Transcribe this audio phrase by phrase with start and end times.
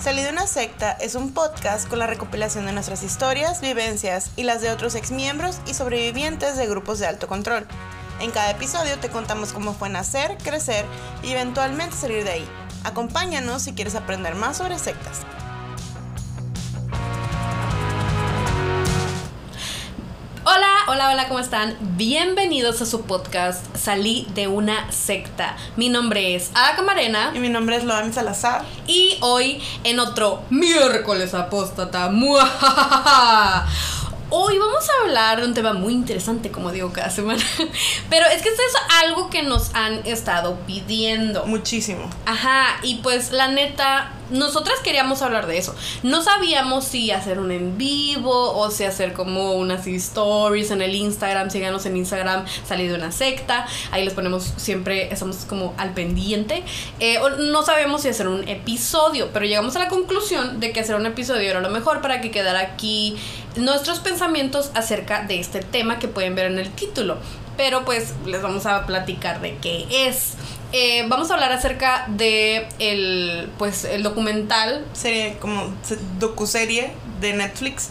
[0.00, 4.44] Salí de una secta es un podcast con la recopilación de nuestras historias, vivencias y
[4.44, 7.66] las de otros exmiembros y sobrevivientes de grupos de alto control.
[8.18, 10.86] En cada episodio te contamos cómo fue nacer, crecer
[11.22, 12.48] y eventualmente salir de ahí.
[12.82, 15.20] Acompáñanos si quieres aprender más sobre sectas.
[20.92, 21.76] Hola, hola, ¿cómo están?
[21.96, 25.56] Bienvenidos a su podcast Salí de una secta.
[25.76, 28.64] Mi nombre es Ada Camarena Y mi nombre es Loami Salazar.
[28.88, 32.08] y hoy en otro miércoles apóstata.
[32.10, 33.68] ¡muajajaja!
[34.30, 37.40] Hoy vamos a hablar de un tema muy interesante, como digo cada semana.
[38.10, 41.46] Pero es que esto es algo que nos han estado pidiendo.
[41.46, 42.10] Muchísimo.
[42.26, 45.74] Ajá, y pues la neta, nosotras queríamos hablar de eso.
[46.02, 50.94] No sabíamos si hacer un en vivo o si hacer como unas stories en el
[50.94, 51.50] Instagram.
[51.50, 53.66] Síganos en Instagram, salí de una secta.
[53.90, 56.62] Ahí les ponemos siempre, estamos como al pendiente.
[57.00, 60.96] Eh, no sabemos si hacer un episodio, pero llegamos a la conclusión de que hacer
[60.96, 63.16] un episodio era lo mejor para que quedara aquí
[63.56, 67.18] nuestros pensamientos acerca de este tema que pueden ver en el título.
[67.56, 70.34] Pero pues les vamos a platicar de qué es.
[70.72, 74.84] Eh, vamos a hablar acerca de el, pues, el documental.
[74.92, 77.88] Serie como se- docuserie de Netflix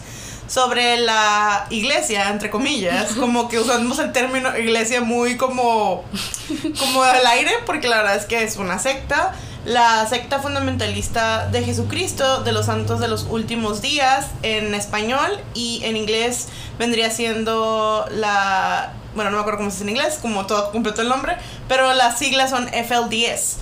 [0.48, 6.04] sobre la iglesia, entre comillas, como que usamos el término iglesia muy como
[6.78, 9.32] como al aire, porque la verdad es que es una secta,
[9.64, 15.82] la secta fundamentalista de Jesucristo, de los santos de los últimos días, en español y
[15.84, 16.48] en inglés
[16.80, 21.02] vendría siendo la, bueno, no me acuerdo cómo se dice en inglés, como todo completo
[21.02, 21.36] el nombre,
[21.68, 23.56] pero las siglas son FLDS.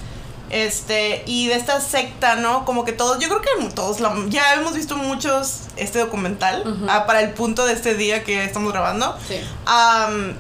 [0.51, 2.65] Este, y de esta secta, ¿no?
[2.65, 7.05] Como que todos, yo creo que todos, la- ya hemos visto muchos este documental, ah,
[7.07, 9.15] para el punto de este día que estamos grabando.
[9.29, 9.39] Sí.
[9.67, 10.35] Am,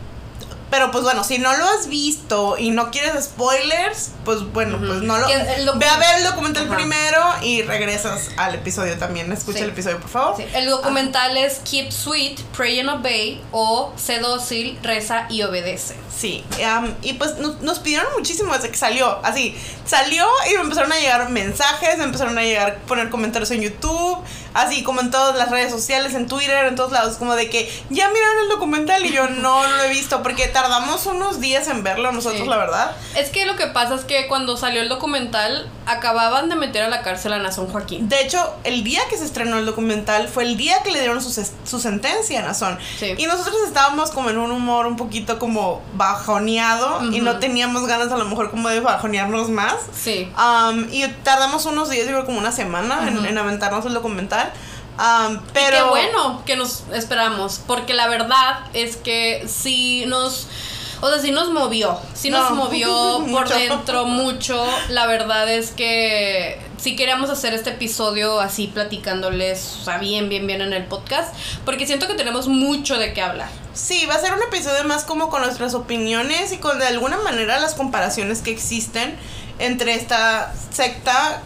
[0.70, 5.02] pero pues bueno, si no lo has visto y no quieres spoilers, pues bueno, pues
[5.02, 5.27] no lo...
[5.77, 6.75] Ve a ver el documental Ajá.
[6.77, 9.30] primero y regresas al episodio también.
[9.33, 9.64] Escucha Sí.
[9.64, 10.36] el episodio, por favor.
[10.36, 15.94] Sí, El documental es Keep Sweet, Pray and Obey o Sé dócil, reza y obedece.
[16.16, 19.20] Sí, am, y pues nos, nos pidieron muchísimo desde que salió.
[19.25, 19.56] Así,
[19.87, 24.19] salió y me empezaron a llegar mensajes, me empezaron a llegar poner comentarios en YouTube,
[24.53, 27.70] así como en todas las redes sociales, en Twitter, en todos lados, como de que
[27.91, 31.69] ya miraron el documental y yo no, no lo he visto, porque tardamos unos días
[31.69, 32.48] en verlo nosotros, Sí.
[32.48, 32.92] la verdad.
[33.16, 36.88] Es que lo que pasa es que cuando salió el documental acababan de meter a
[36.88, 38.08] la cárcel a Nazón Joaquín.
[38.08, 41.22] De hecho, el día que se estrenó el documental fue el día que le dieron
[41.22, 41.30] su,
[41.64, 42.78] su sentencia a Nazón.
[42.98, 43.14] Sí.
[43.16, 47.25] Y nosotros estábamos como en un humor un poquito como bajoneado y Ujú.
[47.25, 49.75] no teníamos ganas a lo mejor como de bajonearnos más.
[49.96, 50.30] Sí.
[50.36, 53.26] Um, y tardamos unos días, yo creo como una semana en, Ujú.
[53.26, 54.52] en aventarnos el documental.
[54.98, 60.48] Um, pero Qué bueno que nos esperamos, porque la verdad es que sí nos...
[61.00, 62.88] O sea, sí nos movió, sí nos No, movió
[63.31, 63.54] por mucho.
[63.54, 64.66] dentro mucho.
[64.88, 70.48] La verdad es que sí queríamos hacer este episodio así platicándoles, o sea, bien, bien,
[70.48, 71.32] bien en el podcast,
[71.64, 73.48] porque siento que tenemos mucho de qué hablar.
[73.75, 77.19] Sí, va a ser un episodio más como con nuestras opiniones y con de alguna
[77.19, 79.16] manera las comparaciones que existen
[79.60, 81.42] entre esta secta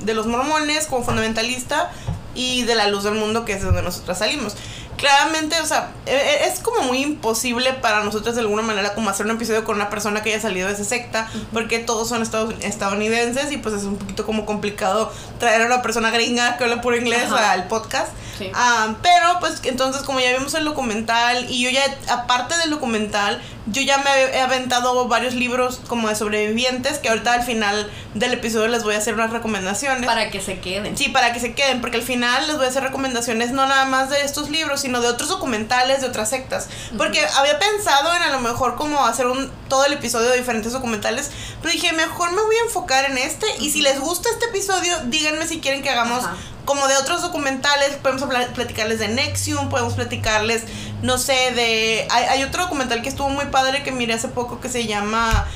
[0.00, 1.90] de los mormones como fundamentalista
[2.34, 4.54] y de la luz del mundo que es de donde nosotras salimos.
[4.96, 9.10] Claramente, o sea, e- e- es como muy imposible para nosotros de alguna manera como
[9.10, 12.22] hacer un episodio con una persona que haya salido de esa secta, porque todos son
[12.22, 16.80] estadounidenses y pues es un poquito como complicado traer a una persona gringa que habla
[16.80, 17.52] puro inglés Ajá.
[17.52, 18.12] al podcast.
[18.38, 18.50] Sí.
[18.54, 23.40] Ah, pero pues entonces como ya vimos el documental y yo ya, aparte del documental,
[23.66, 28.34] yo ya me he aventado varios libros como de sobrevivientes que ahorita al final del
[28.34, 30.04] episodio les voy a hacer unas recomendaciones.
[30.04, 30.96] Para que se queden.
[30.96, 33.86] Sí, para que se queden, porque al final les voy a hacer recomendaciones no nada
[33.86, 36.68] más de estos libros, sino de otros documentales de otras sectas.
[36.96, 40.72] Porque había pensado en a lo mejor como hacer un todo el episodio de diferentes
[40.72, 41.30] documentales,
[41.62, 44.94] pero dije, mejor me voy a enfocar en este y si les gusta este episodio,
[45.06, 46.24] díganme si quieren que hagamos.
[46.64, 50.62] Como de otros documentales, podemos platicarles de Nexium, podemos platicarles,
[51.02, 52.06] no sé, de...
[52.10, 55.46] Hay, hay otro documental que estuvo muy padre que miré hace poco que se llama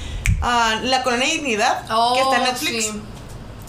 [0.43, 3.03] ah, La Colonia de Dignidad, que está en Oh, Netflix sí.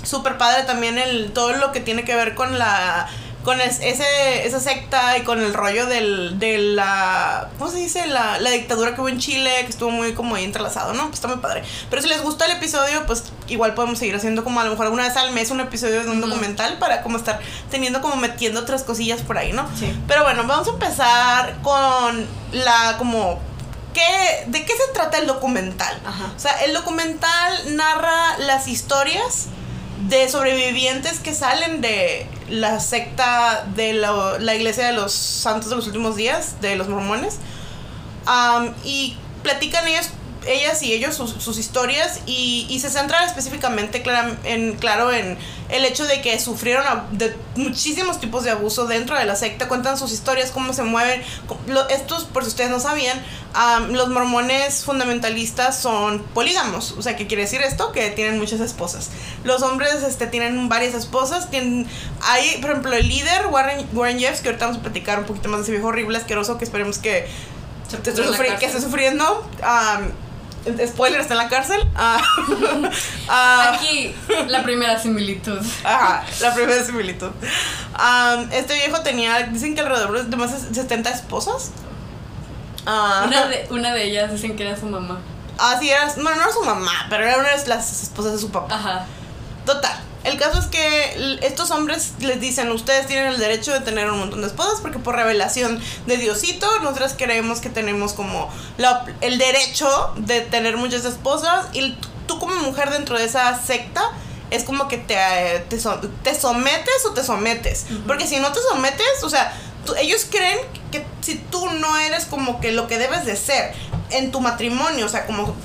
[0.03, 3.07] súper padre también el todo lo que tiene que ver con la
[3.43, 8.05] con es- ese esa secta y con el rollo del de la ¿cómo se dice?
[8.07, 11.03] La, la dictadura que hubo en Chile que estuvo muy como ahí entrelazado ¿no?
[11.05, 14.43] pues está muy padre pero si les gusta el episodio pues igual podemos seguir haciendo
[14.43, 17.17] como a lo mejor una vez al mes un episodio de un documental para como
[17.17, 17.39] estar
[17.71, 19.67] teniendo como metiendo otras cosillas por ahí ¿no?
[19.77, 19.97] Sí.
[20.07, 23.39] pero bueno vamos a empezar con la como
[23.93, 25.99] ¿qué, ¿de qué se trata el documental?
[26.05, 26.31] Ajá.
[26.35, 29.47] O sea, el documental narra las historias
[30.09, 35.75] de sobrevivientes que salen de la secta de la, la iglesia de los santos de
[35.75, 37.37] los últimos días, de los mormones.
[38.83, 40.09] Y platican ellos
[40.47, 45.37] ellas y ellos sus, sus historias y, y, se centra específicamente clara, en, claro en
[45.69, 49.97] el hecho de que sufrieron de muchísimos tipos de abuso dentro de la secta, cuentan
[49.97, 51.21] sus historias, cómo se mueven.
[51.89, 57.27] Estos, por si ustedes no sabían, um, los mormones fundamentalistas son polígamos, o sea, ¿qué
[57.27, 57.91] quiere decir esto?
[57.91, 59.09] Que tienen muchas esposas.
[59.43, 61.87] Los hombres este, tienen varias esposas, tienen,
[62.21, 65.49] hay, por ejemplo, el líder, Warren, Warren Jeffs, que ahorita vamos a platicar un poquito
[65.49, 67.27] más de ese viejo horrible, asqueroso, que esperemos que,
[67.89, 69.47] se que esté sufriendo.
[69.61, 70.28] Um,
[70.87, 71.81] Spoiler, está en la cárcel.
[71.95, 72.21] Ah,
[73.29, 74.13] ah, Aquí,
[74.47, 75.59] la primera similitud.
[75.83, 77.31] Ajá, la primera similitud.
[78.51, 81.71] este viejo tenía, dicen que alrededor de más de 70 esposas.
[82.85, 83.23] Ah.
[83.27, 85.19] una, de, una de ellas dicen que era su mamá.
[85.57, 88.39] Ah, sí, era, bueno, no era su mamá, pero era una de las esposas de
[88.39, 88.75] su papá.
[88.75, 89.05] Ajá.
[89.65, 90.08] Total.
[90.23, 94.19] El caso es que estos hombres les dicen, ustedes tienen el derecho de tener un
[94.19, 98.49] montón de esposas porque por revelación de Diosito, nosotros creemos que tenemos como
[99.21, 104.11] el derecho de tener muchas esposas y tú como mujer dentro de esa secta
[104.51, 105.15] es como que te,
[105.69, 107.85] te, sometes o te sometes.
[108.07, 109.53] Porque si no te sometes, o sea,
[109.99, 110.59] ellos creen
[110.91, 113.73] que si tú no eres como que lo que debes de ser
[114.09, 115.55] en tu matrimonio, o sea, como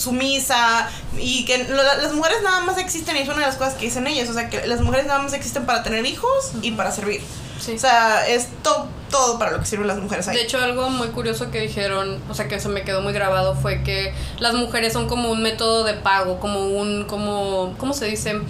[0.00, 3.86] sumisa y que las mujeres nada más existen y es una de las cosas que
[3.86, 6.90] dicen ellas, o sea, que las mujeres nada más existen para tener hijos y para
[6.90, 7.20] servir.
[7.58, 10.36] O sea, es todo para lo que sirven las mujeres ahí.
[10.36, 13.54] De hecho, algo muy curioso que dijeron, o sea, que eso me quedó muy grabado,
[13.54, 18.06] fue que las mujeres son como un método de pago, como un, como, ¿cómo se
[18.06, 18.40] dice?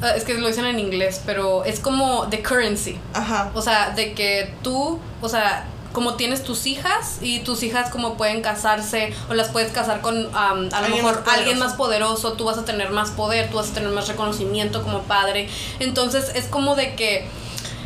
[0.00, 2.98] Ah, es que lo dicen en inglés, pero es como the currency.
[3.12, 3.50] Ajá.
[3.54, 8.16] O sea, de que tú, o sea, como tienes tus hijas y tus hijas como
[8.16, 12.58] pueden casarse o las puedes casar con a lo mejor alguien más poderoso, tú vas
[12.58, 15.48] a tener más poder, tú vas a tener más reconocimiento como padre.
[15.78, 17.26] Entonces es como de que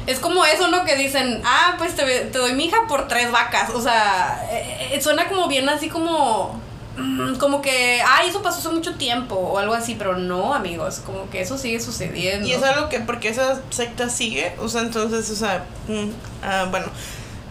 [0.06, 0.86] es como eso, ¿no?
[0.86, 3.70] Que dicen, ah, pues te, te doy mi hija por tres vacas.
[3.74, 6.58] O sea, eh, eh, suena como bien así como
[6.96, 11.02] mm, como que, ay, eso pasó hace mucho tiempo o algo así, pero no, amigos,
[11.04, 12.48] como que eso sigue sucediendo.
[12.48, 16.08] Y es algo que, porque esa secta sigue, o sea, entonces, o sea, mm,
[16.42, 16.86] ah, bueno,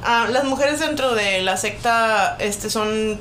[0.04, 3.20] Ah, las mujeres dentro de la secta este, son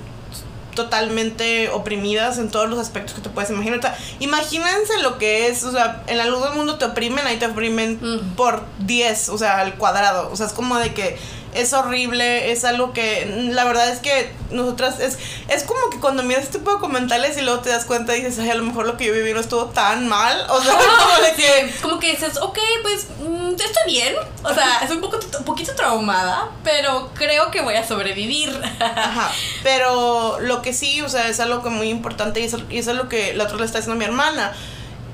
[0.77, 3.81] totalmente oprimidas en todos los aspectos que te puedes imaginar.
[4.21, 7.47] imagínense lo que es, o sea, en la luz del mundo te oprimen, ahí te
[7.47, 7.99] oprimen
[8.37, 10.31] por 10, o sea, al cuadrado.
[10.31, 11.19] O sea, es como de que
[11.57, 15.19] es horrible, es algo que la verdad es que nosotras es,
[15.49, 18.23] es como que cuando miras este tipo de comentarios y luego te das cuenta y
[18.23, 20.47] dices, ay, a lo mejor lo que yo viví no estuvo tan mal.
[20.49, 21.75] O sea, como de que...
[21.83, 24.15] Como que dices, ok, pues mm, estoy bien.
[24.43, 28.61] O sea, es un, poco, un poquito traumada, pero creo que voy a sobrevivir.
[28.81, 29.31] Ajá.
[29.63, 32.93] Pero lo que sí, o sea, es algo que muy importante y eso, y eso
[32.93, 34.55] es lo que la otra le está diciendo a mi hermana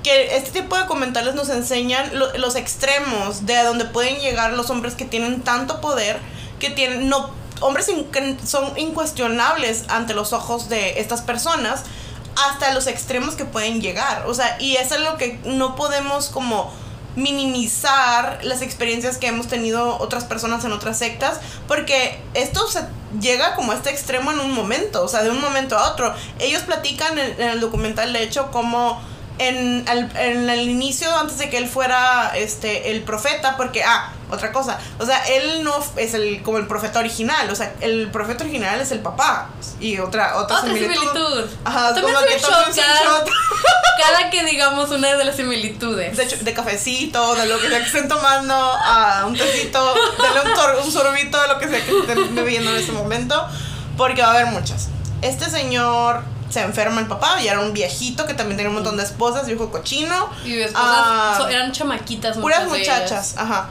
[0.02, 4.70] que este tipo de comentarios nos enseñan los extremos de a donde pueden llegar los
[4.70, 6.18] hombres que tienen tanto poder,
[6.58, 11.82] que tienen, no, hombres que son incuestionables ante los ojos de estas personas,
[12.48, 14.26] hasta los extremos que pueden llegar.
[14.26, 16.72] O sea, y eso es lo que no podemos como
[17.14, 22.66] minimizar las experiencias que hemos tenido otras personas en otras sectas, porque esto
[23.20, 26.14] llega como a este extremo en un momento, o sea, de un momento a otro.
[26.38, 29.00] Ellos platican en, en el documental, de hecho, como
[29.38, 34.50] en, en el inicio, antes de que él fuera este, el profeta, porque, ah, otra
[34.50, 38.44] cosa, o sea, él no es el, como el profeta original, o sea, el profeta
[38.44, 39.50] original es el papá.
[39.78, 41.44] Y otra, otra, otra similitud.
[41.64, 42.64] Ajá, como que cada,
[44.02, 46.16] cada, que digamos una de las similitudes.
[46.16, 50.78] De hecho, de cafecito, de lo que sea que estén tomando, a un tecito, de
[50.80, 53.46] un, un sorbito, de lo que sea que estén bebiendo en ese momento,
[53.98, 54.88] porque va a haber muchas.
[55.20, 58.98] Este señor se enferma el papá y era un viejito que también tenía un montón
[58.98, 60.28] de esposas, viejo cochino.
[60.44, 62.36] Y esposas ah, eran chamaquitas.
[62.36, 63.70] Puras muchachas, ajá.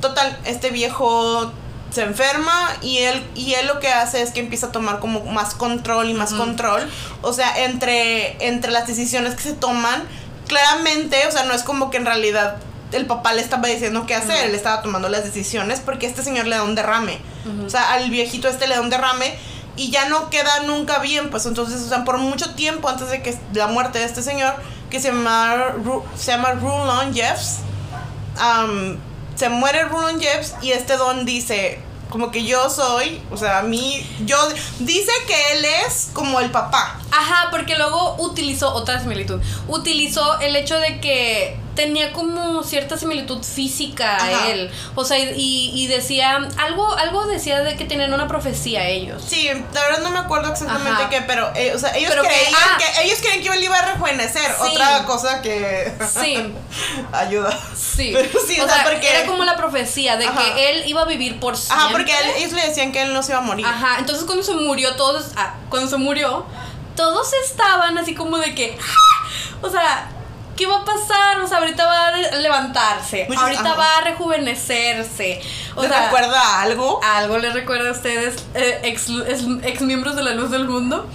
[0.00, 1.50] total, este viejo
[1.90, 5.24] se enferma y él, y él lo que hace es que empieza a tomar como
[5.24, 6.86] más control y más control.
[7.22, 10.02] O sea, entre, entre las decisiones que se toman,
[10.46, 12.58] claramente, o sea, no es como que en realidad
[12.92, 16.46] el papá le estaba diciendo qué hacer, él estaba tomando las decisiones porque este señor
[16.46, 17.18] le da un derrame.
[17.64, 19.38] O sea, al viejito este le da un derrame
[19.76, 23.22] y ya no queda nunca bien, pues entonces, o sea, por mucho tiempo antes de
[23.22, 24.54] que la muerte de este señor,
[24.90, 25.74] que se llama,
[26.16, 27.58] se llama Rulon Jeffs,
[29.34, 33.62] se muere Rulon Jeffs y este don dice, como que yo soy, o sea, a
[33.62, 34.36] mí, yo,
[34.80, 36.98] dice que él es como el papá.
[37.10, 43.44] Ajá, porque luego utilizó otra similitud, utilizó el hecho de que tenía como cierta similitud
[43.44, 44.70] física a él.
[44.96, 49.22] O sea, y, y, decía, algo, algo decía de que tenían una profecía ellos.
[49.28, 52.78] Sí, la verdad no me acuerdo exactamente qué, pero, eh, o sea, ellos creían ah.
[52.78, 54.50] que, ellos creían que a iba a rejuvenecer.
[54.50, 54.72] Sí.
[54.72, 56.52] Otra cosa que Sí,
[57.12, 57.56] ayuda.
[57.76, 58.12] sí.
[58.16, 60.42] Pero sí, o o sea, sea, porque- era como la profecía de Ajá.
[60.42, 61.84] que él iba a vivir por siempre.
[61.84, 63.66] Ajá, porque él- ellos le decían que él no se iba a morir.
[63.66, 66.46] Ajá, entonces cuando se murió, todos, ah, cuando se murió,
[66.94, 69.28] todos estaban así como de que, ¡ah!
[69.62, 70.08] o sea,
[70.56, 71.40] ¿qué va a pasar?
[71.40, 75.40] O sea, ahorita va a levantarse, ahorita va a rejuvenecerse.
[75.74, 77.00] O ¿Te sea, recuerda algo?
[77.04, 81.06] algo les recuerda a ustedes, eh, ex, ex- ex miembros de la luz del mundo.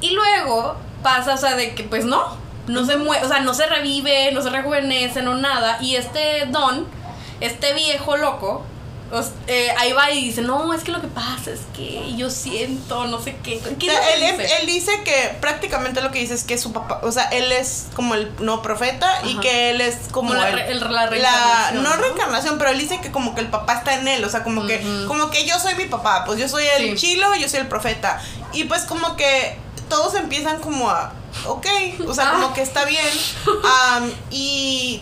[0.00, 2.22] Y luego pasa, o sea, de que pues no,
[2.66, 5.78] no se mueve, o sea, no se revive, no se rejuvenece, no nada.
[5.80, 6.86] Y este don,
[7.40, 8.64] este viejo loco,
[9.46, 13.06] eh, ahí va y dice, no, es que lo que pasa es que yo siento,
[13.06, 13.60] no sé qué.
[13.78, 14.56] ¿Qué O sea, él, dice?
[14.60, 17.86] él dice que prácticamente lo que dice es que su papá, o sea, él es
[17.94, 21.06] como el no profeta y que él es como, Como la el- re- el- la
[21.06, 21.96] reencarnación, no, ¿no?
[21.96, 24.66] reencarnación, pero él dice que como que el papá está en él, o sea, como
[24.66, 27.06] que como que yo soy mi papá, pues yo soy el Sí.
[27.06, 28.20] chilo, yo soy el profeta.
[28.52, 29.56] Y pues como que
[29.88, 31.12] todos empiezan como a
[31.46, 31.66] ok,
[32.08, 32.32] o sea, Ah.
[32.32, 33.06] como que está bien.
[34.30, 35.00] Y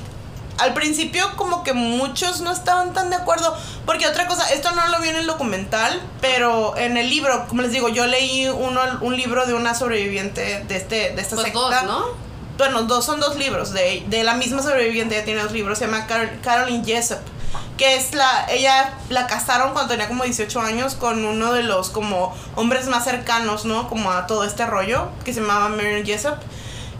[0.58, 3.56] al principio como que muchos no estaban tan de acuerdo,
[3.86, 7.62] porque otra cosa, esto no lo vi en el documental, pero en el libro, como
[7.62, 11.46] les digo, yo leí uno, un libro de una sobreviviente de, este, de esta Pues
[11.46, 11.60] secta.
[11.60, 12.04] dos, ¿no?
[12.56, 15.86] Bueno, dos, son dos libros, de, de la misma sobreviviente, ella tiene dos libros, se
[15.86, 17.18] llama Carol- Caroline Jessup,
[17.76, 21.90] que es la, ella la casaron cuando tenía como 18 años con uno de los
[21.90, 23.88] como hombres más cercanos, ¿no?
[23.88, 26.36] Como a todo este rollo, que se llamaba Marion Jessup.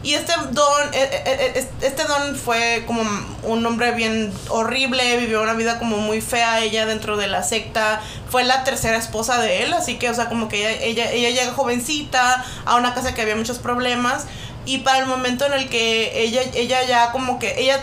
[0.05, 3.01] Y este don, eh, eh, eh, este don fue como
[3.41, 8.03] un hombre bien horrible, vivió una vida como muy fea ella dentro de la secta,
[8.29, 11.29] fue la tercera esposa de él, así que, o sea, como que ella, ella, ella
[11.31, 14.27] llega jovencita a una casa que había muchos problemas
[14.67, 17.79] y para el momento en el que ella, ella ya como que, ella,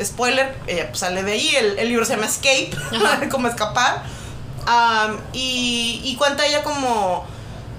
[0.00, 2.70] spoiler, ella pues, sale de ahí, el, el libro se llama Escape,
[3.28, 4.04] como escapar,
[4.66, 7.26] Am, y, y cuenta ella como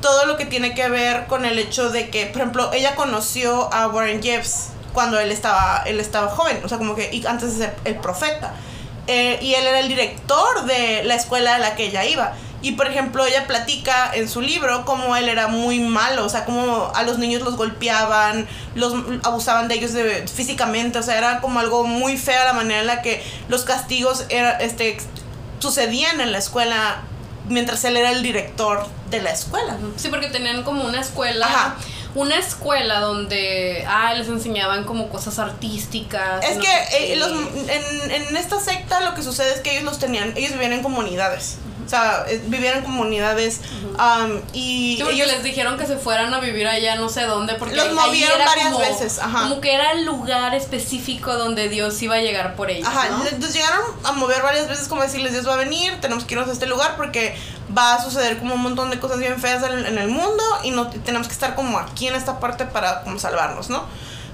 [0.02, 3.74] todo lo que tiene que ver con el hecho de que, por ejemplo, ella conoció
[3.74, 7.72] a Warren Jeffs cuando él estaba, él estaba joven, o sea, como que antes de
[7.86, 8.54] el profeta.
[9.08, 12.34] Eh, y él era el director de la escuela a la que ella iba.
[12.62, 16.44] Y por ejemplo, ella platica en su libro cómo él era muy malo, o sea,
[16.44, 21.40] cómo a los niños los golpeaban, los abusaban de ellos de- físicamente, o sea, era
[21.40, 24.98] como algo muy feo la manera en la que los castigos era, este,
[25.60, 27.04] sucedían en la escuela
[27.50, 29.78] mientras él era el director de la escuela.
[29.96, 31.46] Sí, porque tenían como una escuela.
[31.46, 31.76] Ajá.
[32.16, 36.44] Una escuela donde ah, les enseñaban como cosas artísticas.
[36.44, 39.84] Es no que eh, los, en, en esta secta lo que sucede es que ellos
[39.84, 41.58] los tenían, ellos vivían en comunidades.
[41.88, 43.62] O sea, vivían en comunidades
[43.98, 47.54] am, y Sí, ellos les dijeron que se fueran a vivir allá no sé dónde
[47.56, 49.44] porque Los movieron varias como- veces, ajá.
[49.44, 53.24] como que era el lugar específico donde Dios iba a llegar por ellos Ajá, ¿no?
[53.24, 56.50] les llegaron a mover varias veces como decirles Dios va a venir, tenemos que irnos
[56.50, 57.36] a este lugar porque
[57.76, 60.72] va a suceder como un montón de cosas bien feas en, en el mundo y
[60.72, 63.86] no tenemos que estar como aquí en esta parte para como salvarnos, ¿no?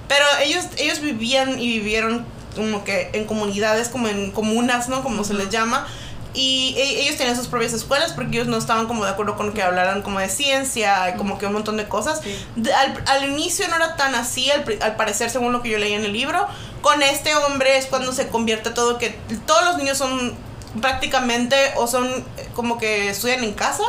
[0.07, 5.01] Pero ellos, ellos vivían y vivieron como que en comunidades, como en comunas, ¿no?
[5.01, 5.87] Como se les llama.
[6.33, 9.53] Y e- ellos tenían sus propias escuelas porque ellos no estaban como de acuerdo con
[9.53, 12.21] que hablaran como de ciencia y como que un montón de cosas.
[12.23, 12.35] Sí.
[12.75, 15.93] Al, al inicio no era tan así, al, al parecer, según lo que yo leí
[15.93, 16.47] en el libro.
[16.81, 19.09] Con este hombre es cuando se convierte todo, que
[19.45, 20.33] todos los niños son
[20.81, 23.83] prácticamente o son eh, como que estudian en casa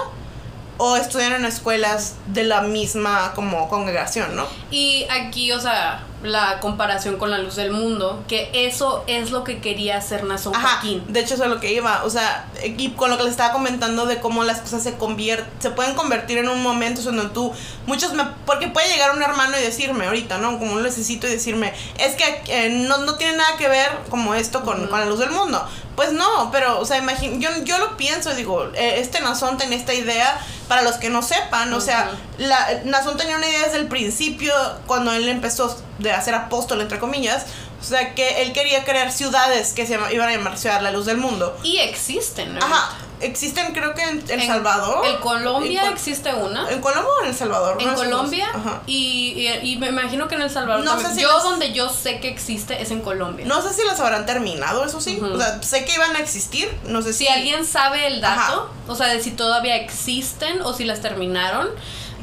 [0.77, 4.47] o estudian en escuelas de la misma como congregación, ¿no?
[4.71, 9.45] Y aquí, o sea, la comparación con la luz del mundo, que eso es lo
[9.45, 11.05] que quería hacer Nason Ajá, Joaquín.
[11.09, 13.53] de hecho eso es lo que iba, o sea, y con lo que les estaba
[13.53, 17.53] comentando de cómo las cosas se convierten, se pueden convertir en un momento donde tú,
[17.87, 20.59] muchos me, porque puede llegar un hermano y decirme ahorita, ¿no?
[20.59, 24.35] Como un necesito y decirme, es que eh, no, no tiene nada que ver como
[24.35, 25.63] esto con, con la luz del mundo.
[25.97, 29.79] Pues no, pero, o sea, imagín, yo, yo lo pienso digo, eh, este Nazón tenía
[29.79, 33.79] esta idea, para los que no sepan, o sea, la, Nazón tenía una idea desde
[33.79, 34.53] el principio,
[34.87, 37.47] cuando él empezó de hacer apóstol, entre comillas,
[37.85, 41.07] o sea, que él quería crear ciudades que se iban a llamar Ciudad La Luz
[41.07, 41.57] del Mundo.
[41.63, 42.61] Y existen, ¿no?
[42.65, 45.07] Ajá, existen creo que en, En- Salvador.
[45.07, 46.69] En Colombia En existe una.
[46.71, 47.77] ¿En Colombia o en El Salvador?
[47.81, 48.83] En No Colombia Ajá.
[48.87, 51.11] y, y, y me imagino que en El Salvador No también.
[51.11, 53.47] sé si yo donde yo sé que existe es en Colombia.
[53.47, 55.21] No sé si las habrán terminado, eso sí.
[55.23, 58.63] O sea, sé que iban a existir, no sé Si alguien sabe el dato, Ajá.
[58.89, 61.69] o sea, de si todavía existen o si las terminaron,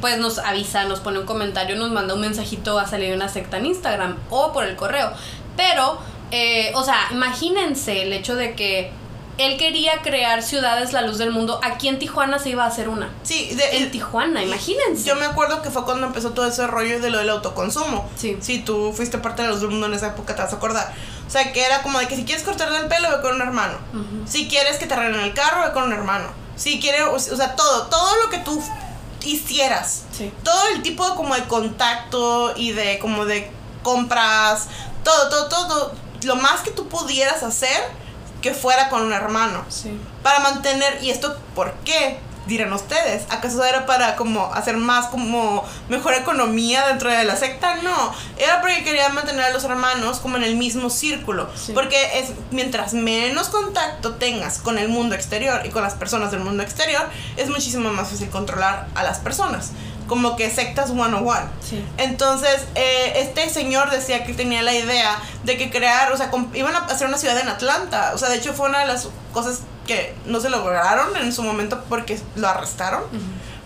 [0.00, 3.28] pues nos avisa, nos pone un comentario, nos manda un mensajito a salir de una
[3.28, 5.12] secta en Instagram o por el correo.
[5.56, 5.98] Pero,
[6.30, 8.90] eh, o sea, imagínense el hecho de que
[9.38, 11.58] él quería crear ciudades la luz del mundo.
[11.62, 13.10] Aquí en Tijuana se iba a hacer una.
[13.22, 15.04] Sí, de- En Tijuana, imagínense.
[15.04, 18.08] Yo me acuerdo que fue cuando empezó todo ese rollo de lo del autoconsumo.
[18.14, 18.36] Sí.
[18.40, 20.92] Si tú fuiste parte de los del mundo en esa época, te vas a acordar.
[21.26, 23.40] O sea, que era como de que si quieres cortarte el pelo, ve con un
[23.40, 23.78] hermano.
[24.26, 26.28] Si quieres que te arreglen el carro, ve con un hermano.
[26.56, 28.62] Si quieres, o sea, todo, todo lo que tú
[29.24, 30.02] hicieras.
[30.16, 30.30] Sí.
[30.44, 33.50] Todo el tipo de, como de contacto y de como de
[33.82, 34.68] compras,
[35.04, 35.92] todo, todo, todo,
[36.24, 37.82] lo más que tú pudieras hacer
[38.40, 39.64] que fuera con un hermano.
[39.68, 39.96] Sí.
[40.22, 42.18] Para mantener, ¿y esto por qué?
[42.44, 47.76] Dirán ustedes, ¿acaso era para como hacer más como mejor economía dentro de la secta?
[47.76, 51.70] No, era porque querían mantener a los hermanos como en el mismo círculo, Sí.
[51.72, 56.40] porque es mientras menos contacto tengas con el mundo exterior y con las personas del
[56.40, 59.70] mundo exterior, es muchísimo más fácil controlar a las personas,
[60.06, 61.46] como que sectas one on one.
[61.66, 61.84] Sí.
[61.98, 66.74] Entonces, eh, este señor decía que tenía la idea de que crear, o sea, iban
[66.74, 68.12] a hacer una ciudad en Atlanta.
[68.14, 71.42] O sea, de hecho fue una de las cosas que no se lograron en su
[71.42, 73.02] momento porque lo arrestaron.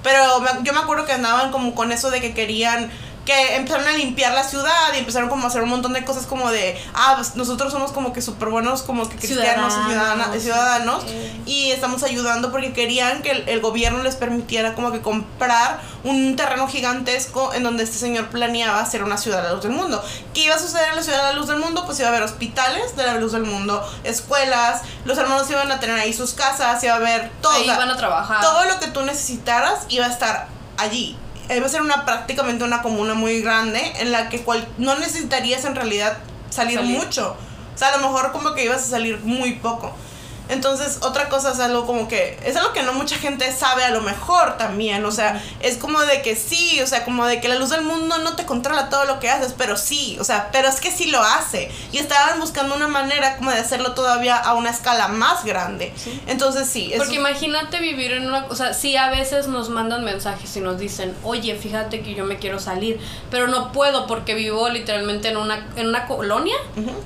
[0.02, 2.90] Pero me- yo me acuerdo que andaban como con eso de que querían
[3.26, 6.24] que empezaron a limpiar la ciudad y empezaron como a hacer un montón de cosas
[6.24, 10.42] como de, ah, pues nosotros somos como que súper buenos como que cristianos y Ciudadanos.
[10.42, 11.40] ciudadanos Eh.
[11.44, 16.36] y estamos ayudando porque querían que el, el gobierno les permitiera como que comprar un
[16.36, 20.02] terreno gigantesco en donde este señor planeaba hacer una ciudad a la luz del mundo.
[20.32, 21.84] ¿Qué iba a suceder en la ciudad a la luz del mundo?
[21.84, 25.80] Pues iba a haber hospitales de la luz del mundo, escuelas, los hermanos iban a
[25.80, 27.52] tener ahí sus casas, iba a haber todo.
[27.52, 28.40] Ahí van a trabajar.
[28.40, 30.46] todo lo que tú necesitaras iba a estar
[30.78, 31.18] allí.
[31.54, 35.64] Iba a ser una prácticamente una comuna muy grande en la que cual, no necesitarías
[35.64, 36.18] en realidad
[36.50, 36.98] salir, Salir.
[36.98, 37.36] mucho.
[37.74, 39.94] O sea, a lo mejor como que ibas a salir muy poco.
[40.48, 43.90] Entonces, otra cosa es algo como que es algo que no mucha gente sabe a
[43.90, 47.48] lo mejor también, o sea, es como de que sí, o sea, como de que
[47.48, 50.50] la luz del mundo no te controla todo lo que haces, pero sí, o sea,
[50.52, 51.70] pero es que sí lo hace.
[51.92, 55.92] Y estaban buscando una manera como de hacerlo todavía a una escala más grande.
[55.96, 56.20] Sí.
[56.26, 58.46] Entonces, sí, es Porque imagínate vivir en una...
[58.48, 62.24] O sea, sí a veces nos mandan mensajes y nos dicen, oye, fíjate que yo
[62.24, 63.00] me quiero salir,
[63.30, 66.56] pero no puedo porque vivo literalmente en una, en una colonia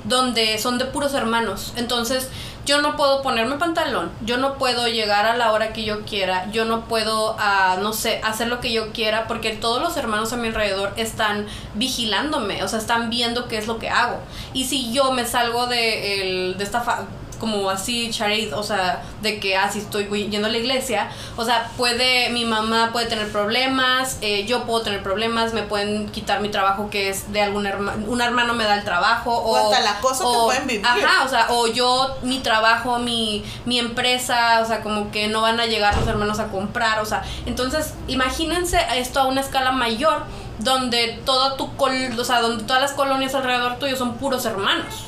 [0.05, 1.73] donde son de puros hermanos.
[1.77, 2.29] Entonces,
[2.67, 6.51] yo no puedo ponerme pantalón, yo no puedo llegar a la hora que yo quiera,
[6.53, 10.33] yo no puedo, ah, no sé, hacer lo que yo quiera porque todos los hermanos
[10.33, 14.19] a mi alrededor están vigilándome, o sea, están viendo qué es lo que hago.
[14.53, 16.81] Y si yo me salgo de, el, de esta...
[16.81, 17.05] fa-
[17.41, 21.45] como así charade, o sea, de que así estoy güey, yendo a la iglesia, o
[21.45, 26.41] sea, puede, mi mamá puede tener problemas, eh, yo puedo tener problemas, me pueden quitar
[26.41, 29.57] mi trabajo que es de algún hermano, un hermano me da el trabajo, o, O
[29.57, 30.87] hasta el acoso que pueden vivir.
[30.87, 35.41] Ajá, o sea, o yo, mi trabajo, mi, mi empresa, o sea, como que no
[35.41, 39.73] van a llegar los hermanos a comprar, o sea, entonces, imagínense esto a una escala
[39.73, 40.25] mayor,
[40.59, 45.07] donde toda tu col, o sea, donde todas las colonias alrededor tuyo son puros hermanos.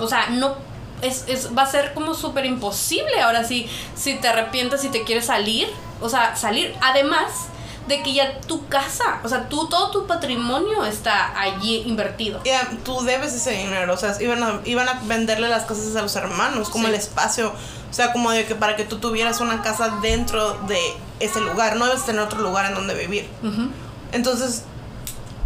[0.00, 0.56] O sea, no
[1.04, 5.04] es, es, va a ser como súper imposible ahora sí, si te arrepientes, si te
[5.04, 5.68] quieres salir,
[6.00, 6.74] o sea, salir.
[6.80, 7.30] Además
[7.88, 12.40] de que ya tu casa, o sea, tú, todo tu patrimonio está allí invertido.
[12.44, 16.00] Ya, tú debes ese dinero, o sea, iban a, iban a venderle las cosas a
[16.02, 16.90] los hermanos, como Sí.
[16.90, 17.48] el espacio,
[17.90, 20.78] o sea, como de que para que tú tuvieras una casa dentro de
[21.20, 23.28] ese lugar, no debes tener otro lugar en donde vivir.
[24.12, 24.62] Entonces,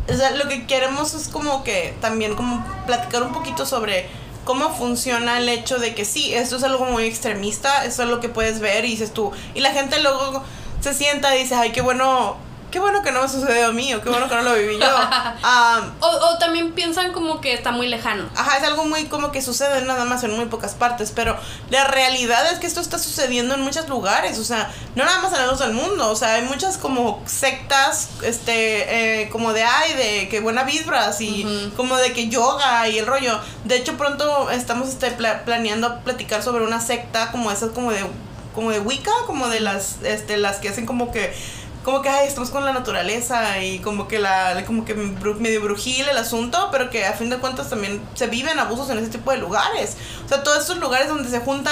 [0.09, 4.09] o sea, lo que queremos es como que también como platicar un poquito sobre
[4.49, 8.19] cómo funciona el hecho de que sí, esto es algo muy extremista, esto es lo
[8.19, 10.43] que puedes ver y dices tú, y la gente luego
[10.81, 12.39] se sienta y dice, ay, qué bueno,
[12.71, 14.79] qué bueno que no me sucedió a mí, o qué bueno que no lo viví
[14.79, 14.87] yo.
[15.43, 18.29] Am, O, o también piensan como que está muy lejano.
[18.37, 21.37] Ajá, es algo muy como que sucede nada más en muy pocas partes, pero
[21.71, 25.33] la realidad es que esto está sucediendo en muchos lugares, o sea, no nada más
[25.33, 29.63] en la luz del mundo, o sea, hay muchas como sectas, este, eh, como de
[29.65, 33.39] ay, de que buena vibras y como de que yoga y el rollo.
[33.65, 38.05] De hecho, pronto estamos este, pla- planeando platicar sobre una secta como esas como de
[38.55, 41.33] como de Wicca, como de las este las que hacen como que
[41.85, 46.09] como que ay, estamos con la naturaleza y como que la como que medio brujil
[46.09, 49.31] el asunto, pero que a fin de cuentas también se viven abusos en ese tipo
[49.31, 49.97] de lugares.
[50.25, 51.71] O sea, todos estos lugares donde se junta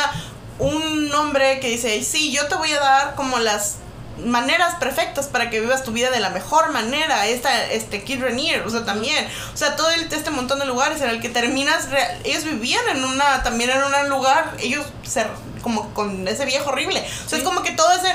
[0.58, 3.76] un hombre que dice, sí, yo te voy a dar como las
[4.24, 7.26] maneras perfectas para que vivas tu vida de la mejor manera.
[7.26, 9.28] Esta, este Kid Renier, o sea, también.
[9.52, 12.88] O sea, todo el- este montón de lugares en el que terminas, rea- ellos vivían
[12.88, 15.26] en una, también en un lugar, ellos se,
[15.62, 17.04] como con ese viejo horrible.
[17.26, 18.14] O sea, es como que todo ese,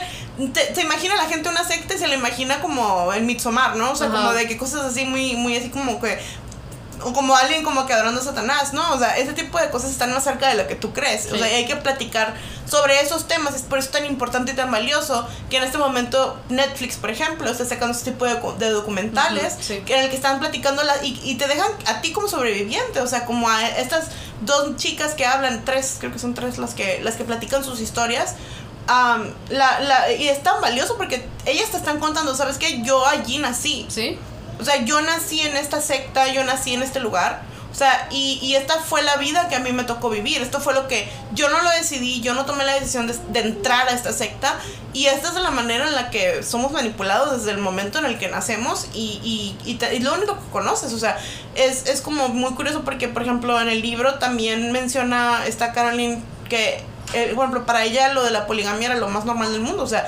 [0.50, 3.92] te- se imagina la gente una secta y se le imagina como el Midsommar, ¿no?
[3.92, 4.16] O sea, Ajá.
[4.18, 6.20] como de que cosas así muy, muy así como que
[7.04, 8.94] o como alguien como que adorando a Satanás, ¿no?
[8.94, 11.32] O sea, ese tipo de cosas están más cerca de lo que tú crees.
[11.32, 12.36] O sea, y hay que platicar
[12.70, 13.56] sobre esos temas.
[13.56, 17.50] Es por eso tan importante y tan valioso que en este momento Netflix, por ejemplo,
[17.50, 19.82] está sacando este tipo de, de documentales sí.
[19.88, 23.00] en el que están platicando la- y, y te dejan a ti como sobreviviente.
[23.00, 24.10] O sea, como a estas
[24.42, 27.80] dos chicas que hablan, tres, creo que son tres las que, las que platican sus
[27.80, 28.36] historias.
[28.88, 32.82] Am, la, la, y es tan valioso porque ellas te están contando, ¿sabes qué?
[32.84, 33.86] Yo allí nací.
[33.90, 34.18] ¿Sí?
[34.60, 37.42] O sea, yo nací en esta secta, yo nací en este lugar.
[37.72, 40.42] O O sea, y, y, esta fue la vida que a mí me tocó vivir.
[40.42, 43.40] Esto fue lo que yo no lo decidí, yo no tomé la decisión de, de,
[43.40, 44.60] entrar a esta secta.
[44.94, 48.20] Y esta es la manera en la que somos manipulados desde el momento en el
[48.20, 50.94] que nacemos y, y, y, te, y lo único que conoces.
[50.94, 51.18] O sea,
[51.56, 56.22] es, es, como muy curioso porque, por ejemplo, en el libro también menciona esta Caroline
[56.50, 59.62] que, eh, por ejemplo, para ella lo de la poligamia era lo más normal del
[59.62, 59.84] mundo.
[59.84, 60.08] O sea,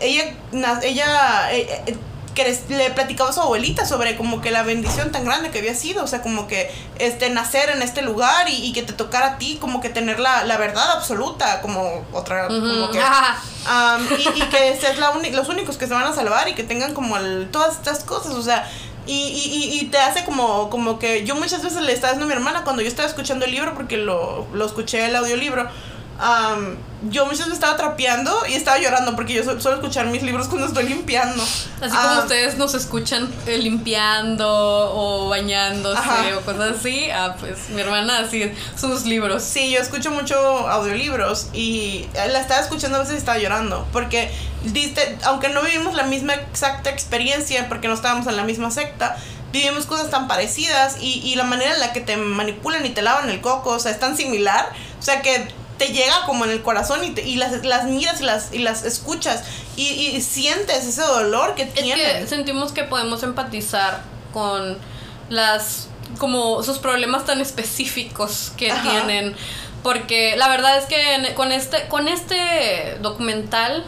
[0.00, 0.34] ella,
[0.82, 1.96] ella, eh, eh,
[2.34, 5.74] que le platicaba a su abuelita sobre como que la bendición tan grande que había
[5.74, 6.70] sido, o sea, como que
[7.00, 10.20] este nacer en este lugar y, y que te tocara a ti, como que tener
[10.20, 12.60] la, la verdad absoluta, como otra, uh -huh.
[12.60, 12.98] como que...
[12.98, 16.62] Um, y, y, que seas la los únicos que se van a salvar y que
[16.62, 18.70] tengan como el, todas estas cosas, o sea,
[19.08, 22.28] y, y, y, te hace como, como que yo muchas veces le estaba diciendo a
[22.28, 25.68] mi hermana cuando yo estaba escuchando el libro, porque lo, lo escuché el audiolibro,
[26.18, 26.76] Um,
[27.10, 30.66] yo muchas veces estaba trapeando y estaba llorando porque yo suelo escuchar mis libros cuando
[30.66, 31.40] estoy limpiando.
[31.80, 36.24] Así como ustedes nos escuchan eh, limpiando o bañándose ajá.
[36.36, 39.44] o cosas así, ah, pues mi hermana así, sus libros.
[39.44, 40.36] Sí, yo escucho mucho
[40.68, 44.32] audiolibros y la estaba escuchando a veces y estaba llorando porque,
[44.64, 49.16] diste, aunque no vivimos la misma exacta experiencia porque no estábamos en la misma secta,
[49.52, 53.02] vivimos cosas tan parecidas y, y la manera en la que te manipulan y te
[53.02, 55.46] lavan el coco, o sea, es tan similar, o sea que
[55.78, 58.58] te llega como en el corazón y, te, y las, las miras y las, y
[58.58, 59.44] las escuchas
[59.76, 61.98] y, y sientes ese dolor que tienen.
[61.98, 64.76] Es que sentimos que podemos empatizar con
[65.28, 65.88] las
[66.18, 68.90] como sus problemas tan específicos que Ajá.
[68.90, 69.34] tienen
[69.82, 73.84] porque la verdad es que con este con este documental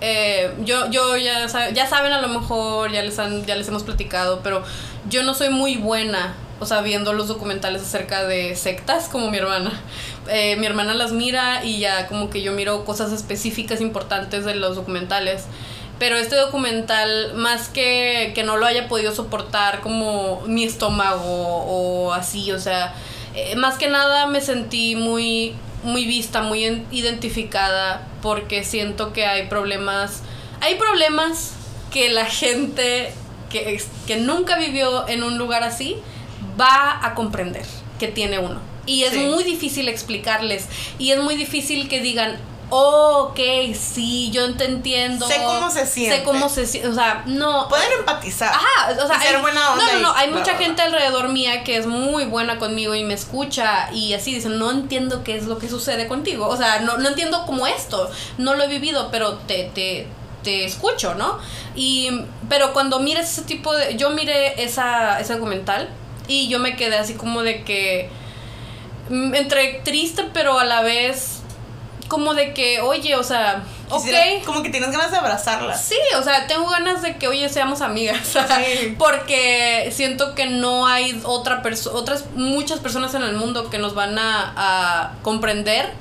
[0.00, 3.82] eh, yo yo ya ya saben a lo mejor ya les han ya les hemos
[3.82, 4.62] platicado pero
[5.08, 9.38] yo no soy muy buena o sea, viendo los documentales acerca de sectas como mi
[9.38, 9.80] hermana.
[10.28, 14.54] Eh, mi hermana las mira y ya como que yo miro cosas específicas importantes de
[14.54, 15.44] los documentales.
[15.98, 22.12] Pero este documental, más que que no lo haya podido soportar como mi estómago o
[22.12, 22.94] así, o sea,
[23.34, 29.48] eh, más que nada me sentí muy, muy vista, muy identificada, porque siento que hay
[29.48, 30.22] problemas,
[30.60, 31.52] hay problemas
[31.92, 33.12] que la gente
[33.50, 35.96] que, que nunca vivió en un lugar así,
[36.58, 37.66] va a comprender
[37.98, 38.60] que tiene uno.
[38.86, 39.18] Y es sí.
[39.18, 40.66] muy difícil explicarles.
[40.98, 42.38] Y es muy difícil que digan,
[42.70, 45.26] oh, ok, sí, yo te entiendo.
[45.26, 46.16] Sé cómo se siente.
[46.16, 46.88] Sé cómo se siente.
[46.88, 47.68] O sea, no.
[47.68, 48.48] Pueden empatizar.
[48.48, 49.16] Ajá, o sea.
[49.16, 50.14] Y ser hay, buena onda no, no, no.
[50.14, 54.34] Hay mucha gente alrededor mía que es muy buena conmigo y me escucha y así
[54.34, 56.48] dicen, no entiendo qué es lo que sucede contigo.
[56.48, 58.10] O sea, no, no entiendo como esto.
[58.38, 60.06] No lo he vivido, pero te, te,
[60.42, 61.38] te escucho, ¿no?
[61.74, 63.96] Y, pero cuando mires ese tipo de.
[63.96, 65.88] Yo miré esa, ese documental
[66.28, 68.08] y yo me quedé así como de que.
[69.10, 71.34] mm, Entre triste, pero a la vez.
[72.08, 74.02] Como de que, oye, o sea, ok.
[74.02, 75.76] Quisiera- Como que tienes ganas de abrazarla.
[75.76, 78.18] Sí, o sea, tengo ganas de que, oye, seamos amigas.
[78.48, 78.94] Sí.
[78.98, 83.94] Porque siento que no hay otra persona, otras muchas personas en el mundo que nos
[83.94, 85.92] van a, a comprender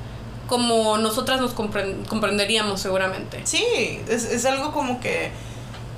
[0.47, 3.41] como nosotras nos compren- comprenderíamos seguramente.
[3.43, 3.65] Sí,
[4.07, 5.29] es, es algo como que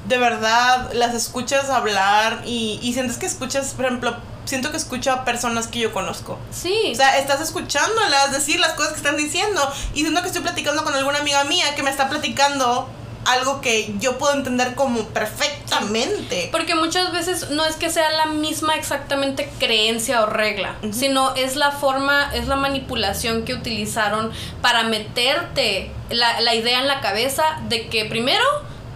[0.08, 5.12] de verdad las escuchas hablar y, y sientes que escuchas, por ejemplo, siento que escucho
[5.12, 6.38] a personas que yo conozco.
[6.52, 6.92] Sí.
[6.92, 9.62] O sea, estás escuchándolas decir las cosas que están diciendo
[9.94, 12.90] y siento que estoy platicando con alguna amiga mía que me está platicando
[13.26, 16.50] algo que yo puedo entender como perfectamente.
[16.52, 21.56] Porque muchas veces no es que sea la misma exactamente creencia o regla, sino es
[21.56, 24.32] la forma, es la manipulación que utilizaron
[24.62, 28.44] para meterte la, la idea en la cabeza de que primero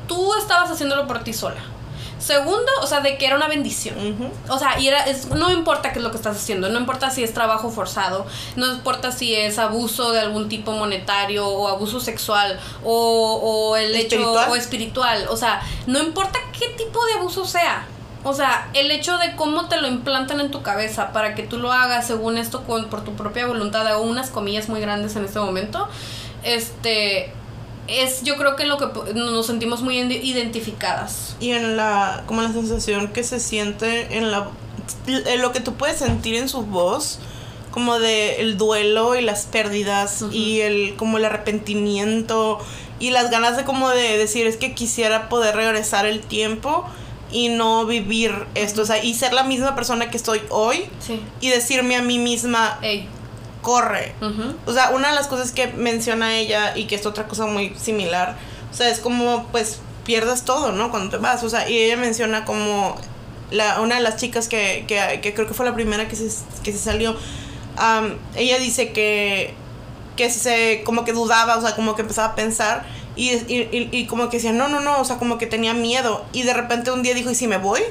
[0.07, 1.61] tú estabas haciéndolo por ti sola.
[2.19, 3.95] Segundo, o sea, de que era una bendición.
[4.47, 7.09] O sea, y era, es, no importa qué es lo que estás haciendo, no importa
[7.09, 11.99] si es trabajo forzado, no importa si es abuso de algún tipo monetario o abuso
[11.99, 14.45] sexual o, o el Espiritual.
[14.45, 17.87] hecho o espiritual, o sea, no importa qué tipo de abuso sea.
[18.23, 21.57] O sea, el hecho de cómo te lo implantan en tu cabeza para que tú
[21.57, 25.25] lo hagas según esto con, por tu propia voluntad, hago unas comillas muy grandes en
[25.25, 25.89] este momento,
[26.43, 27.33] este
[27.87, 31.35] es yo creo que en lo que nos sentimos muy identificadas.
[31.39, 34.49] Y en la, como la sensación que se siente en la,
[35.07, 37.19] en lo que tú puedes sentir en su voz,
[37.71, 42.59] como de el duelo y las pérdidas y el, como el arrepentimiento
[42.99, 46.85] y las ganas de como de decir es que quisiera poder regresar el tiempo
[47.31, 51.19] y no vivir esto, o sea, y ser la misma persona que estoy hoy Sí.
[51.41, 53.07] y decirme a mí misma, Ey.
[53.63, 54.13] Corre,
[54.67, 57.73] o sea, una de las cosas que menciona ella y que es otra cosa muy
[57.76, 58.38] similar,
[58.71, 60.91] o sea, es como pues pierdes todo, ¿no?
[60.91, 62.95] Cuando te vas, o sea, y ella menciona como
[63.49, 66.30] la, una de las chicas que, que, que creo que fue la primera que se,
[66.63, 67.15] que se salió,
[67.78, 69.56] am, ella dice que,
[70.15, 73.89] que se como que dudaba, o sea, como que empezaba a pensar y, y, y,
[73.91, 76.54] y como que decía, no, no, no, o sea, como que tenía miedo y de
[76.54, 77.82] repente un día dijo, ¿y si me voy?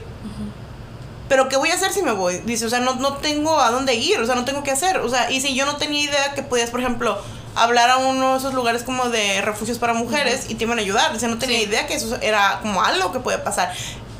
[1.33, 2.43] Pero ¿qué voy a hacer si me voy?
[2.45, 4.99] Dice, o sea, no, no tengo a dónde ir, o sea, no tengo qué hacer.
[4.99, 7.17] O sea, y si yo no tenía idea que podías, por ejemplo,
[7.55, 10.83] hablar a uno de esos lugares como de refugios para mujeres y te iban a
[10.83, 11.11] ayudar.
[11.15, 11.65] Dice, no tenía Sí.
[11.65, 13.73] idea que eso era como algo que podía pasar.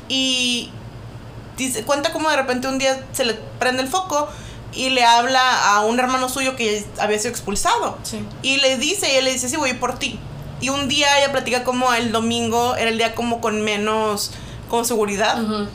[0.09, 0.71] Y
[1.55, 4.27] dice, cuenta como de repente un día se le prende el foco
[4.73, 7.95] y le habla a un hermano suyo que había sido expulsado.
[8.01, 8.25] Sí.
[8.41, 10.19] Y le dice, y él le dice, sí, voy por ti.
[10.61, 14.31] Y un día ella platica como el domingo era el día como con menos
[14.67, 15.39] como seguridad.
[15.43, 15.67] Ujú.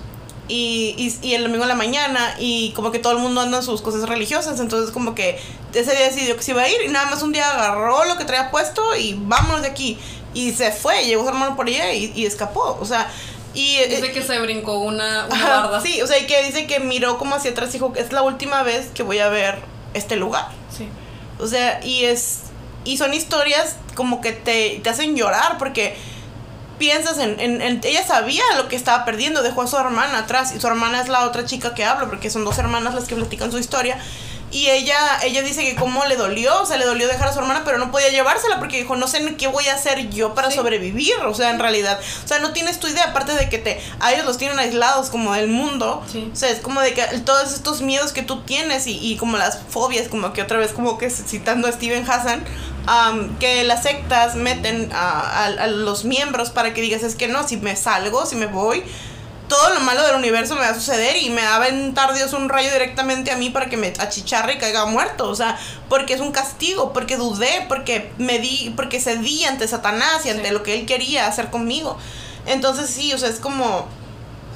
[0.49, 3.59] Y, y, y el domingo en la mañana y como que todo el mundo anda
[3.59, 4.59] en sus cosas religiosas.
[4.61, 5.39] Entonces como que
[5.75, 8.17] ese día decidió que se iba a ir y nada más un día agarró lo
[8.17, 9.99] que traía puesto y vámonos de aquí.
[10.35, 12.79] Y se fue, llegó su hermano por ella y, y escapó.
[12.81, 13.11] O sea,
[13.55, 13.79] y...
[13.89, 15.81] Dice que se brincó una, una Ajá, barda.
[15.81, 18.23] Sí, o sea, y que dice que miró como hacia atrás y dijo, es la
[18.23, 19.59] última vez que voy a ver
[19.95, 20.49] este lugar.
[20.77, 20.89] Sí.
[21.39, 22.41] O sea, y es.
[22.85, 25.97] Y son historias como que te, te hacen llorar porque
[26.79, 30.53] piensas en, en, en- Ella sabía lo que estaba perdiendo, dejó a su hermana atrás
[30.55, 33.15] y su hermana es la otra chica que habla porque son dos hermanas las que
[33.17, 33.99] platican su historia.
[34.51, 37.39] Y ella, ella dice que cómo le dolió, o sea, le dolió dejar a su
[37.39, 40.51] hermana, pero no podía llevársela porque dijo, no sé qué voy a hacer yo para
[40.51, 40.57] Sí.
[40.57, 42.01] sobrevivir, o sea, en realidad.
[42.25, 45.11] O sea, no tienes tu idea, aparte de que te, a ellos los tienen aislados
[45.11, 46.03] como del mundo.
[46.11, 46.31] Sí.
[46.33, 49.37] O sea, es como de que todos estos miedos que tú tienes y, y como
[49.37, 52.43] las fobias, como que otra vez como que citando a Steven Hassan,
[52.87, 57.29] am, que las sectas meten a, a- a los miembros para que digas, es que
[57.29, 58.83] no, si me salgo, si me voy,
[59.49, 62.35] todo lo malo del universo me va a suceder y me va a aventar Dios
[62.35, 65.29] un rayo directamente a mí para que me achicharre y caiga muerto.
[65.31, 70.27] O sea, porque es un castigo, porque dudé, porque me di, porque cedí ante Satanás
[70.27, 70.53] y ante Sí.
[70.53, 71.97] lo que él quería hacer conmigo.
[72.47, 73.87] Entonces sí, o sea, es como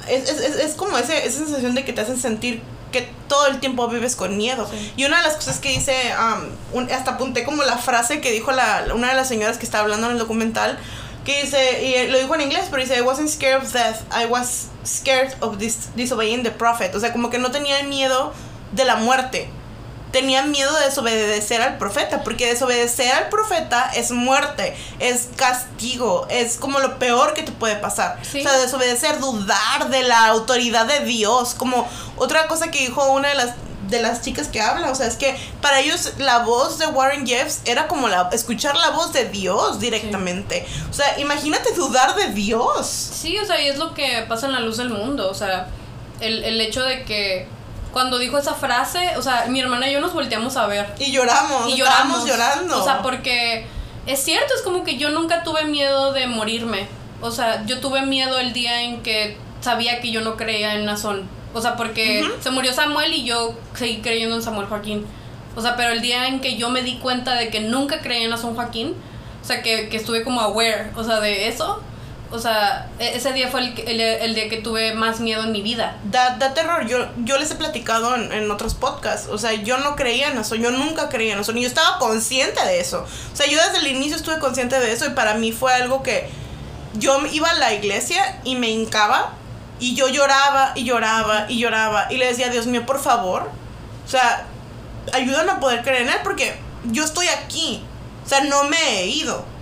[0.07, 2.61] es, es, es como ese, esa sensación de que te hacen sentir
[2.93, 4.65] que todo el tiempo vives con miedo.
[4.71, 4.93] Sí.
[4.95, 8.31] Y una de las cosas que dice, um, un- hasta apunté como la frase que
[8.31, 10.79] dijo la, una de las señoras que estaba hablando en el documental,
[11.25, 14.25] que dice, y lo dijo en inglés, pero dice, I wasn't scared of death, I
[14.25, 16.95] was scared of dis disobeying the prophet.
[16.95, 18.33] O sea, como que no tenía miedo
[18.71, 19.49] de la muerte.
[20.13, 26.57] Tenía miedo de desobedecer al profeta, porque desobedecer al profeta es muerte, es castigo, es
[26.57, 28.19] como lo peor que te puede pasar.
[28.21, 28.39] Sí.
[28.39, 33.29] O sea, desobedecer, dudar de la autoridad de Dios, como otra cosa que dijo una
[33.29, 33.55] de las
[33.89, 37.27] de las chicas que habla, o sea, es que para ellos la voz de Warren
[37.27, 40.65] Jeffs era como la escuchar la voz de Dios directamente.
[40.89, 42.87] O sea, imagínate dudar de Dios.
[42.87, 45.29] Sí, o sea, y es lo que pasa en la luz del mundo.
[45.29, 45.67] O sea,
[46.21, 47.47] el, el hecho de que
[47.93, 50.93] cuando dijo esa frase, o sea, mi hermana y yo nos volteamos a ver.
[50.99, 52.27] Y lloramos, y estábamos lloramos.
[52.27, 52.81] llorando.
[52.81, 53.67] O sea, porque
[54.07, 56.87] es cierto, es como que yo nunca tuve miedo de morirme.
[57.21, 60.85] O sea, yo tuve miedo el día en que sabía que yo no creía en
[60.85, 61.29] Nazón.
[61.53, 65.05] O sea, porque se murió Samuel y yo seguí creyendo en Samuel Joaquín.
[65.55, 68.23] O sea, pero el día en que yo me di cuenta de que nunca creía
[68.23, 68.95] en Nazón Joaquín,
[69.41, 71.81] o sea, que, que estuve como aware, o sea, de eso.
[72.33, 75.51] O sea, e- ese día fue el, el, el día que tuve más miedo en
[75.51, 75.97] mi vida.
[76.05, 76.87] Da, da terror.
[76.87, 79.29] Yo, yo les he platicado en, en otros podcasts.
[79.29, 80.55] O sea, yo no creía en eso.
[80.55, 81.53] Yo nunca creía en eso.
[81.53, 83.05] Ni yo estaba consciente de eso.
[83.31, 85.05] O sea, yo desde el inicio estuve consciente de eso.
[85.05, 86.27] Y para mí fue algo que
[86.95, 89.33] yo iba a la iglesia y me hincaba.
[89.79, 92.07] Y yo lloraba y lloraba y lloraba.
[92.11, 93.51] Y le decía, Dios mío, por favor.
[94.05, 94.47] O sea,
[95.13, 96.19] ayúdame a poder creer en Él.
[96.23, 97.85] Porque yo estoy aquí.
[98.25, 99.52] O sea, no me he ido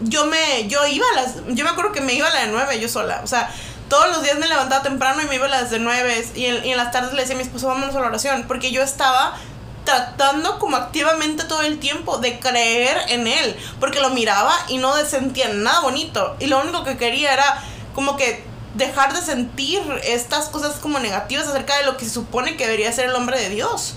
[0.00, 2.48] yo me yo iba a las yo me acuerdo que me iba a la de
[2.48, 3.52] nueve yo sola o sea
[3.88, 6.64] todos los días me levantaba temprano y me iba a las de nueve y en,
[6.64, 8.82] y en las tardes le decía a mi esposo vámonos a la oración porque yo
[8.82, 9.34] estaba
[9.84, 14.96] tratando como activamente todo el tiempo de creer en él porque lo miraba y no
[15.04, 17.62] sentía nada bonito y lo único que quería era
[17.94, 22.56] como que dejar de sentir estas cosas como negativas acerca de lo que se supone
[22.56, 23.94] que debería ser el hombre de Dios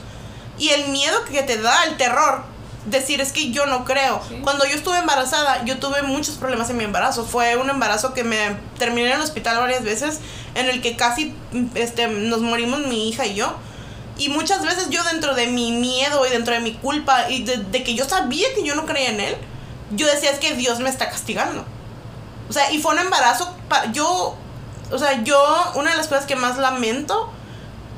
[0.59, 2.43] y el miedo que te da el terror
[2.87, 4.21] decir es que yo no creo.
[4.27, 4.39] Sí.
[4.43, 7.25] Cuando yo estuve embarazada, yo tuve muchos problemas en mi embarazo.
[7.25, 10.19] Fue un embarazo que me terminé en el hospital varias veces,
[10.55, 11.33] en el que casi
[11.75, 13.53] este, nos morimos mi hija y yo.
[14.17, 17.57] Y muchas veces yo dentro de mi miedo y dentro de mi culpa y de,
[17.57, 19.35] de que yo sabía que yo no creía en él,
[19.91, 21.63] yo decía es que Dios me está castigando.
[22.49, 24.35] O sea, y fue un embarazo, pa- yo,
[24.91, 25.39] o sea, yo,
[25.75, 27.29] una de las cosas que más lamento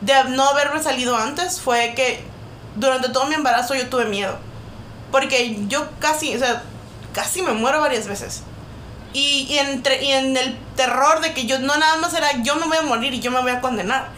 [0.02, 2.22] de no haberme salido antes fue que
[2.76, 4.38] durante todo mi embarazo yo tuve miedo.
[5.12, 6.64] Porque yo casi, o sea,
[7.14, 8.42] casi me muero varias veces.
[9.12, 12.68] Y, entre, y en el terror de que yo no nada más era yo me
[12.68, 14.10] voy a morir y yo me voy a condenar.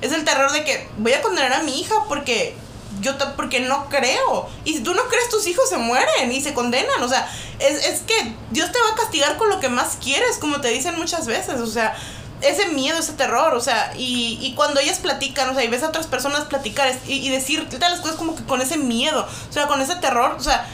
[0.00, 2.56] Es el terror de que voy a condenar a mi hija porque
[3.00, 4.48] yo porque no creo.
[4.64, 7.02] Y si tú no crees, tus hijos se mueren y se condenan.
[7.02, 10.38] O sea, es, es que Dios te va a castigar con lo que más quieres,
[10.38, 11.60] como te dicen muchas veces.
[11.60, 11.96] O sea,
[12.42, 15.82] ese miedo, ese terror, o sea, y, y cuando ellas platican, o sea, y ves
[15.82, 19.52] a otras personas platicar y, y decir las cosas como que con ese miedo, o
[19.52, 20.66] sea, con ese terror, o sea,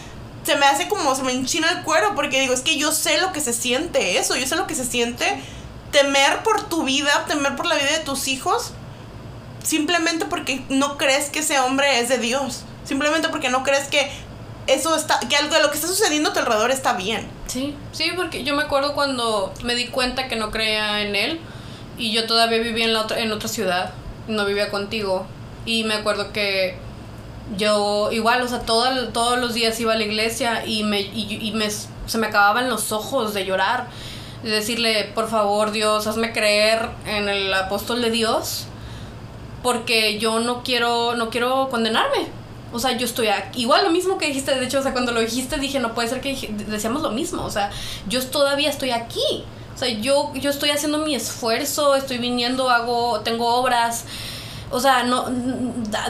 [0.44, 3.20] se me hace como, se me enchina el cuero porque digo, es que yo sé
[3.20, 5.40] lo que se siente eso, yo sé lo que se siente
[5.90, 8.72] temer por tu vida, temer por la vida de tus hijos
[9.66, 12.62] simplemente porque no crees que ese hombre es de Dios.
[12.85, 14.09] Simplemente porque no crees que
[14.68, 17.29] eso está, que algo de lo que está sucediendo a tu alrededor está bien.
[17.46, 21.40] Sí, sí, porque yo me acuerdo cuando me di cuenta que no creía en él
[21.98, 23.92] y yo todavía vivía en, la otra, en otra ciudad,
[24.28, 25.26] no vivía contigo.
[25.64, 26.78] Y me acuerdo que
[27.56, 31.38] yo igual, o sea, todo, todos los días iba a la iglesia y, me, y,
[31.40, 33.88] y me, se me acababan los ojos de llorar.
[34.42, 38.66] De decirle, por favor, Dios, hazme creer en el apóstol de Dios.
[39.62, 42.28] Porque yo no quiero, no quiero condenarme.
[42.72, 43.62] O sea, yo estoy aquí.
[43.62, 46.09] Igual lo mismo que dijiste, de hecho, o sea, cuando lo dijiste dije, no puede
[46.09, 46.37] ser que
[46.68, 47.44] decíamos lo mismo.
[47.44, 47.70] O sea,
[48.09, 49.44] yo todavía estoy aquí.
[49.76, 54.04] O sea, yo, yo estoy haciendo mi esfuerzo, estoy viniendo, hago, tengo obras.
[54.70, 55.26] O sea, no,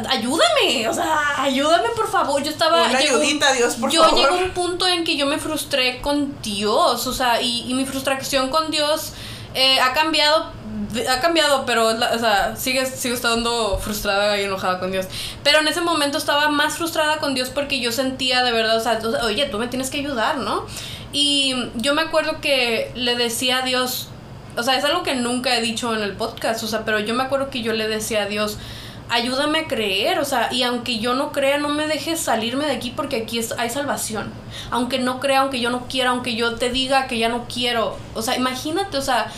[0.08, 2.42] ayúdame, o sea, ayúdame por favor.
[2.42, 2.84] Yo estaba...
[2.84, 4.18] Una ayudita, Dios, por yo favor.
[4.18, 7.68] Yo llegué a un punto en que yo me frustré con Dios, o sea, y,
[7.68, 9.12] y mi frustración con Dios
[9.54, 10.52] eh, ha cambiado
[11.08, 15.06] ha cambiado, pero, o sea, sigue, sigo estando frustrada y enojada con Dios.
[15.42, 18.80] Pero en ese momento estaba más frustrada con Dios porque yo sentía de verdad, o
[18.80, 20.66] sea, oye, tú me tienes que ayudar, ¿no?
[21.12, 24.08] Y yo me acuerdo que le decía a Dios,
[24.56, 27.14] o sea, es algo que nunca he dicho en el podcast, o sea, pero yo
[27.14, 28.58] me acuerdo que yo le decía a Dios,
[29.08, 32.72] ayúdame a creer, o sea, y aunque yo no crea, no me dejes salirme de
[32.72, 34.32] aquí porque aquí es, hay salvación.
[34.70, 37.96] Aunque no crea, aunque yo no quiera, aunque yo te diga que ya no quiero.
[38.14, 39.30] O sea, imagínate, o sea,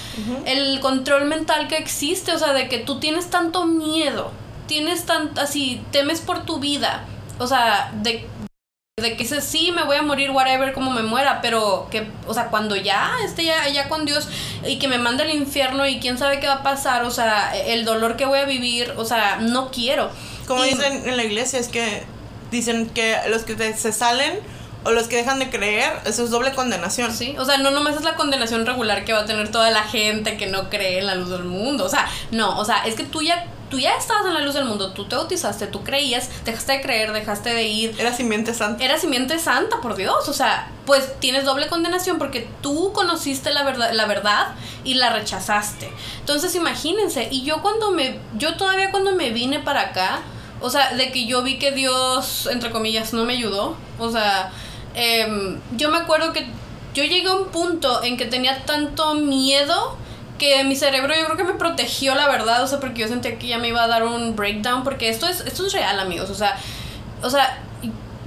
[0.47, 4.31] el control mental que existe, o sea, de que tú tienes tanto miedo,
[4.67, 7.05] tienes tan, así, temes por tu vida,
[7.39, 8.27] o sea, de
[9.03, 12.35] de que dice, sí, me voy a morir, whatever, como me muera, pero que, o
[12.35, 14.29] sea, cuando ya esté ya, ya, con Dios
[14.67, 17.53] y que me mande al infierno y quién sabe qué va a pasar, o sea,
[17.57, 20.11] el dolor que voy a vivir, o sea, no quiero.
[20.47, 22.05] Como Y- dicen en la iglesia, es que
[22.51, 24.39] dicen que los que se salen
[24.85, 27.13] o los que dejan de creer, eso es doble condenación.
[27.15, 29.83] Sí, o sea, no nomás es la condenación regular que va a tener toda la
[29.83, 32.95] gente que no cree en la luz del mundo, o sea, no, o sea, es
[32.95, 35.83] que tú ya, tú ya estabas en la luz del mundo, tú te bautizaste, tú
[35.83, 38.85] creías, dejaste de creer, dejaste de ir, Era simiente santa.
[38.85, 40.29] Eras simiente santa, por Dios.
[40.29, 44.55] O sea, pues tienes doble condenación porque tú conociste la verdad, la verdad
[44.85, 45.91] y la rechazaste.
[46.21, 47.29] Entonces, imagínense.
[47.31, 48.19] Y yo cuando me.
[48.37, 50.21] Yo todavía cuando me vine para acá.
[50.61, 53.77] O sea, de que yo vi que Dios, entre comillas, no me ayudó.
[53.99, 54.51] O sea,
[54.95, 56.49] em, yo me acuerdo que
[56.95, 59.97] yo llegué a un punto en que tenía tanto miedo
[60.39, 63.39] que mi cerebro yo creo que me protegió la verdad, o sea, porque yo sentía
[63.39, 66.31] que ya me iba a dar un breakdown, porque esto es, esto es real, amigos,
[66.31, 66.57] o sea,
[67.23, 67.59] o sea,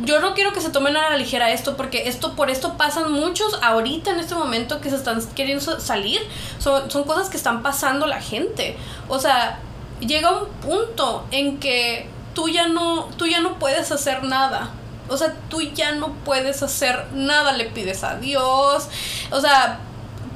[0.03, 3.11] yo no quiero que se tomen a la ligera esto, porque esto, por esto pasan
[3.11, 6.19] muchos ahorita en este momento que se están queriendo sa- salir,
[6.59, 8.75] son, son cosas que están pasando la gente,
[9.07, 9.59] o sea,
[9.99, 14.71] llega un punto en que tú ya no, tú ya no puedes hacer nada.
[15.09, 18.87] O sea, tú ya no puedes hacer nada, le pides a Dios.
[19.29, 19.79] O sea,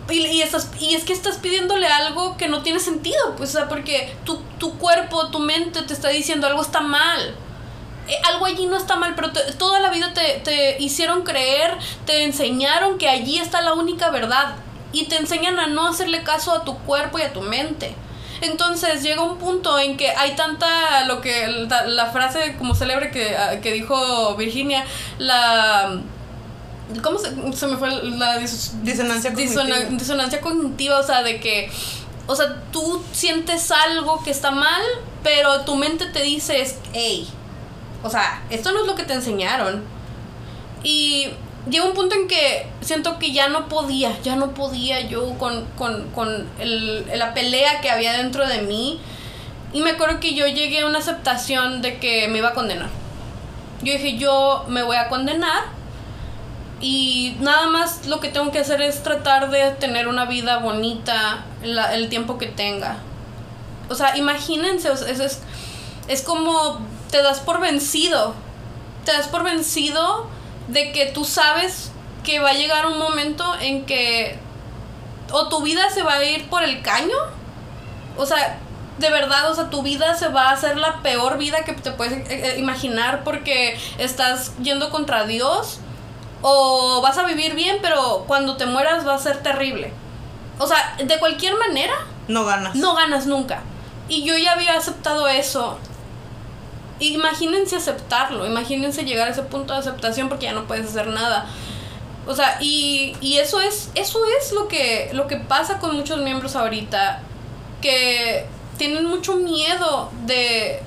[0.10, 3.68] y, estás, y es que estás pidiéndole algo que no tiene sentido, pues, o sea,
[3.70, 7.36] porque tu, tu cuerpo, tu mente te está diciendo algo está mal.
[8.08, 11.76] Eh, algo allí no está mal, pero te- toda la vida te, te hicieron creer,
[12.06, 14.56] te enseñaron que allí está la única verdad.
[14.94, 17.96] Y te enseñan a no hacerle caso a tu cuerpo y a tu mente.
[18.42, 23.10] Entonces llega un punto en que hay tanta, lo que, la, la frase como célebre
[23.10, 24.86] que, ah, que dijo Virginia,
[25.18, 26.00] la...
[27.02, 29.98] ¿Cómo se, se me fue la dis- Disonancia disona- cognitiva.
[30.00, 31.00] disonancia cognitiva?
[31.00, 31.70] O sea, de que,
[32.28, 34.82] o sea, tú sientes algo que está mal,
[35.24, 37.28] pero tu mente te dice, hey,
[38.04, 39.84] o sea, esto no es lo que te enseñaron.
[40.84, 41.30] Y
[41.70, 45.66] llegó un punto en que siento que ya no podía, ya no podía yo con,
[45.78, 49.00] con, con el, la pelea que había dentro de mí.
[49.74, 52.90] Y me acuerdo que yo llegué a una aceptación de que me iba a condenar.
[53.82, 55.64] Yo dije, yo me voy a condenar
[56.82, 61.46] y nada más lo que tengo que hacer es tratar de tener una vida bonita
[61.64, 62.98] el tiempo que tenga.
[63.90, 65.40] O sea, imagínense, o es, es,
[66.08, 66.80] es como
[67.12, 68.34] te das por vencido.
[69.06, 70.28] Te das por vencido
[70.68, 71.92] de que tú sabes
[72.24, 74.40] que va a llegar un momento en que
[75.32, 77.16] o tu vida se va a ir por el caño.
[78.18, 78.58] O sea,
[78.98, 81.92] de verdad, o sea, tu vida se va a hacer la peor vida que te
[81.92, 85.80] puedes eh, eh, imaginar porque estás yendo contra Dios.
[86.48, 89.92] O vas a vivir bien, pero cuando te mueras va a ser terrible.
[90.60, 91.96] O sea, de cualquier manera,
[92.28, 92.76] No ganas.
[92.76, 93.62] no ganas nunca.
[94.08, 95.80] Y yo ya había aceptado eso.
[97.00, 101.48] Imagínense aceptarlo, imagínense llegar a ese punto de aceptación porque ya no puedes hacer nada.
[102.28, 106.20] O sea, y, y eso es, eso es lo que, lo que pasa con muchos
[106.20, 107.20] miembros ahorita,
[107.82, 108.46] que
[108.78, 110.82] tienen mucho miedo de,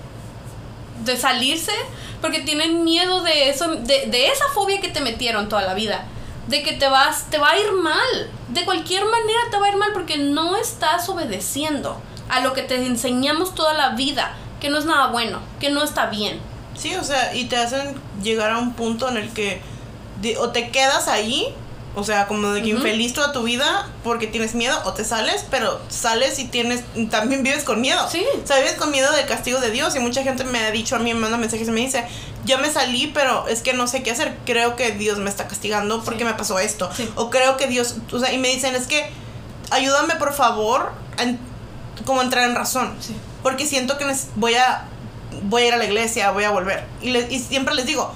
[1.04, 1.72] de salirse,
[2.20, 6.04] porque tienen miedo de eso, de, de esa fobia que te metieron toda la vida.
[6.46, 8.30] De que te vas, te va a ir mal.
[8.48, 12.62] De cualquier manera te va a ir mal porque no estás obedeciendo a lo que
[12.62, 14.34] te enseñamos toda la vida.
[14.60, 16.40] que no es nada bueno, que no está bien.
[16.76, 19.60] Sí, o sea, y te hacen llegar a un punto en el que
[20.38, 21.54] o te quedas ahí,
[21.98, 22.78] o sea, como de que Ujú.
[22.78, 27.42] infeliz toda tu vida porque tienes miedo, o te sales, pero sales y tienes, también
[27.42, 28.08] vives con miedo.
[28.10, 28.24] Sí.
[28.42, 30.96] O sea, vives con miedo del castigo de Dios y mucha gente me ha dicho,
[30.96, 32.04] a mí me manda mensajes y me dice,
[32.44, 35.48] ya me salí, pero es que no sé qué hacer, creo que Dios me está
[35.48, 36.24] castigando porque Sí.
[36.24, 36.88] me pasó esto.
[36.96, 37.08] Sí.
[37.16, 39.10] O creo que Dios, o sea, y me dicen, es que
[39.70, 43.14] ayúdame por favor, a como a entrar en razón Sí.
[43.42, 44.84] porque siento que voy a
[45.42, 46.84] voy a ir a la iglesia, voy a volver.
[47.02, 48.12] Y, le- y siempre les digo,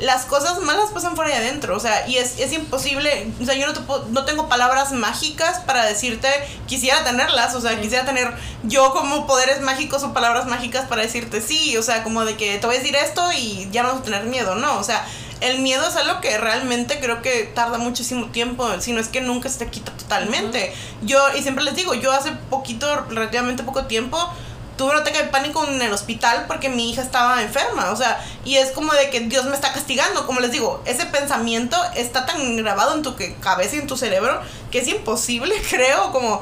[0.00, 3.54] las cosas malas pasan fuera y adentro, o sea, y es, es imposible, o sea,
[3.54, 6.28] yo no, te puedo- no tengo palabras mágicas para decirte,
[6.66, 7.80] quisiera tenerlas, o sea, Sí.
[7.82, 8.32] quisiera tener
[8.62, 12.58] yo como poderes mágicos o palabras mágicas para decirte sí, o sea, como de que
[12.58, 15.04] te voy a decir esto y ya no vas a tener miedo, no, o sea,
[15.40, 19.20] el miedo es algo que realmente creo que tarda muchísimo tiempo, si no es que
[19.22, 20.74] nunca se te quita totalmente.
[21.02, 24.18] Yo, y siempre les digo, yo hace poquito, relativamente poco tiempo,
[24.80, 28.18] tuve un ataque de pánico en el hospital porque mi hija estaba enferma, o sea,
[28.46, 32.24] y es como de que Dios me está castigando, como les digo, ese pensamiento está
[32.24, 36.40] tan grabado en tu cabeza y en tu cerebro que es imposible, creo, como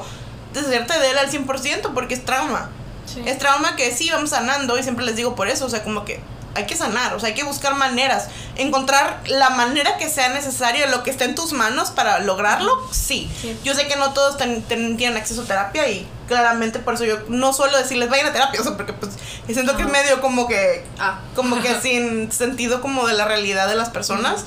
[0.53, 2.69] deshacerte de él al 100% porque es trauma.
[3.05, 3.21] Sí.
[3.25, 6.05] Es trauma que sí vamos sanando y siempre les digo por eso, o sea, como
[6.05, 6.21] que
[6.55, 10.87] hay que sanar, o sea, hay que buscar maneras, encontrar la manera que sea necesaria,
[10.87, 13.29] lo que esté en tus manos para lograrlo, sí.
[13.41, 13.57] Sí.
[13.63, 17.05] Yo sé que no todos ten- ten- tienen acceso a terapia y claramente por eso
[17.05, 19.11] yo no suelo decirles vayan a terapia, o sea, porque pues
[19.47, 21.19] siento que es medio como que Ah.
[21.35, 24.45] como que sin sentido como de la realidad de las personas.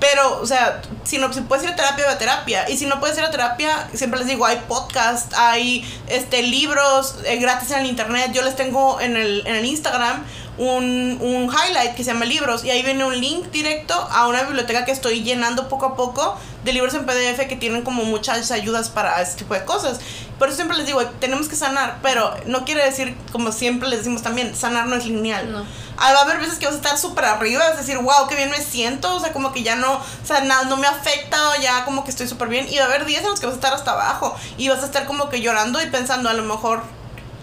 [0.00, 2.68] Pero, o sea, si no si puedes ir a terapia, ve a terapia.
[2.68, 7.14] Y si no puedes ir a terapia, siempre les digo, hay podcast, hay este libros
[7.24, 8.30] eh, gratis en el internet.
[8.34, 10.22] Yo les tengo en el, en el Instagram
[10.58, 12.64] un, un highlight que se llama libros.
[12.64, 16.36] Y ahí viene un link directo a una biblioteca que estoy llenando poco a poco
[16.64, 20.00] de libros en PDF que tienen como muchas ayudas para este tipo de cosas.
[20.38, 24.00] Por eso siempre les digo, tenemos que sanar, pero no quiere decir, como siempre les
[24.00, 25.52] decimos también, sanar no es lineal.
[25.52, 25.64] No.
[25.96, 28.26] Ah, va a haber veces que vas a estar súper arriba, vas a decir, wow,
[28.28, 30.88] qué bien me siento, o sea, como que ya no, o sea, nada, no me
[30.88, 32.66] afecta, o ya como que estoy súper bien.
[32.68, 34.82] Y va a haber días en los que vas a estar hasta abajo y vas
[34.82, 36.82] a estar como que llorando y pensando, a lo mejor,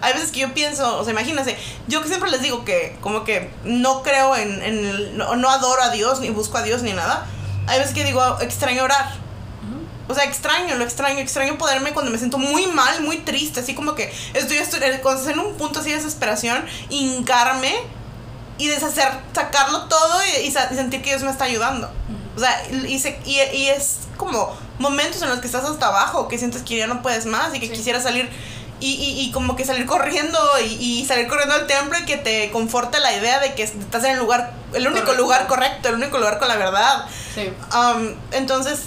[0.02, 1.56] hay veces que yo pienso, o sea, imagínense,
[1.88, 5.48] yo que siempre les digo que como que no creo en, en el, no, no
[5.48, 7.26] adoro a Dios, ni busco a Dios, ni nada.
[7.68, 9.22] Hay veces que digo, extraño orar.
[10.08, 13.74] O sea, extraño, lo extraño, extraño poderme cuando me siento muy mal, muy triste, así
[13.74, 17.72] como que estoy, estoy cuando estoy en un punto así de desesperación, hincarme
[18.58, 21.90] y deshacer, sacarlo todo y, y y sentir que Dios me está ayudando.
[22.36, 26.28] O sea, y, se- y, y es como momentos en los que estás hasta abajo,
[26.28, 27.72] que sientes que ya no puedes más y que Sí.
[27.72, 28.28] quisieras salir
[28.82, 32.16] y, y, y como que salir corriendo y, y salir corriendo al templo y que
[32.16, 35.22] te conforte la idea de que estás en el lugar, el único Correcto.
[35.22, 37.06] lugar correcto, el único lugar con la verdad.
[37.34, 37.52] Sí.
[37.74, 38.80] Um, entonces,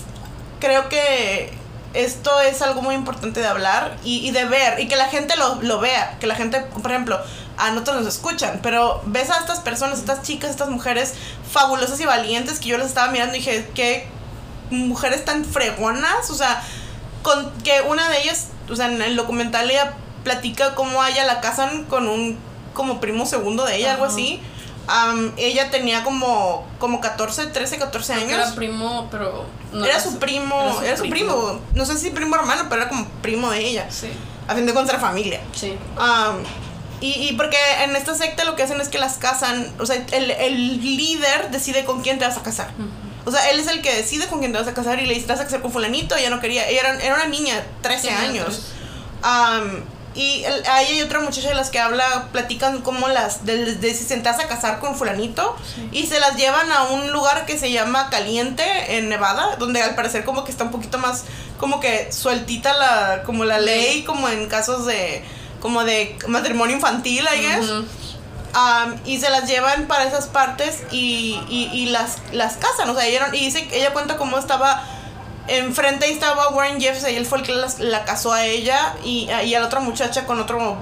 [0.59, 1.53] creo que
[1.93, 5.35] esto es algo muy importante de hablar y, y de ver y que la gente
[5.37, 6.17] lo, lo vea.
[6.19, 7.19] Que la gente, por ejemplo,
[7.57, 11.13] a nosotros nos escuchan, pero ves a estas personas, estas chicas, estas mujeres
[11.49, 14.09] fabulosas y valientes que yo les estaba mirando y dije, qué
[14.71, 16.29] mujeres tan fregonas.
[16.29, 16.61] O sea,
[17.23, 19.93] con que una de ellas, o sea, en el documental ella
[20.24, 22.38] platica cómo a ella la casan con un
[22.74, 24.41] como primo segundo de ella, algo así.
[24.88, 28.47] Am, ella tenía como, como 14, 13, 14 Creo que años.
[28.47, 29.45] Era primo, pero.
[29.72, 31.59] no era su primo, era su, primo.
[31.74, 33.88] No sé si primo hermano, pero era como primo de ella.
[33.89, 34.09] Sí,
[34.47, 35.41] A fin de cuentas familia.
[35.53, 35.78] sí.
[35.97, 36.38] Am,
[37.01, 40.03] y, y porque en esta secta lo que hacen es que las casan, o sea,
[40.11, 42.70] el, el líder decide con quién te vas a casar.
[43.26, 45.13] O sea, él es el que decide con quién te vas a casar y le
[45.15, 47.63] dice, te vas a casar con fulanito, ella no quería, ella era, era una niña,
[47.82, 48.61] 13 Tenía años.
[49.23, 53.76] Am, y el- ahí hay otra muchacha de las que habla, platican como las, de,
[53.76, 55.89] de si se te vas a casar con fulanito Sí.
[55.91, 58.63] y se las llevan a un lugar que se llama Caliente
[58.97, 61.23] en Nevada, donde al parecer como que está un poquito más,
[61.59, 65.21] como que sueltita la, como la ley, como en casos de,
[65.59, 67.65] como de matrimonio infantil, guess.
[67.69, 67.86] Ujú.
[68.56, 72.89] Um, y se las llevan para esas partes y, y, las, las casan.
[72.89, 74.82] O sea, ella, y dice, ella cuenta cómo estaba
[75.47, 79.30] enfrente ahí estaba Warren Jeffs, y él fue el que la casó a ella y,
[79.30, 80.78] y a la otra muchacha con otro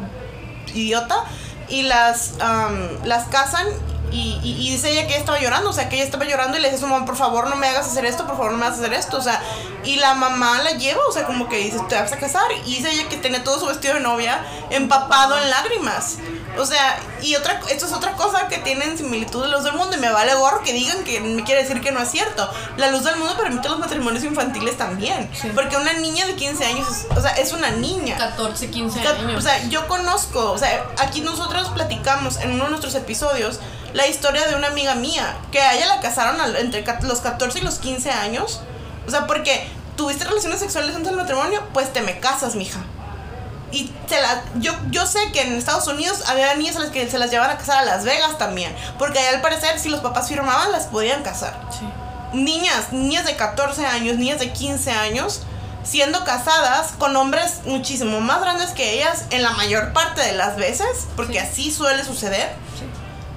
[0.76, 1.24] idiota.
[1.68, 3.66] Y las, um, las casan
[4.12, 6.58] y, y, y dice ella que ella estaba llorando, o sea, que ella estaba llorando
[6.58, 8.52] y le dice a su mamá, por favor no me hagas hacer esto, por favor
[8.52, 9.42] no me hagas hacer esto, o sea,
[9.84, 12.76] y la mamá la lleva, o sea, como que dice, te vas a casar, y
[12.76, 16.18] dice ella que tenía todo su vestido de novia empapado en lágrimas,
[16.58, 19.96] o sea, y otra, esto es otra cosa que tienen similitud de los del mundo,
[19.96, 22.90] y me vale gorro que digan que me quiere decir que no es cierto, la
[22.92, 25.52] luz del mundo permite los matrimonios infantiles también, Sí.
[25.56, 28.18] porque una niña de 15 años, es- o sea, es una niña.
[28.18, 29.38] 14, 15 Ca- años.
[29.38, 33.60] O sea, yo conozco, o sea, aquí nosotros platicamos en uno de nuestros episodios
[33.94, 37.62] la historia de una amiga mía, que a ella la casaron entre los 14 y
[37.62, 38.62] los 15 años.
[39.08, 42.80] O sea, porque tuviste relaciones sexuales antes del matrimonio, pues te me casas, mija.
[43.74, 47.10] Y se la, yo, yo sé que en Estados Unidos había niñas a las que
[47.10, 48.74] se las llevaban a casar a Las Vegas también.
[49.00, 51.60] Porque ahí al parecer, si los papás firmaban, las podían casar.
[51.72, 51.86] Sí.
[52.38, 55.42] Niñas, niñas de 14 años, niñas de 15 años,
[55.84, 60.56] siendo casadas con hombres muchísimo más grandes que ellas en la mayor parte de las
[60.56, 61.40] veces, porque Sí.
[61.40, 62.54] así suele suceder.
[62.80, 62.86] Sí.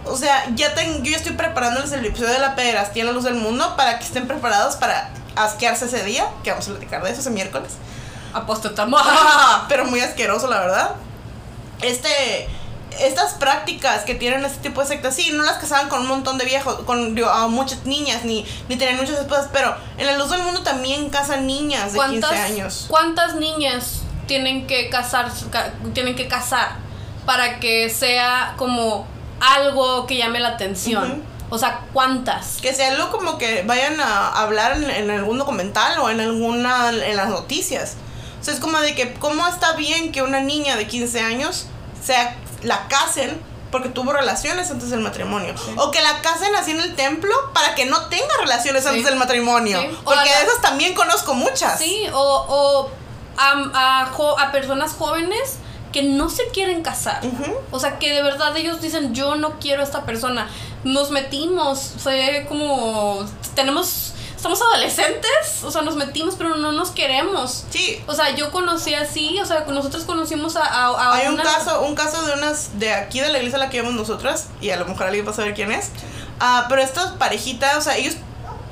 [0.08, 3.12] O sea, ya ten- yo ya estoy preparándoles el episodio de la pederastía en la
[3.12, 7.02] luz del mundo para que estén preparados para asquearse ese día, que vamos a platicar
[7.02, 7.72] de eso ese miércoles.
[8.36, 9.02] Apostatamos.
[9.68, 10.90] pero muy asqueroso, la verdad.
[11.82, 12.48] Este,
[13.00, 16.38] estas prácticas que tienen este tipo de sectas, sí, no las casaban con un montón
[16.38, 20.16] de viejos, con digo, a muchas niñas, ni, ni tenían muchas esposas, pero en la
[20.16, 22.86] luz del mundo también casan niñas de 15 años.
[22.88, 26.76] ¿Cuántas niñas tienen que casar, ca- tienen que casar
[27.26, 29.06] para que sea como
[29.40, 31.22] algo que llame la atención?
[31.48, 32.56] O sea, ¿cuántas?
[32.60, 36.88] Que sea algo como que vayan a hablar en, en algún documental o en alguna,
[36.90, 37.94] en las noticias.
[38.46, 41.66] Sea, es como de que, ¿cómo está bien que una niña de 15 años
[42.04, 43.40] sea, la casen
[43.72, 45.52] porque tuvo relaciones antes del matrimonio?
[45.76, 48.88] O que la casen así en el templo para que no tenga relaciones Sí.
[48.90, 49.80] antes del matrimonio.
[49.80, 49.88] Sí.
[50.04, 51.78] Porque la- de esas también conozco muchas.
[51.80, 52.18] Sí, o,
[52.48, 52.90] o
[53.36, 55.56] a, a jo- a personas jóvenes
[55.92, 57.20] que no se quieren casar.
[57.72, 60.48] O sea, que de verdad ellos dicen, yo no quiero a esta persona.
[60.84, 63.26] Nos metimos, fue como,
[63.56, 64.12] tenemos,
[64.54, 67.64] estamos adolescentes, o sea, nos metimos, pero no nos queremos.
[67.70, 68.02] Sí.
[68.06, 71.80] O sea, yo conocí así, o sea, nosotros conocimos a, a, a Hay un caso,
[71.82, 74.70] un caso de unas de aquí de la iglesia a la que íbamos nosotras, y
[74.70, 75.90] a lo mejor alguien va a saber quién es.
[76.40, 78.14] Ah, pero estas parejitas, o sea, ellos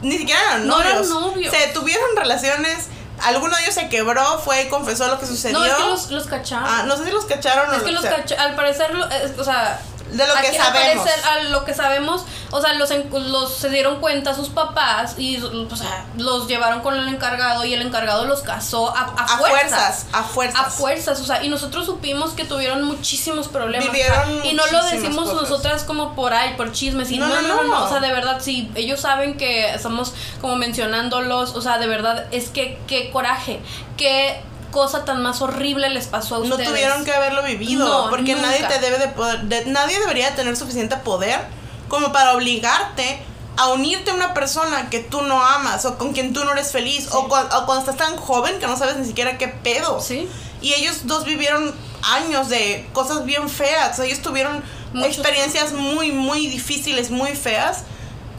[0.03, 0.93] ni siquiera eran No novios.
[0.95, 1.55] eran novios.
[1.55, 2.89] Se tuvieron relaciones,
[3.23, 5.59] alguno de ellos se quebró, fue y confesó lo que sucedió.
[5.59, 6.69] No, es que los, los cacharon.
[6.69, 8.17] Ah, no sé si los cacharon o es lo que los sea.
[8.17, 8.91] cacha- al parecer,
[9.23, 9.81] es- o sea,
[10.15, 11.07] De lo que aquí, sabemos.
[11.07, 15.17] Al parecer, a lo que sabemos, o sea, los, los se dieron cuenta sus papás
[15.19, 19.05] y o sea, los llevaron con el encargado y el encargado los casó a, a,
[19.05, 19.41] a fuerzas.
[19.41, 20.61] fuerzas, a fuerzas.
[20.61, 23.91] A fuerzas, o sea, y nosotros supimos que tuvieron muchísimos problemas.
[23.91, 25.43] Vivieron o sea, y no lo decimos cosas.
[25.51, 27.11] nosotras como por ahí, por chismes.
[27.11, 27.85] Y No, no, no, no, no, no.
[27.85, 31.57] O sea, de verdad, sí, ellos saben que estamos como mencionándolos.
[31.57, 33.61] O sea, de verdad, es que qué coraje,
[33.97, 34.43] qué
[34.75, 36.69] cosa tan más horrible les pasó a no ustedes.
[36.69, 38.49] tuvieron que haberlo vivido No, porque nunca.
[38.49, 41.41] nadie te debe de poder de- nadie debería de tener suficiente poder
[41.89, 43.23] como para obligarte
[43.57, 46.73] a unirte a una persona que tú no amas o con quien tú no eres
[46.73, 50.01] feliz o, cua- o cuando estás tan joven que no sabes ni siquiera qué pedo
[50.01, 50.29] Sí.
[50.61, 51.73] y ellos dos vivieron
[52.03, 54.63] años de cosas bien feas ellos tuvieron
[54.93, 55.19] Muchos.
[55.19, 57.85] experiencias muy muy difíciles muy feas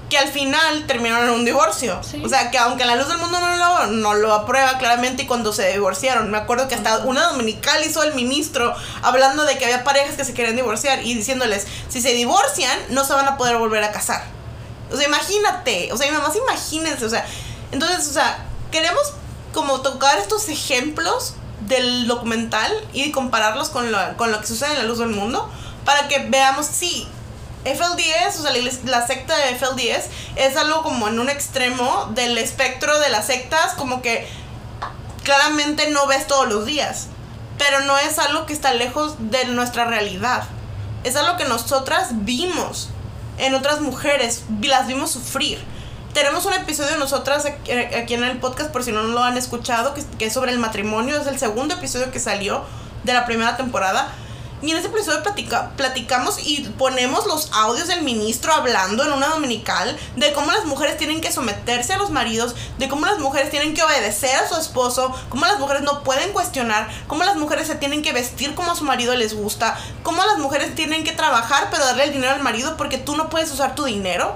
[0.10, 2.00] que al final terminaron en un divorcio.
[2.04, 2.22] Sí.
[2.24, 5.26] O sea, que aunque la luz del mundo no lo, no lo aprueba claramente y
[5.26, 9.66] cuando se divorciaron, me acuerdo que hasta una dominical hizo el ministro hablando de que
[9.66, 13.38] había parejas que se querían divorciar y diciéndoles, si se divorcian, no se van a
[13.38, 14.24] poder volver a casar.
[14.92, 17.26] O sea, imagínate, o sea, mi mamá, imagínense, o sea,
[17.72, 19.14] entonces, o sea, queremos
[19.54, 24.78] como tocar estos ejemplos del documental y compararlos con lo, con lo que sucede en
[24.80, 25.50] la luz del mundo
[25.84, 27.08] para que veamos, sí,
[27.66, 28.52] FLDS, o sea,
[28.86, 33.74] la, secta de FLDS es algo como en un extremo del espectro de las sectas,
[33.74, 34.28] como que
[35.24, 37.08] claramente no ves todos los días,
[37.58, 40.44] pero no es algo que está lejos de nuestra realidad.
[41.04, 42.90] Es algo que nosotras vimos
[43.38, 45.64] en otras mujeres, las vimos sufrir.
[46.14, 49.38] Tenemos un episodio de nosotras aquí aquí en el podcast, por si no lo han
[49.38, 51.20] escuchado, que es sobre el matrimonio.
[51.20, 52.64] Es el segundo episodio que salió
[53.04, 54.14] de la primera temporada.
[54.66, 59.28] Y en ese episodio platica- platicamos y ponemos los audios del ministro hablando en una
[59.28, 63.52] dominical de cómo las mujeres tienen que someterse a los maridos, de cómo las mujeres
[63.52, 67.68] tienen que obedecer a su esposo, cómo las mujeres no pueden cuestionar, cómo las mujeres
[67.68, 71.12] se tienen que vestir como a su marido les gusta, cómo las mujeres tienen que
[71.12, 74.36] trabajar pero darle el dinero al marido porque tú no puedes usar tu dinero.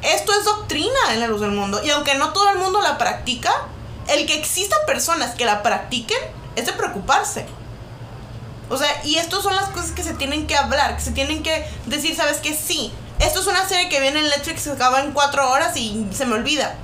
[0.00, 1.82] Esto es doctrina en la luz del mundo.
[1.84, 3.52] Y aunque no todo el mundo la practica,
[4.06, 6.18] el que existan personas que la practiquen
[6.56, 7.46] es de preocuparse.
[8.70, 11.42] O sea, y estas son las cosas que se tienen que hablar, que se tienen
[11.42, 12.54] que decir, ¿sabes qué?
[12.54, 16.06] Sí, esto es una serie que viene en Netflix, se acaba en cuatro horas y
[16.12, 16.74] se me olvida.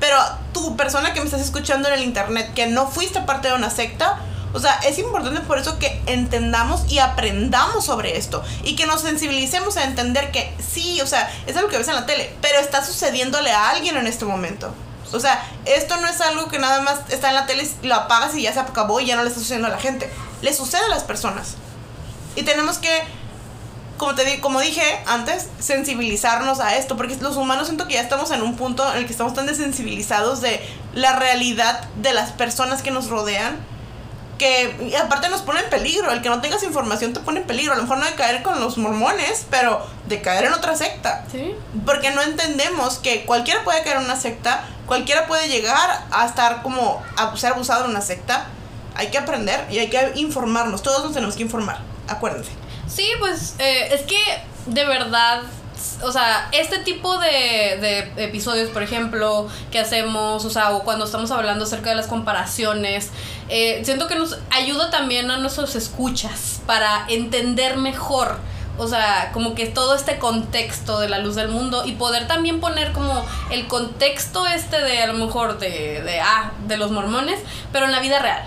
[0.00, 0.16] Pero
[0.52, 3.70] tú, persona que me estás escuchando en el internet, que no fuiste parte de una
[3.70, 4.18] secta,
[4.52, 8.42] o sea, es importante por eso que entendamos y aprendamos sobre esto.
[8.64, 11.94] Y que nos sensibilicemos a entender que sí, o sea, es algo que ves en
[11.94, 14.74] la tele, pero está sucediéndole a alguien en este momento.
[15.12, 18.34] O sea, esto no es algo que nada más está en la tele, lo apagas
[18.34, 20.10] y ya se acabó y ya no le está sucediendo a la gente.
[20.42, 21.54] Le sucede a las personas.
[22.36, 22.90] Y tenemos que,
[23.98, 28.00] como, te di como dije antes, sensibilizarnos a esto, porque los humanos siento que ya
[28.00, 30.60] estamos en un punto en el que estamos tan desensibilizados de
[30.94, 33.58] la realidad de las personas que nos rodean,
[34.40, 36.10] que aparte nos pone en peligro.
[36.10, 37.74] El que no tengas información te pone en peligro.
[37.74, 41.26] A lo mejor no de caer con los mormones, pero de caer en otra secta.
[41.30, 41.54] Sí.
[41.84, 46.62] Porque no entendemos que cualquiera puede caer en una secta, cualquiera puede llegar a estar
[46.62, 48.46] como a ser abusado en una secta.
[49.00, 50.82] Hay que aprender y hay que informarnos.
[50.82, 52.50] Todos nos tenemos que informar, acuérdense.
[52.86, 54.18] Sí, pues eh, es que
[54.66, 55.42] de verdad
[56.02, 61.06] o sea, este tipo de, de, episodios, por ejemplo, que hacemos, o sea, o cuando
[61.06, 63.10] estamos hablando acerca de las comparaciones,
[63.48, 68.38] eh, siento que nos ayuda también a nuestros escuchas para entender mejor.
[68.80, 72.60] O sea, como que todo este contexto de la luz del mundo y poder también
[72.60, 77.38] poner como el contexto este de a lo mejor de, de, ah, de los mormones,
[77.72, 78.42] pero en la vida real.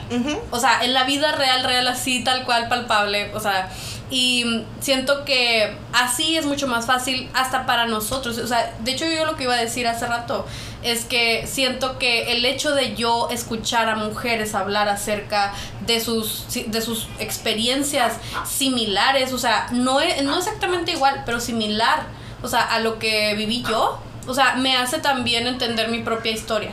[0.49, 3.31] O sea, en la vida real, real así, tal cual, palpable.
[3.35, 3.69] O sea,
[4.13, 8.37] y siento que así es mucho más fácil hasta para nosotros.
[8.37, 10.45] O sea, de hecho yo lo que iba a decir hace rato
[10.83, 15.55] es que siento que el hecho de yo escuchar a mujeres hablar acerca
[15.87, 18.13] de sus, de sus experiencias
[18.45, 22.03] similares, o sea, no, no exactamente igual, pero similar,
[22.43, 26.31] o sea, a lo que viví yo, o sea, me hace también entender mi propia
[26.31, 26.71] historia,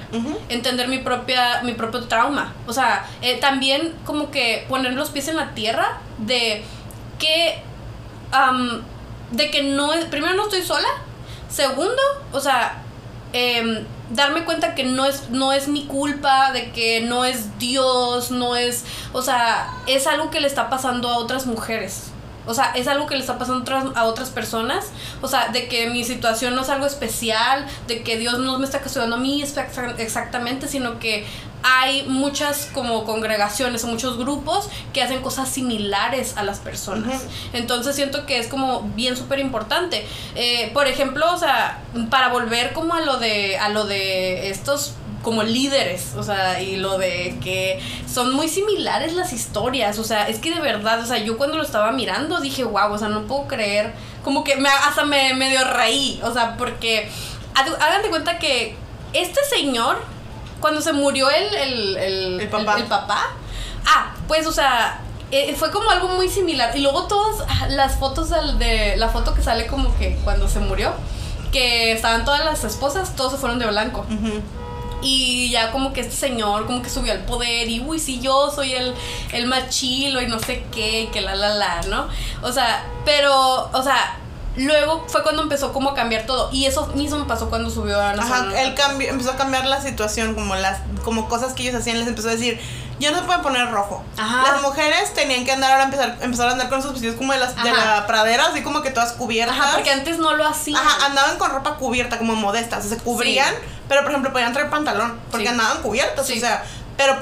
[0.50, 5.28] entender mi propia mi propio trauma, o sea, eh, también como que poner los pies
[5.28, 6.62] en la tierra de
[7.20, 7.62] que,
[9.30, 10.88] de que no primero no estoy sola,
[11.48, 12.02] segundo,
[12.32, 12.82] o sea,
[13.32, 18.32] em, darme cuenta que no es, no es mi culpa, de que no es Dios,
[18.32, 22.10] no es, o sea, es algo que le está pasando a otras mujeres.
[22.46, 24.86] O sea, es algo que le está pasando a otras personas.
[25.20, 28.64] O sea, de que mi situación no es algo especial, de que Dios no me
[28.64, 31.26] está castigando a mí exactamente, sino que
[31.62, 37.24] hay muchas como congregaciones o muchos grupos que hacen cosas similares a las personas.
[37.52, 40.06] Entonces siento que es como bien súper importante.
[40.34, 44.94] Eh, por ejemplo, o sea, para volver como a lo de, a lo de estos
[45.22, 50.28] como líderes, o sea, y lo de que son muy similares las historias, o sea,
[50.28, 53.08] es que de verdad, o sea, yo cuando lo estaba mirando dije, wow, o sea,
[53.08, 53.92] no puedo creer,
[54.24, 57.10] como que me, hasta me medio reí, o sea, porque
[57.54, 58.74] hagan de cuenta que
[59.12, 59.98] este señor
[60.60, 63.30] cuando se murió el, el, el, papá.
[63.86, 65.00] Ah, pues, o sea,
[65.30, 66.76] eh, fue como algo muy similar.
[66.76, 70.92] Y luego todas las fotos de la foto que sale como que cuando se murió,
[71.50, 74.04] que estaban todas las esposas, todos se fueron de blanco.
[75.02, 78.50] Y ya como que este señor como que subió al poder y uy, sí, yo
[78.50, 78.94] soy el,
[79.32, 82.08] el machilo y no sé qué, que la la la, ¿no?
[82.42, 84.16] O sea, pero, o sea,
[84.56, 86.50] Luego fue cuando empezó como a cambiar todo.
[86.52, 90.34] Y eso mismo pasó cuando subió a Ajá, él cambió, empezó a cambiar la situación,
[90.34, 92.60] como las, como cosas que ellos hacían, les empezó a decir,
[92.98, 94.04] ya no se puede poner rojo.
[94.16, 97.38] Las mujeres tenían que andar ahora empezar, empezar a andar con sus vestidos como de
[97.38, 99.56] las de la pradera, así como que todas cubiertas.
[99.56, 100.78] Ajá, porque antes no lo hacían.
[100.84, 103.54] Ajá, andaban con ropa cubierta, como modestas, o sea, se cubrían,
[103.90, 106.62] pero por ejemplo podían traer pantalón, porque andaban cubiertas, o sea,
[106.96, 107.16] pero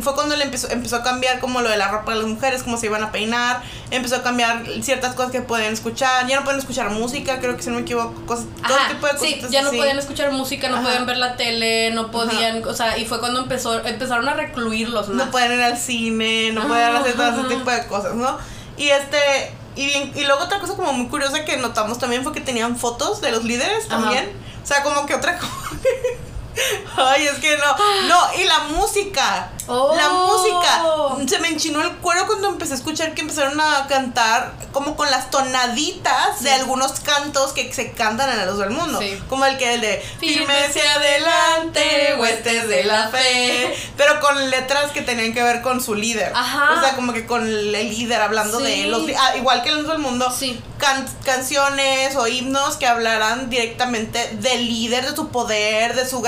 [0.00, 2.62] fue cuando él empezó, empezó a cambiar como lo de la ropa de las mujeres,
[2.62, 3.60] cómo se iban a peinar,
[3.90, 7.62] empezó a cambiar ciertas cosas que pueden escuchar, ya no pueden escuchar música, creo que
[7.62, 9.28] si no me equivoco, cosas, todo tipo de cosas.
[9.28, 12.96] Sí, ya no podían escuchar música, no podían ver la tele, no podían, o sea,
[12.96, 15.26] y fue cuando empezó, empezaron a recluirlos más.
[15.26, 18.38] No pueden ir al cine, no pueden hacer todo ese tipo de cosas, ¿no?
[18.78, 22.32] Y este, y, bien, y luego otra cosa como muy curiosa que notamos también fue
[22.32, 24.46] que tenían fotos de los líderes también.
[24.66, 25.52] O sea, como que otra cosa.
[26.96, 27.76] Ay, es que no.
[28.08, 29.50] No, y la música.
[29.68, 30.82] La música.
[30.84, 31.18] Oh.
[31.26, 35.10] Se me enchinó el cuero cuando empecé a escuchar que empezaron a cantar como con
[35.10, 39.00] las tonaditas de algunos cantos que se cantan en la luz del mundo.
[39.28, 43.76] Como el que el de Firme hacia adelante, huestes de la fe.
[43.96, 46.32] Pero con letras que tenían que ver con su líder.
[46.32, 49.02] O sea, como que con el líder hablando de los.
[49.18, 50.32] Ah, igual que en la luz del mundo.
[51.24, 56.20] canciones o himnos que hablaran directamente del líder, de su poder, de su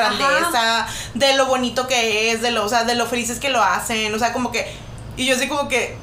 [1.14, 3.62] de lo bonito que es, de lo, o sea, de lo feliz es que lo
[3.62, 4.66] hacen, o sea, como que...
[5.16, 5.96] Y yo así como que,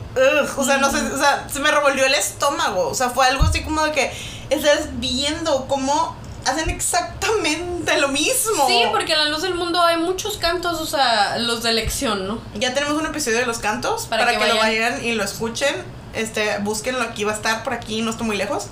[0.57, 3.43] o sea, no sé, o sea, se me revolvió el estómago, o sea, fue algo
[3.43, 4.11] así como de que
[4.49, 8.68] estás viendo cómo hacen exactamente lo mismo.
[8.68, 12.28] Sí, porque en la luz del mundo hay muchos cantos, o sea, los de elección,
[12.28, 12.39] ¿no?
[12.55, 15.76] Ya tenemos un episodio de los cantos para, que, lo vayan y lo escuchen
[16.16, 18.68] este, búsquenlo, aquí va a estar, por aquí, no estoy muy lejos,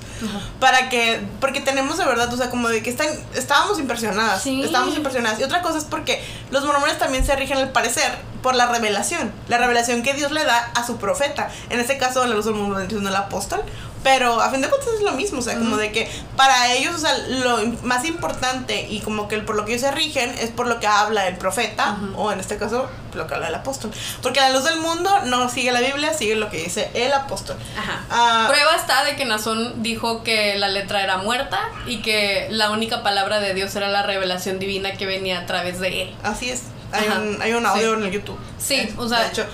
[0.59, 4.95] para que, porque tenemos de verdad, o sea, como de que están, estábamos impresionadas, estábamos
[4.95, 5.39] impresionadas.
[5.39, 9.31] Y otra cosa es porque los mormones también se rigen al parecer por la revelación,
[9.47, 12.55] la revelación que Dios le da a su profeta, en este caso la luz del
[12.55, 13.63] mundo, el apóstol,
[14.03, 16.95] pero a fin de cuentas es lo mismo, o sea, como de que para ellos,
[16.95, 20.51] o sea, lo más importante y como que por lo que ellos se rigen es
[20.51, 23.91] por lo que habla el profeta, o en este caso, lo que habla el apóstol.
[24.21, 27.55] Porque la luz del mundo no sigue la Biblia, sigue lo que dice el apóstol.
[27.77, 28.03] Ajá.
[28.09, 32.71] Ah, Prueba está de que Nazón dijo que la letra era muerta y que la
[32.71, 36.15] única palabra de Dios era la revelación divina que venía a través de él.
[36.23, 36.63] Así es.
[36.91, 38.37] Hay, un, hay un audio en el YouTube.
[38.59, 39.21] Sí, o sea.
[39.21, 39.45] De hecho,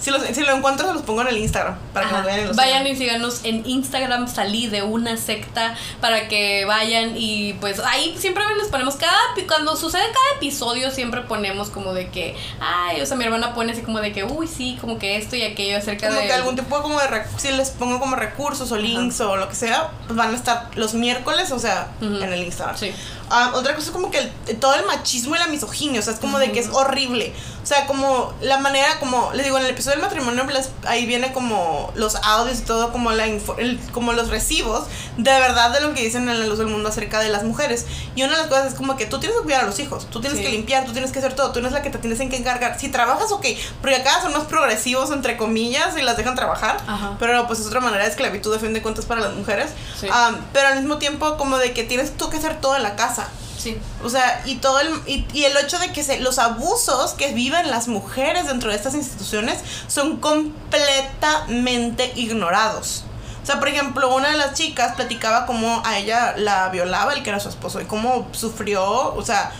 [0.00, 1.76] Si, los, si lo encuentro, se los pongo en el Instagram.
[1.94, 6.28] Para que nos vean los Vayan y síganos en Instagram, salí de una secta para
[6.28, 9.16] que vayan y pues ahí siempre les ponemos cada
[9.46, 13.72] cuando sucede cada episodio siempre ponemos como de que ay, o sea, mi hermana pone
[13.72, 16.32] así como de que uy, sí, como que esto y aquello acerca Como de que
[16.32, 17.06] algún tipo como de
[17.38, 20.70] si les pongo como recursos o links o lo que sea, pues van a estar
[20.74, 22.76] los miércoles, o sea, en el Instagram.
[22.76, 22.92] Sí.
[23.30, 26.12] Ah, otra cosa es como que el- todo el machismo y la misoginia, o sea,
[26.12, 27.32] es como de que es horrible.
[27.64, 30.44] O sea, como la manera, como les digo, en el episodio del matrimonio,
[30.86, 34.84] ahí viene como los audios y todo, como, la info- el- como los recibos
[35.16, 37.86] de verdad de lo que dicen en la luz del mundo acerca de las mujeres.
[38.14, 40.06] Y una de las cosas es como que tú tienes que cuidar a los hijos,
[40.10, 40.44] tú tienes Sí.
[40.44, 42.78] que limpiar, tú tienes que hacer todo, tú eres la que te tienes que encargar.
[42.78, 43.46] Si trabajas, ok,
[43.80, 46.76] pero acá son más progresivos, entre comillas, y las dejan trabajar.
[46.86, 47.16] Aja.
[47.18, 49.70] Pero pues es otra manera de esclavitud, a fin de cuentas, para las mujeres.
[49.98, 50.06] Sí.
[50.12, 52.94] Ah, pero al mismo tiempo, como de que tienes tú que hacer todo en la
[52.94, 53.28] casa.
[53.64, 53.80] Sí.
[54.02, 57.70] O sea, y todo el, y, el hecho de que se, los abusos que viven
[57.70, 63.04] las mujeres dentro de estas instituciones son completamente ignorados.
[63.42, 67.22] O sea, por ejemplo, una de las chicas platicaba cómo a ella la violaba el
[67.22, 69.50] que era su esposo y cómo sufrió, o sea,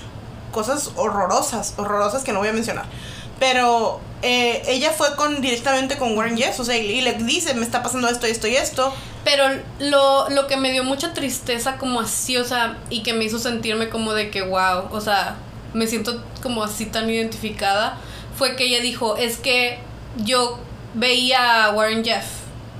[0.53, 2.85] cosas horrorosas, horrorosas que no voy a mencionar.
[3.41, 7.53] Pero eh, ella fue con directamente con Warren Jeffs, o sea, y, y le dice,
[7.53, 8.91] me está pasando esto, esto y esto.
[9.23, 9.45] Pero
[9.79, 13.39] lo, lo que me dio mucha tristeza como así, o sea, y que me hizo
[13.39, 15.37] sentirme como de que, wow, o sea,
[15.75, 17.99] me siento como así tan identificada,
[18.37, 19.79] fue que ella dijo, es que
[20.25, 20.59] yo
[20.95, 22.25] veía a Warren Jeff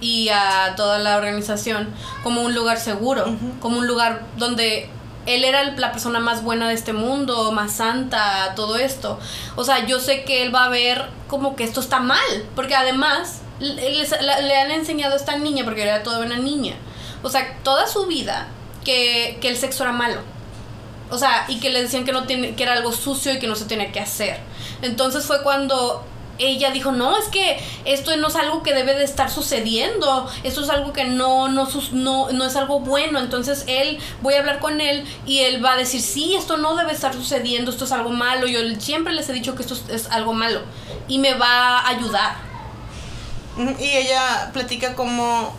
[0.01, 1.89] y a toda la organización
[2.23, 4.89] como un lugar seguro, como un lugar donde
[5.27, 9.19] él era la persona más buena de este mundo, más santa, todo esto.
[9.57, 12.75] O sea, yo sé que él va a ver como que esto está mal, porque
[12.75, 16.75] además le han enseñado a esta niña, porque era toda una niña,
[17.23, 18.49] o sea, toda su vida
[18.85, 20.21] que, que el sexo era malo.
[21.11, 23.47] O sea, y que le decían que no tiene, que era algo sucio y que
[23.47, 24.39] no se tenía que hacer.
[24.83, 26.05] Entonces fue cuando
[26.39, 30.63] ella dijo, no, es que esto no es algo que debe de estar sucediendo, esto
[30.63, 34.59] es algo que no, no, no, no es algo bueno, entonces él, voy a hablar
[34.59, 37.93] con él y él va a decir, sí, esto no debe estar sucediendo, esto es
[37.93, 40.61] algo malo, yo siempre les he dicho que esto es, algo malo
[41.09, 42.37] y me va a ayudar.
[43.79, 45.55] Y ella platica como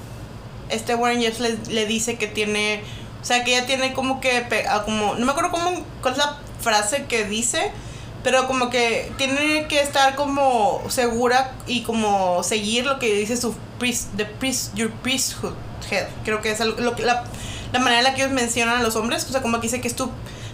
[0.69, 2.83] este Warren Jeffs le, le dice que tiene,
[3.21, 6.17] o sea, que ella tiene como que, ah, como, no me acuerdo cómo, cuál es
[6.17, 7.71] la frase que dice,
[8.25, 13.55] pero como que tiene que estar como segura y como seguir lo que dice su
[13.79, 15.53] priest, the priest, your priesthood
[15.91, 17.23] head, creo que es algo- lo que, la,
[17.71, 19.79] la manera en la que ellos mencionan a los hombres, o sea, como que dice
[19.79, 20.09] que es tu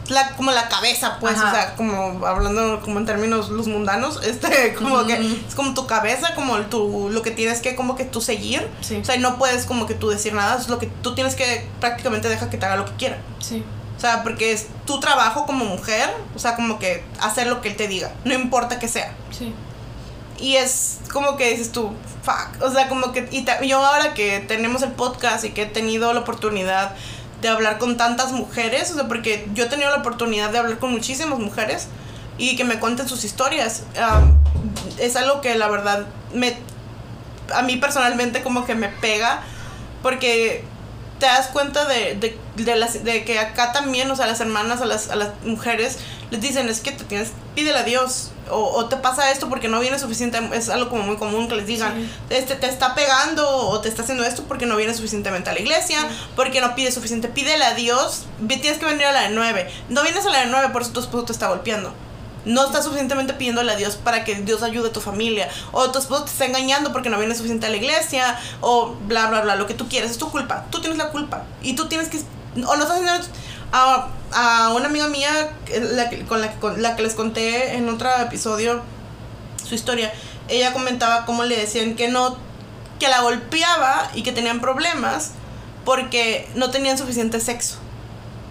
[0.09, 1.47] la, como la cabeza, pues, Ajá.
[1.47, 5.13] o sea, como hablando como en términos los mundanos, este, como que
[5.47, 8.67] es como tu cabeza, como tu, lo que tienes que como que tú seguir.
[8.82, 8.97] Sí.
[8.97, 11.36] O sea, y no puedes como que tú decir nada, es lo que tú tienes
[11.36, 13.19] que prácticamente deja que te haga lo que quiera.
[13.39, 13.63] Sí.
[14.02, 17.70] O sea, porque es tu trabajo como mujer, o sea, como que hacer lo que
[17.70, 19.14] él te diga, no importa que sea.
[19.30, 19.54] Sí.
[20.39, 21.91] Y es como que dices tú,
[22.24, 25.66] fuck, o sea, como que, y yo ahora que tenemos el podcast y que he
[25.68, 26.95] tenido la oportunidad
[27.43, 30.80] de hablar con tantas mujeres, o sea, porque yo he tenido la oportunidad de hablar
[30.80, 31.88] con muchísimas mujeres
[32.39, 34.36] y que me cuenten sus historias, am,
[34.97, 36.58] es algo que la verdad me,
[37.54, 39.43] a mí personalmente como que me pega,
[40.02, 40.66] porque
[41.22, 44.82] te das cuenta de, de, de, las, de que acá también, o sea, las hermanas,
[44.82, 45.99] a las, a las mujeres,
[46.32, 49.67] les dicen, es que te tienes, pídele a Dios, o, o te pasa esto porque
[49.69, 52.09] no viene suficiente, es algo como muy común que les digan, Sí.
[52.32, 55.59] este, te está pegando o te está haciendo esto porque no viene suficientemente a la
[55.59, 55.99] iglesia,
[56.36, 60.01] porque no pides suficiente, pídele a Dios, tienes que venir a la de nueve, no
[60.03, 61.93] vienes a la de nueve, por eso tu esposo te está golpeando.
[62.46, 65.48] No estás suficientemente pidiéndole a Dios para que Dios ayude a tu familia.
[65.72, 68.39] O tu esposo te está engañando porque no viene suficiente a la iglesia.
[68.62, 69.56] O bla, bla, bla.
[69.56, 70.66] Lo que tú quieres es tu culpa.
[70.72, 71.44] Tú tienes la culpa.
[71.62, 72.18] Y tú tienes que...
[72.18, 73.14] O no estás haciendo...
[73.74, 75.52] A, a una amiga mía
[75.94, 78.82] la, que- con la que les conté en otro episodio
[79.68, 80.12] su historia.
[80.50, 82.38] Ella comentaba cómo le decían que no...
[83.00, 85.32] Que la golpeaba y que tenían problemas
[85.86, 87.78] porque no tenían suficiente sexo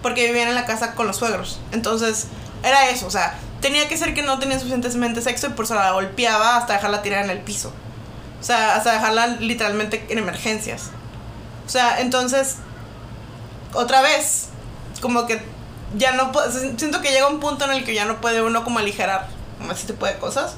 [0.03, 1.61] porque vivían en la casa con los suegros.
[1.73, 2.27] Entonces,
[2.63, 5.75] era eso, o sea, tenía que ser que no tenía suficientemente sexo y por eso
[5.75, 7.73] la golpeaba hasta dejarla tirada en el piso.
[8.41, 10.91] O sea, hasta dejarla literalmente en emergencias.
[11.67, 12.57] O sea, entonces,
[13.75, 14.49] otra vez,
[15.01, 15.43] como que
[15.97, 16.33] ya no
[16.77, 19.29] siento que llega un punto en el que ya no puede uno como aligerar
[19.71, 20.55] ese tipo de cosas.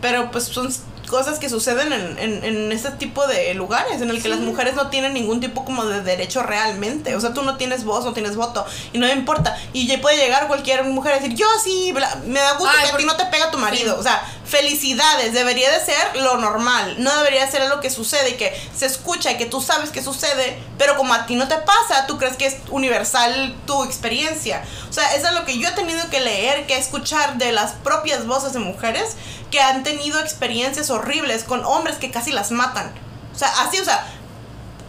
[0.00, 0.72] Pero pues son
[1.12, 4.74] cosas que suceden en, en, en este tipo de lugares en el que las mujeres
[4.74, 7.14] no tienen ningún tipo como de derecho realmente.
[7.14, 9.54] O sea, tú no tienes voz, no tienes voto y no me importa.
[9.74, 12.86] Y ya puede llegar cualquier mujer a decir, yo sí, bla- me da gusto Ay,
[12.88, 13.92] que a ti no te pega tu marido.
[13.94, 14.00] Sí.
[14.00, 18.34] O sea, felicidades, debería de ser lo normal, no debería ser lo que sucede y
[18.34, 21.56] que se escucha y que tú sabes que sucede, pero como a ti no te
[21.58, 24.62] pasa, tú crees que es universal tu experiencia.
[24.92, 27.72] O sea, eso es lo que yo he tenido que leer, que escuchar de las
[27.72, 29.16] propias voces de mujeres
[29.50, 32.92] que han tenido experiencias horribles con hombres que casi las matan.
[33.34, 34.06] O sea, así, o sea,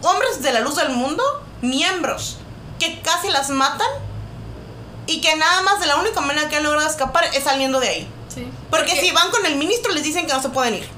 [0.02, 1.22] hombres de la luz del mundo,
[1.62, 2.36] miembros,
[2.78, 3.88] que casi las matan
[5.06, 7.88] y que nada más de la única manera que han logrado escapar es saliendo de
[7.88, 8.08] ahí.
[8.70, 10.88] Porque, si van con el ministro les dicen que no se pueden ir.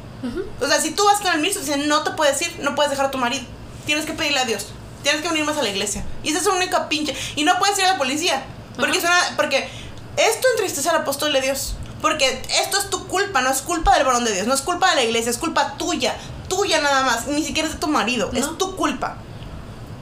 [0.61, 2.91] O sea, si tú vas con el ministro dicen no te puedes ir, no puedes
[2.91, 3.45] dejar a tu marido.
[3.85, 4.67] Tienes que pedirle a Dios.
[5.05, 6.05] Tienes que venir más a la iglesia.
[6.25, 7.15] Y esa es la única pinche.
[7.37, 8.45] Y no puedes ir a la policía.
[8.77, 9.01] Porque,
[9.37, 9.69] porque
[10.17, 11.77] esto entristece al apóstol de Dios.
[12.01, 14.91] Porque esto es tu culpa, no es culpa del varón de Dios, no es culpa
[14.91, 16.15] de la iglesia, es culpa tuya,
[16.49, 19.17] tuya nada más, ni siquiera es de tu marido, es tu culpa.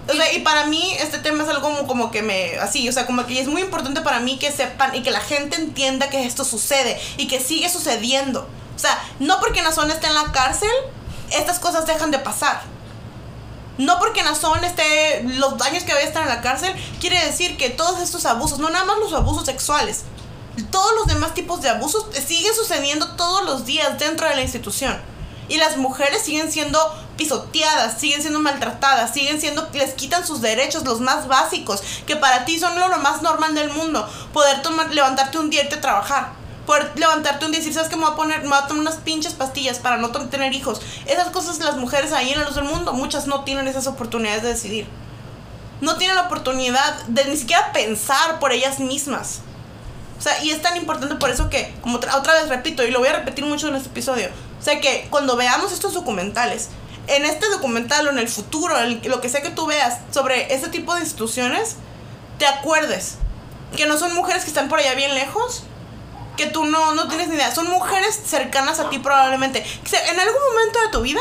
[0.09, 2.93] O sea, y para mí este tema es algo como, como, que me, así, o
[2.93, 6.11] sea, como que es muy importante para mí que sepan y que la gente entienda
[6.11, 8.47] que esto sucede y que sigue sucediendo.
[8.75, 10.69] O sea, no porque Nazón esté en la cárcel,
[11.31, 12.63] estas cosas dejan de pasar.
[13.79, 17.71] No porque Nazón esté, los daños que a estar en la cárcel, quiere decir que
[17.71, 20.05] todos estos abusos, no nada más los abusos sexuales,
[20.71, 24.97] todos los demás tipos de abusos siguen sucediendo todos los días dentro de la institución.
[25.49, 26.79] Y las mujeres siguen siendo
[27.17, 32.45] pisoteadas, siguen siendo maltratadas, siguen siendo, les quitan sus derechos, los más básicos, que para
[32.45, 34.09] ti son lo, más normal del mundo.
[34.33, 36.44] Poder tomar, levantarte un día y irte a trabajar.
[36.67, 37.97] Poder levantarte un día y decir, ¿sabes qué?
[37.97, 40.81] Me voy a poner, me voy a tomar unas pinches pastillas para no tener hijos.
[41.07, 44.49] Esas cosas las mujeres ahí en luz del mundo, muchas no tienen esas oportunidades de
[44.49, 44.87] decidir.
[45.81, 49.41] No tienen la oportunidad de ni siquiera pensar por ellas mismas.
[50.19, 53.01] O sea, y es tan importante por eso que, como otra vez repito, y lo
[53.01, 56.71] voy a repetir mucho en este episodio, o sea que cuando veamos estos documentales,
[57.07, 60.69] en este documental o en el futuro, lo que sea que tú veas sobre este
[60.69, 61.77] tipo de instituciones,
[62.39, 63.17] te acuerdes
[63.77, 65.65] que no son mujeres que están por allá bien lejos,
[66.37, 69.61] que tú no, no tienes ni idea, son mujeres cercanas a ti probablemente.
[69.61, 71.21] En algún momento de tu vida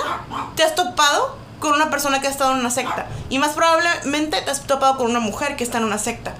[0.55, 4.41] te has topado con una persona que ha estado en una secta y más probablemente
[4.41, 6.33] te has topado con una mujer que está en una secta.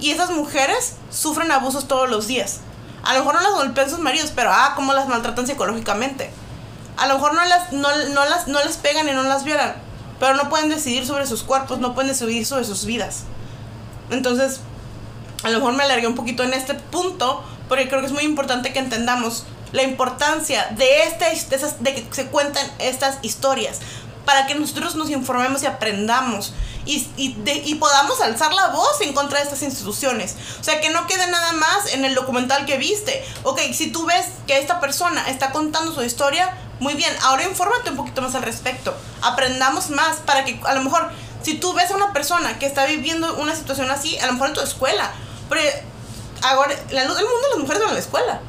[0.00, 2.60] Y esas mujeres sufren abusos todos los días.
[3.02, 6.30] A lo mejor no las golpean sus maridos, pero ah, cómo las maltratan psicológicamente.
[6.96, 7.88] A lo mejor no las, no,
[8.24, 9.74] las, no les pegan y no las violan,
[10.18, 13.22] pero no pueden decidir sobre sus cuerpos, no pueden decidir sobre sus vidas.
[14.10, 14.60] Entonces,
[15.44, 18.24] a lo mejor me alargué un poquito en este punto, porque creo que es muy
[18.24, 23.80] importante que entendamos la importancia de, este, de, de que se cuenten estas historias,
[24.24, 26.52] para que nosotros nos informemos y aprendamos
[26.88, 30.36] y, y, podamos alzar la voz en contra de estas instituciones.
[30.60, 33.24] O sea, que no quede nada más en el documental que viste.
[33.42, 37.90] Ok, si tú ves que esta persona está contando su historia, muy bien, ahora infórmate
[37.90, 38.94] un poquito más al respecto.
[39.22, 41.10] Aprendamos más para que a lo mejor,
[41.42, 44.48] si tú ves a una persona que está viviendo una situación así, a lo mejor
[44.48, 45.10] en tu escuela,
[46.42, 48.40] ahora, la luz del mundo, las mujeres van a la escuela.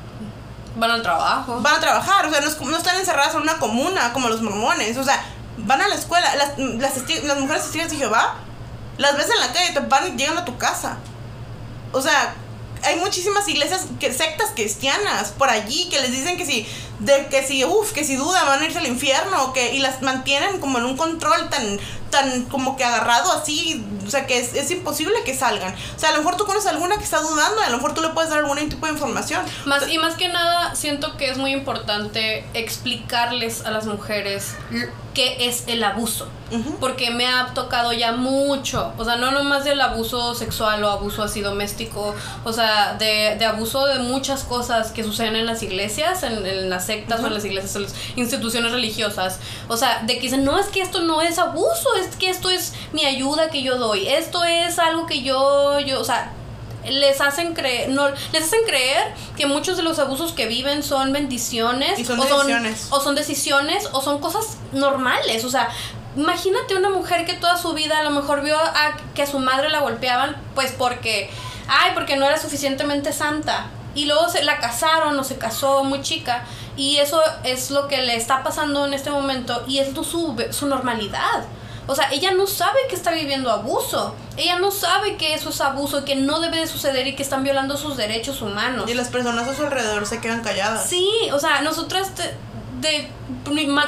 [0.76, 1.60] Van al trabajo.
[1.62, 4.98] Van a trabajar, o sea, no, no están encerradas en una comuna como los mormones,
[4.98, 5.24] o sea,
[5.58, 6.36] van a la escuela.
[6.36, 8.36] Las, las, mujeres testigos de Jehová,
[8.98, 10.98] las ves en la calle, te van y llegan a tu casa.
[11.92, 12.34] O sea,
[12.84, 16.68] hay muchísimas iglesias, que, sectas cristianas por allí que les dicen que si,
[17.00, 20.02] de, que si, uff, que si duda van a irse al infierno, que, y las
[20.02, 21.80] mantienen como en un control tan,
[22.10, 25.74] tan como que agarrado así, o sea, que es, es, imposible que salgan.
[25.96, 28.02] O sea, a lo mejor tú conoces alguna que está dudando, a lo mejor tú
[28.02, 29.44] le puedes dar algún tipo de información.
[29.66, 34.56] Más, y más que nada, siento que es muy importante explicarles a las mujeres
[35.14, 36.28] qué es el abuso.
[36.80, 41.24] Porque me ha tocado ya mucho, o sea, no nomás del abuso sexual o abuso
[41.24, 46.24] así doméstico, o sea, de, de abuso de muchas cosas que suceden en las iglesias,
[46.24, 49.40] en, las sectas o en las iglesias, en las instituciones religiosas.
[49.68, 52.50] O sea, de que dicen, no, es que esto no es abuso, es que esto
[52.50, 56.34] es mi ayuda que yo doy, esto es algo que yo, yo, o sea,
[56.88, 61.12] les hacen creer, no, les hacen creer que muchos de los abusos que viven son
[61.12, 62.80] bendiciones, son o, decisiones.
[62.80, 65.70] Son, o son decisiones, o son cosas normales, o sea,
[66.20, 69.40] imagínate una mujer que toda su vida a lo mejor vio a que a su
[69.40, 71.30] madre la golpeaban, pues porque,
[71.68, 73.68] ay, porque no era suficientemente santa.
[73.96, 76.44] Y luego se la casaron o se casó muy chica.
[76.76, 79.64] Y eso es lo que le está pasando en este momento.
[79.68, 81.46] Y es su, su normalidad.
[81.88, 84.14] O sea, ella no sabe que está viviendo abuso.
[84.38, 87.44] Ella no sabe que eso es abuso, que no debe de suceder y que están
[87.44, 88.90] violando sus derechos humanos.
[88.90, 90.88] Y las personas a su alrededor se quedan calladas.
[90.88, 92.12] Sí, o sea, nosotras
[92.82, 93.10] de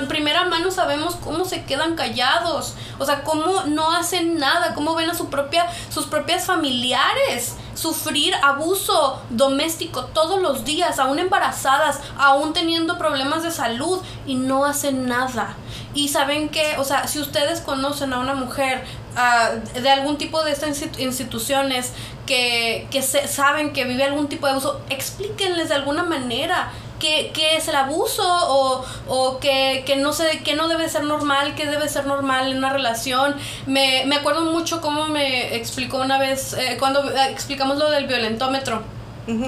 [0.07, 5.09] primera mano sabemos cómo se quedan callados, o sea, cómo no hacen nada, cómo ven
[5.09, 12.53] a su propia, sus propias familiares sufrir abuso doméstico todos los días, aún embarazadas, aún
[12.53, 15.55] teniendo problemas de salud y no hacen nada.
[15.93, 18.83] Y saben que, o sea, si ustedes conocen a una mujer
[19.15, 21.93] ah, de algún tipo de estas instituciones
[22.25, 26.71] que, que se, saben que vive algún tipo de abuso, explíquenles de alguna manera
[27.01, 31.03] qué, qué es el abuso o, o que, que, no sé, que no debe ser
[31.03, 33.35] normal, que debe ser normal en una relación.
[33.65, 38.07] Me, me acuerdo mucho cómo me explicó una vez, eh, cuando eh, explicamos lo del
[38.07, 38.83] violentómetro.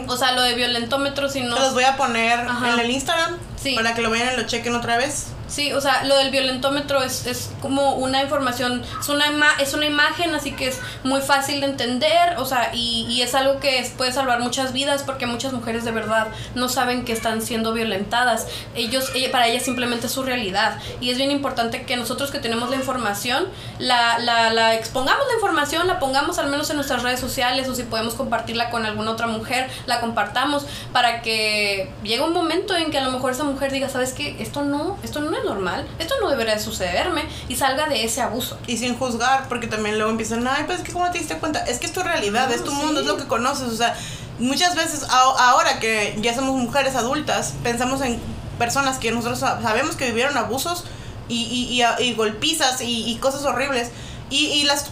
[0.07, 1.55] O sea, lo de violentómetro, si no...
[1.55, 3.37] Te los voy a poner en el Instagram
[3.75, 5.27] para que lo vean y lo chequen otra vez.
[5.53, 9.25] Sí, o sea, lo del violentómetro es, es como una información, es una,
[9.59, 13.35] es una imagen, así que es muy fácil de entender, o sea, y, y es
[13.35, 17.43] algo que puede salvar muchas vidas porque muchas mujeres de verdad no saben que están
[17.43, 18.47] siendo violentadas.
[18.73, 20.79] Ellos, para ellas simplemente es su realidad.
[20.99, 23.45] Y es bien importante que nosotros que tenemos la información,
[23.77, 27.75] la, la, la expongamos la información, la pongamos al menos en nuestras redes sociales o
[27.75, 32.89] si podemos compartirla con alguna otra mujer, la compartamos para que llegue un momento en
[32.89, 34.35] que a lo mejor esa mujer diga, ¿sabes qué?
[34.39, 38.57] Esto no, esto no es normal, esto no debería sucederme y salga de ese abuso.
[38.67, 41.59] Y sin juzgar, porque también luego empiezan, ay, pues es que cómo te diste cuenta,
[41.65, 43.95] es que es tu realidad, es tu mundo, es lo que conoces, o sea,
[44.39, 48.19] muchas veces ahora que ya somos mujeres adultas, pensamos en
[48.57, 50.85] personas que nosotros sabemos que vivieron abusos
[51.27, 51.43] y,
[51.79, 53.89] y, y, golpizas y, cosas horribles.
[54.29, 54.87] Y, las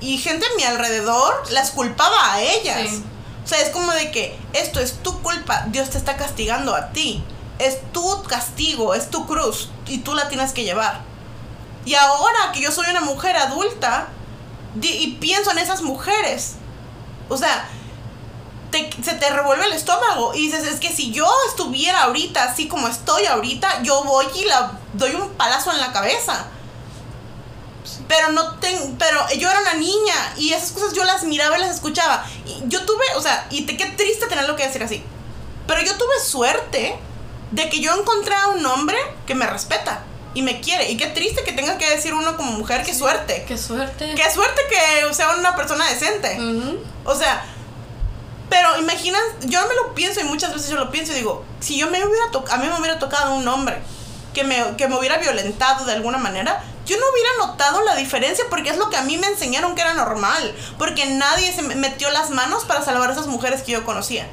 [0.00, 3.00] y gente a mi alrededor las culpaba a ellas.
[3.44, 6.88] O sea, es como de que esto es tu culpa, Dios te está castigando a
[6.88, 7.22] ti
[7.58, 11.00] es tu castigo, es tu cruz y tú la tienes que llevar.
[11.84, 14.08] Y ahora que yo soy una mujer adulta
[14.80, 16.54] y pienso en esas mujeres,
[17.28, 17.68] o sea,
[19.02, 22.88] se te revuelve el estómago y dices, es que si yo estuviera ahorita así como
[22.88, 26.46] estoy ahorita, yo voy y la doy un palazo en la cabeza.
[28.08, 31.60] Pero no tengo, pero yo era una niña y esas cosas yo las miraba y
[31.60, 32.26] las escuchaba.
[32.44, 35.02] Y yo tuve, o sea, y te qué triste tenerlo que decir así.
[35.66, 36.98] Pero yo tuve suerte
[37.50, 40.02] de que yo encontré a un hombre que me respeta
[40.34, 40.90] y me quiere.
[40.90, 43.44] Y qué triste que tenga que decir uno como mujer, qué suerte.
[43.48, 44.14] Qué suerte.
[44.14, 46.38] Qué suerte que sea una persona decente.
[47.04, 47.44] O sea,
[48.48, 51.78] pero imagina, yo me lo pienso y muchas veces yo lo pienso y digo, si
[51.78, 53.78] yo me hubiera tocado, a mí me hubiera tocado un hombre
[54.34, 58.44] que me, que me hubiera violentado de alguna manera, yo no hubiera notado la diferencia
[58.48, 60.54] porque es lo que a mí me enseñaron que era normal.
[60.78, 64.28] Porque nadie se metió las manos para salvar a esas mujeres que yo conocía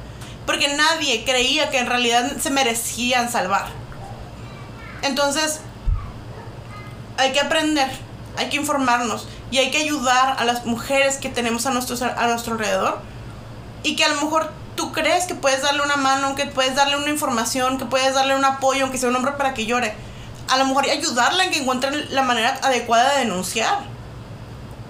[0.46, 3.66] porque nadie creía que en realidad se merecían salvar.
[5.02, 5.60] Entonces,
[7.16, 7.88] hay que aprender,
[8.36, 12.26] hay que informarnos y hay que ayudar a las mujeres que tenemos a nuestro, a
[12.26, 13.00] nuestro alrededor
[13.82, 16.96] y que a lo mejor tú crees que puedes darle una mano, que puedes darle
[16.96, 19.94] una información, que puedes darle un apoyo, aunque sea un hombre para que llore.
[20.48, 23.93] A lo mejor ayudarla en que encuentre la manera adecuada de denunciar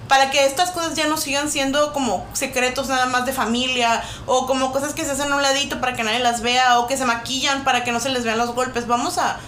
[0.07, 4.45] para que estas cosas ya no sigan siendo como secretos nada más de familia o
[4.45, 6.97] como cosas que se hacen a un ladito para que nadie las vea o que
[6.97, 8.87] se maquillan para que no se les vean los golpes.
[8.87, 9.39] Vamos a,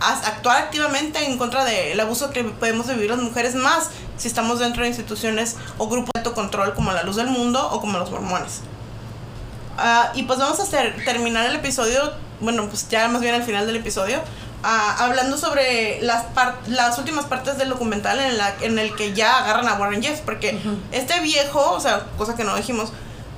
[0.00, 3.88] actuar activamente en contra del abuso que podemos vivir las mujeres más
[4.18, 7.80] si estamos dentro de instituciones o grupos de autocontrol como la Luz del Mundo o
[7.80, 8.60] como los mormones.
[9.78, 10.64] Ah, y pues vamos a
[11.04, 14.20] terminar el episodio, bueno, pues ya más bien al final del episodio,
[14.64, 16.24] hablando sobre las,
[16.68, 20.22] las últimas partes del documental en, la, en el que ya agarran a Warren Jeffs,
[20.24, 20.58] porque
[20.90, 22.90] este viejo, o sea, cosa que no dijimos,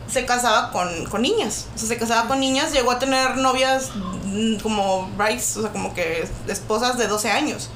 [0.08, 0.88] se casaba con,
[1.20, 3.90] niñas, o sea, se casaba con niñas, llegó a tener novias
[4.24, 7.70] mm, como Bryce, o sea, como que esposas de 12 años.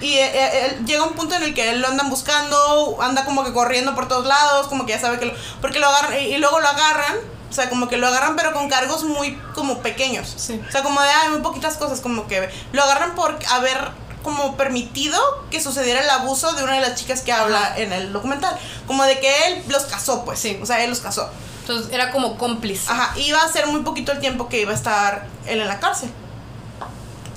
[0.00, 3.44] y eh, eh, llega un punto en el que él lo andan buscando, anda como
[3.44, 5.32] que corriendo por todos lados, como que ya sabe que lo...
[5.60, 9.04] Porque lo agarran, y luego lo agarran sea, como que lo agarran pero con cargos
[9.04, 10.34] muy como pequeños.
[10.36, 10.60] Sí.
[10.68, 13.90] O sea, como de, ay, muy poquitas cosas, como que lo agarran por haber
[14.22, 15.18] como permitido
[15.50, 18.58] que sucediera el abuso de una de las chicas que habla en el documental.
[18.86, 20.38] Como de que él los casó, pues.
[20.38, 20.58] Sí.
[20.60, 21.30] O sea, él los casó.
[21.60, 22.90] Entonces era como cómplice.
[22.90, 25.80] Ajá, iba a ser muy poquito el tiempo que iba a estar él en la
[25.80, 26.10] cárcel.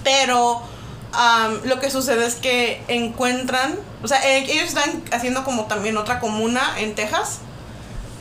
[0.04, 0.64] Pero
[1.64, 6.20] lo que sucede es que encuentran, o sea, eh, ellos están haciendo como también otra
[6.20, 7.40] comuna en Texas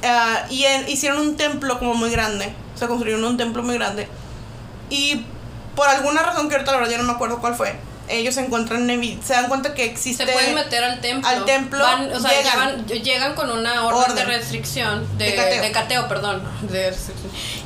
[0.04, 2.52] Ah, y hicieron un templo como muy grande.
[2.74, 4.08] O sea, construyeron un templo muy grande.
[4.90, 5.24] Y
[5.74, 7.74] por alguna razón que ahorita la verdad ya no me acuerdo cuál fue.
[8.08, 8.88] Ellos se encuentran
[9.22, 10.24] se dan cuenta que existe.
[10.24, 11.28] Se pueden meter al templo.
[11.28, 11.84] Al templo.
[12.14, 15.06] o sea, llegan, llegan con una orden, de restricción.
[15.18, 16.08] De, de, cateo.
[16.08, 16.42] perdón.
[16.62, 16.94] De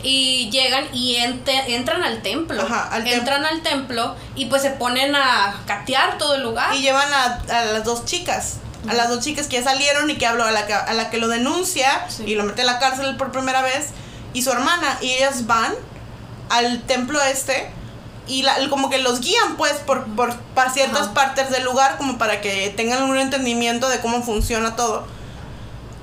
[0.03, 2.61] y llegan y entran al templo.
[2.61, 6.75] Ajá, al entran al templo y pues se ponen a catear todo el lugar.
[6.75, 8.57] Y llevan a, a las dos chicas
[8.89, 11.11] a las dos chicas que ya salieron y que habló, a la que, a la
[11.11, 13.91] que lo denuncia y lo mete a la cárcel por primera vez,
[14.33, 15.73] y su hermana, y ellas van
[16.49, 17.71] al templo este
[18.27, 22.19] y la, como que los guían pues por, por para ciertas partes del lugar como
[22.19, 25.07] para que tengan un entendimiento de cómo funciona todo.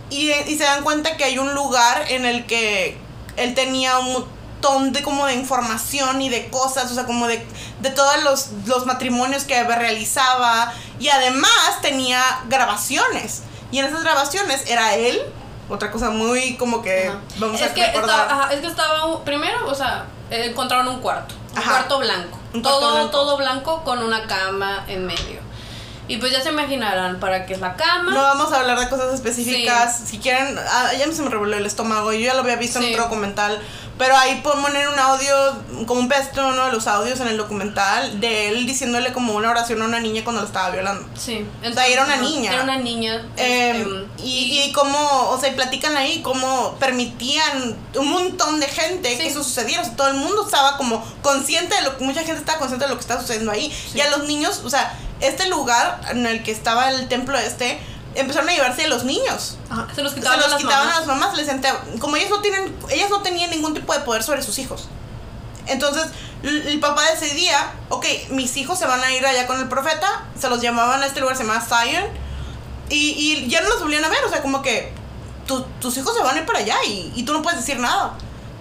[0.09, 2.97] Y, y se dan cuenta que hay un lugar en el que
[3.37, 4.25] él tenía un
[4.61, 7.45] montón de como de información y de cosas, o sea, como de,
[7.81, 11.51] de todos los, los matrimonios que realizaba y además
[11.81, 13.43] tenía grabaciones.
[13.71, 15.21] Y en esas grabaciones era él
[15.69, 17.19] Otra cosa muy como que Ajá.
[17.37, 18.21] vamos es a que recordar.
[18.21, 21.69] estaba, ajá, es que estaba un- primero, o sea, eh, encontraron un cuarto, un Ajá.
[21.71, 23.09] cuarto blanco, Un cuarto todo blanco.
[23.11, 25.47] todo blanco con una cama en medio.
[26.07, 28.11] Y pues ya se imaginarán para qué es la cama.
[28.11, 29.95] No vamos a hablar de cosas específicas.
[30.07, 32.11] Si quieren, ah, ya se me revolvió el estómago.
[32.13, 32.91] Yo ya lo había visto en Sí.
[32.93, 33.61] otro documental.
[33.99, 35.35] Pero ahí poner un audio,
[35.85, 39.49] como un pedacito uno de los audios en el documental, de él diciéndole como una
[39.51, 41.05] oración a una niña cuando lo estaba violando.
[41.17, 41.45] Sí.
[41.69, 42.53] O sea, era una niña.
[42.53, 43.27] Era una niña.
[43.35, 44.97] Eh, este, y, y cómo,
[45.29, 49.81] o sea, y platican ahí cómo permitían un montón de gente que eso sucediera.
[49.81, 52.85] O sea, todo el mundo estaba como consciente de lo que, mucha gente estaba consciente
[52.85, 53.69] de lo que estaba sucediendo ahí.
[53.93, 57.81] Y a los niños, o sea, este lugar en el que estaba el templo este,
[58.15, 59.57] empezaron a llevarse a los niños.
[59.69, 60.95] ajá, se los Se quitaban, los a las quitaban mamás.
[60.95, 63.99] a las mamás, les entea- como ellas no tienen, ellas no tenían ningún tipo de
[64.01, 64.87] poder sobre sus hijos.
[65.67, 66.07] Entonces,
[66.43, 70.49] el papá decidía, ok, mis hijos se van a ir allá con el profeta, se
[70.49, 72.05] los llamaban a este lugar, se llama Zion,
[72.89, 74.91] y, y ya no los volvían a ver, o sea, como que
[75.45, 77.77] tu- tus hijos se van a ir para allá y, y tú no puedes decir
[77.79, 78.13] nada.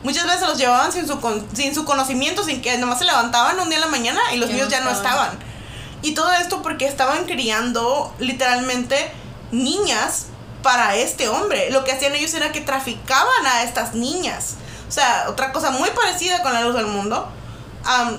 [0.02, 3.04] Muchas veces se los llevaban sin su, con- sin su conocimiento, sin que nomás se
[3.06, 5.38] levantaban un día en la mañana y los Ya niños no ya no estaban.
[6.02, 9.10] Y todo esto porque estaban criando literalmente
[9.50, 10.26] niñas
[10.62, 11.70] para este hombre.
[11.70, 14.56] Lo que hacían ellos era que traficaban a estas niñas.
[14.88, 17.28] O sea, otra cosa muy parecida con la luz del mundo.
[17.84, 18.18] am,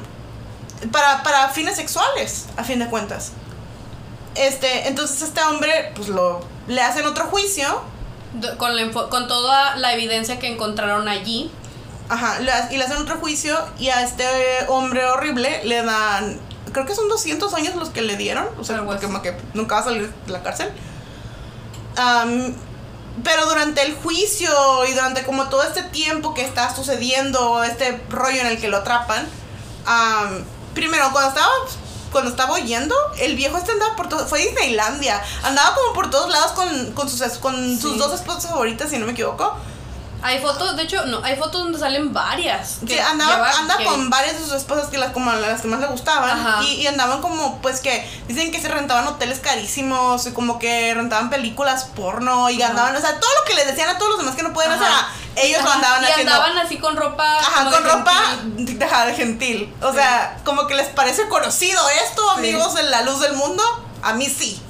[0.91, 3.31] para, para fines sexuales, a fin de cuentas.
[4.35, 7.81] Este, entonces este hombre, pues lo le hacen otro juicio.
[8.57, 11.51] Con, la con toda la evidencia que encontraron allí.
[12.09, 12.37] Ajá,
[12.71, 14.25] y le hacen otro juicio y a este
[14.67, 16.39] hombre horrible le dan,
[16.71, 19.05] creo que son 200 años los que le dieron, o sea, porque así.
[19.05, 20.71] como que nunca va a salir de la cárcel.
[21.99, 22.53] Am,
[23.23, 24.49] pero durante el juicio
[24.85, 28.77] y durante como todo este tiempo que está sucediendo, este rollo en el que lo
[28.77, 29.27] atrapan,
[29.85, 30.43] am,
[30.73, 31.51] primero cuando estaba
[32.11, 36.09] cuando estaba oyendo, el viejo este andaba por todo, fue a Disneylandia, andaba como por
[36.09, 37.97] todos lados con, con sus, con sus Sí.
[37.99, 39.55] dos esposas favoritas, si no me equivoco.
[40.21, 42.77] Hay fotos, de hecho, no, hay fotos donde salen varias.
[42.81, 45.61] Sí, que andaba, lleva- anda que- con varias de sus esposas que las como las
[45.61, 49.39] que más le gustaban y, y andaban como pues que dicen que se rentaban hoteles
[49.39, 52.71] carísimos y como que rentaban películas porno y Ajá.
[52.71, 54.73] andaban, o sea, todo lo que les decían a todos los demás que no pueden
[54.73, 54.85] Ajá.
[54.85, 56.33] hacer, ellos lo Ajá, andaban y haciendo.
[56.33, 57.39] andaban así con ropa.
[57.39, 58.11] Ajá, de con ropa
[58.41, 58.79] gentil.
[58.79, 59.75] de, gentil.
[59.81, 59.97] O Sí.
[59.97, 62.39] sea, como que les parece conocido esto, Sí.
[62.39, 63.63] amigos, en la luz del mundo.
[64.01, 64.61] A mí sí.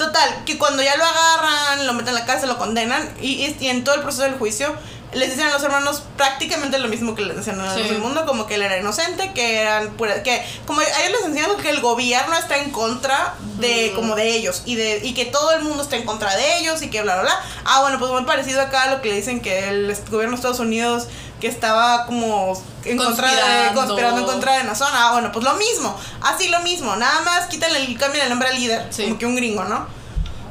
[0.00, 3.56] Total, que cuando ya lo agarran, lo meten en la cárcel, lo condenan y, y-
[3.60, 4.74] y en todo el proceso del juicio
[5.12, 7.82] les dicen a los hermanos prácticamente lo mismo que les decían a Sí.
[7.82, 11.24] del mundo, como que él era inocente, que eran pura- que como a ellos les
[11.26, 13.96] enseñan que el gobierno está en contra de Mm.
[13.96, 16.80] como de ellos y de y que todo el mundo está en contra de ellos
[16.80, 17.40] y que bla bla bla.
[17.66, 20.36] Ah, bueno, pues muy parecido acá a lo que le dicen que el gobierno de
[20.36, 21.08] Estados Unidos
[21.40, 22.52] que estaba como
[22.84, 23.80] en contra de Conspirando.
[23.86, 24.88] conspirando en contra de Nason.
[24.92, 25.98] Ah, bueno, pues lo mismo.
[26.20, 29.04] Así lo mismo, nada más quítale el cambio el nombre al líder, Sí.
[29.04, 29.86] como que un gringo, ¿no?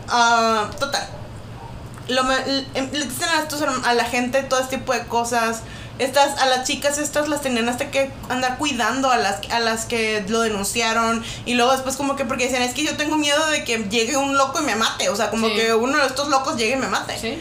[0.08, 1.08] Ah, total.
[2.08, 2.64] Lo, me- le
[3.06, 5.62] dicen a, a la gente todo este tipo de cosas.
[6.00, 9.86] Estas, a las chicas estas las tenían hasta que andar cuidando a las, a las
[9.86, 11.24] que lo denunciaron.
[11.46, 14.16] Y luego después como que porque decían, es que yo tengo miedo de que llegue
[14.18, 15.10] un loco y me mate.
[15.10, 15.56] O sea, como Sí.
[15.56, 17.20] que uno de estos locos llegue y me mate.
[17.20, 17.40] Sí.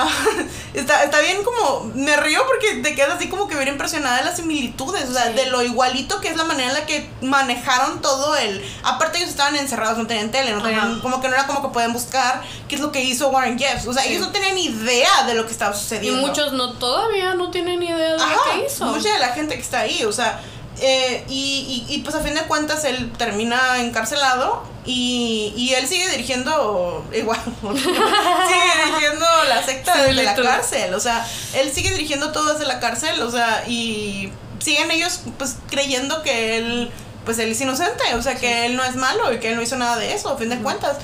[0.00, 0.08] Ah,
[0.74, 4.24] está, está bien como, me río porque te quedas así como que bien impresionada de
[4.24, 5.32] las similitudes, o sea, Sí.
[5.34, 8.64] de lo igualito que es la manera en la que manejaron todo el...
[8.84, 11.68] Aparte ellos estaban encerrados, no tenían tele, no tenían, como que no era como que
[11.68, 14.10] pueden buscar qué es lo que hizo Warren Jeffs, o sea, Sí.
[14.10, 16.26] ellos no tenían idea de lo que estaba Y sucediendo.
[16.26, 18.84] muchos no todavía no tienen idea de Ajá, lo que hizo.
[18.86, 20.40] mucha de la gente que está ahí, o sea,
[20.80, 25.86] eh, y, y, y, pues a fin de cuentas él termina encarcelado y, y él
[25.88, 31.90] sigue dirigiendo igual, sigue dirigiendo la secta Sí, desde la cárcel, o sea, él sigue
[31.90, 36.90] dirigiendo todo desde la cárcel, o sea, y siguen ellos pues creyendo que él,
[37.24, 39.62] pues él es inocente, o sea, que él no es malo y que él no
[39.62, 40.96] hizo nada de eso, a fin de cuentas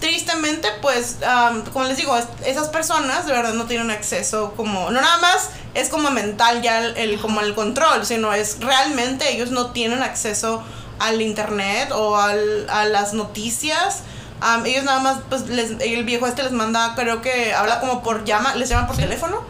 [0.00, 4.90] tristemente, pues, am, como les digo, es- esas personas de verdad no tienen acceso como,
[4.90, 9.32] no nada más es como mental ya el, el- como el control, sino es realmente
[9.34, 10.62] ellos no tienen acceso
[10.98, 14.00] al internet o al, a las noticias.
[14.40, 18.02] Am, ellos nada más, pues, les, el viejo este les manda, creo que habla como
[18.02, 19.02] por llama, les llaman por Sí.
[19.02, 19.42] teléfono.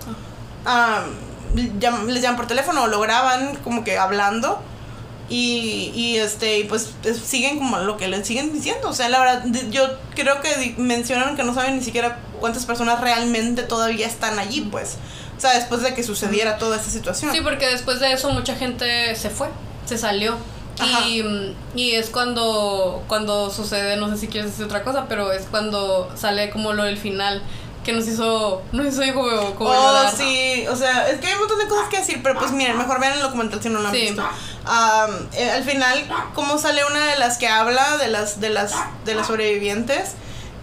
[1.54, 4.60] Llam- les llaman por teléfono o lo graban como que hablando.
[5.30, 8.88] Y, y este y pues es- siguen como lo que les siguen diciendo.
[8.88, 13.00] O sea la verdad yo creo que mencionaron que no saben ni siquiera cuántas personas
[13.00, 14.96] realmente todavía están allí pues.
[15.36, 17.32] O sea después de que sucediera toda esta situación.
[17.32, 19.48] Sí, porque después de eso mucha gente se fue,
[19.86, 20.36] se salió.
[21.08, 21.24] Y,
[21.74, 26.08] y es cuando, cuando sucede, no sé si quieres decir otra cosa, pero es cuando
[26.16, 27.42] sale como lo del final,
[27.88, 31.38] que nos hizo, nos hizo como, como Oh, sí, o sea, es que hay un
[31.38, 33.88] montón de cosas que decir, pero pues miren, mejor vean el documental si no lo
[33.88, 34.00] han Sí.
[34.02, 34.22] visto.
[35.32, 38.72] Eh, al final, cómo sale una de las que habla de las, de las,
[39.06, 40.10] de las sobrevivientes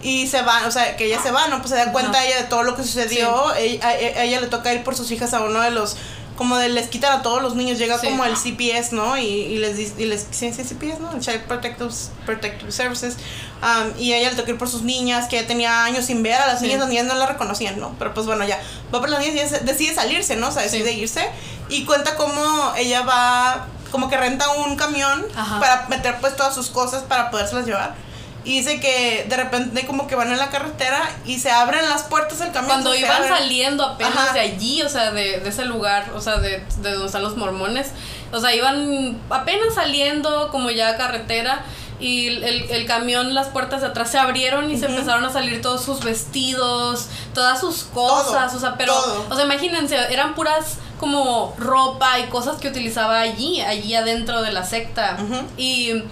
[0.02, 1.58] y se va, o sea, que ella se va, ¿no?
[1.58, 4.46] Pues se da cuenta ella de todo lo que sucedió, ella, a, a ella le
[4.46, 5.96] toca ir por sus hijas a uno de los
[6.36, 9.16] como de les quitan a todos los niños, llega como el CPS, ¿no?
[9.18, 11.18] Y, y les y les sí, sí, CPS, ¿no?
[11.18, 11.90] Child Protective,
[12.24, 13.16] Protective Services.
[13.62, 16.34] Um, y ella le tocó ir por sus niñas, que ya tenía años sin ver
[16.34, 17.94] a las niñas, las niñas no la reconocían, ¿no?
[17.98, 18.60] Pero pues bueno, ya
[18.94, 20.48] va por las niñas y decide salirse, ¿no?
[20.48, 21.28] O sea, decide irse
[21.68, 26.68] y cuenta cómo ella va, como que renta un camión para meter pues todas sus
[26.68, 28.05] cosas para podérselas llevar.
[28.46, 32.04] Y dice que de repente como que van en la carretera y se abren las
[32.04, 32.66] puertas del camión.
[32.66, 36.64] Cuando iban saliendo apenas de allí, o sea, de, de ese lugar, o sea, de,
[36.78, 37.88] de, donde están los mormones,
[38.32, 41.64] o sea, iban apenas saliendo como ya a carretera
[41.98, 45.60] y el, el, camión, las puertas de atrás se abrieron y se empezaron a salir
[45.60, 48.94] todos sus vestidos, todas sus cosas, o sea, pero,
[49.28, 54.52] o sea, imagínense, eran puras como ropa y cosas que utilizaba allí, allí adentro de
[54.52, 55.16] la secta.
[55.56, 56.02] Y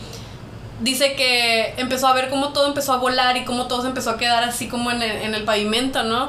[0.84, 4.10] dice que empezó a ver cómo todo empezó a volar y cómo todo se empezó
[4.10, 6.28] a quedar así como en el, en el pavimento, ¿no?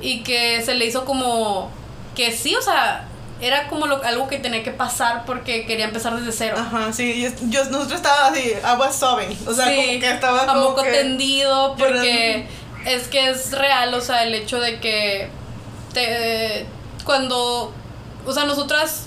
[0.00, 1.70] Y que se le hizo como
[2.14, 3.08] que sí, o sea,
[3.40, 6.56] era como lo, algo que tenía que pasar porque quería empezar desde cero.
[6.58, 10.82] Ajá, sí, yo, nosotros estaba así, agua sobbing, o sea, como que estaba como poco
[10.82, 12.46] tendido porque
[12.84, 15.30] es que es real, o sea, el hecho de que
[15.94, 16.66] te,
[17.04, 17.72] cuando,
[18.26, 19.06] o sea, nosotras,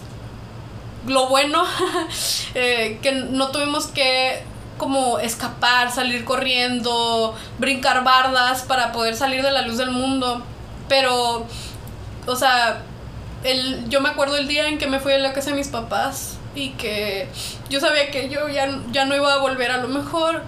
[1.05, 1.63] lo bueno,
[2.55, 4.43] eh, que no tuvimos que
[4.77, 10.43] como escapar, salir corriendo, brincar bardas para poder salir de la luz del mundo.
[10.87, 11.45] Pero,
[12.25, 12.81] o sea,
[13.43, 15.67] el, yo me acuerdo el día en que me fui a la casa de mis
[15.67, 17.27] papás y que
[17.69, 20.43] yo sabía que yo ya, ya no iba a volver a lo mejor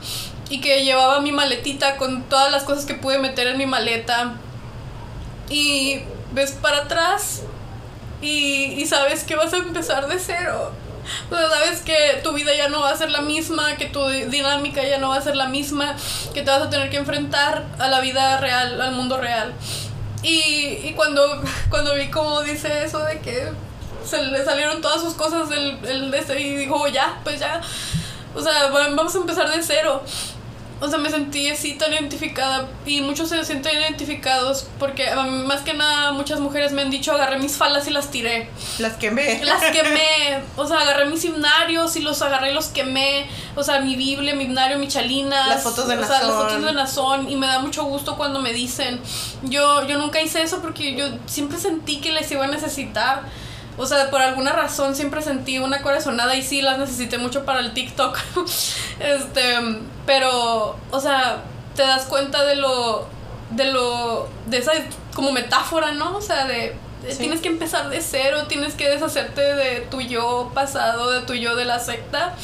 [0.49, 4.33] y que llevaba mi maletita con todas las cosas que pude meter en mi maleta
[5.49, 6.01] y
[6.33, 7.43] ves para atrás
[8.21, 10.71] y, y sabes que vas a empezar de cero
[11.29, 14.83] pues sabes que tu vida ya no va a ser la misma, que tu dinámica
[14.83, 15.95] ya no va a ser la misma,
[16.33, 19.53] que te vas a tener que enfrentar a la vida real, al mundo real.
[20.21, 21.21] Y, y cuando,
[21.69, 23.51] cuando vi cómo dice eso de que
[24.05, 27.61] se le salieron todas sus cosas del, del de ese y dijo, ya, pues ya,
[28.35, 30.03] o sea, vamos a empezar de cero
[30.81, 35.13] o sea, me sentí así tan identificada y muchos se sienten identificados porque
[35.45, 38.49] más que nada muchas mujeres me han dicho agarré mis falas y las tiré.
[38.77, 39.43] Las quemé.
[39.43, 40.41] Las quemé.
[40.55, 43.27] O sea, agarré mis himnarios y los agarré y los quemé.
[43.55, 45.47] O sea, mi Biblia, mi himnario, mi chalinas.
[45.47, 46.15] Las fotos de Nazón.
[46.15, 49.01] O sea, las fotos de Nazón y me da mucho gusto cuando me dicen.
[49.43, 53.23] Yo, yo nunca hice eso porque yo siempre sentí que les iba a necesitar.
[53.79, 57.61] O sea, por alguna razón siempre sentí una corazonada y sí las necesité mucho para
[57.61, 58.17] el TikTok.
[58.99, 59.55] este,
[60.05, 61.43] pero, o sea,
[61.77, 63.07] te das cuenta de lo,
[63.51, 64.73] de lo, de esa
[65.15, 66.17] como metáfora, ¿no?
[66.17, 66.75] O sea, de,
[67.17, 71.55] tienes que empezar de cero, tienes que deshacerte de tu yo pasado, de tu yo
[71.55, 72.35] de la secta,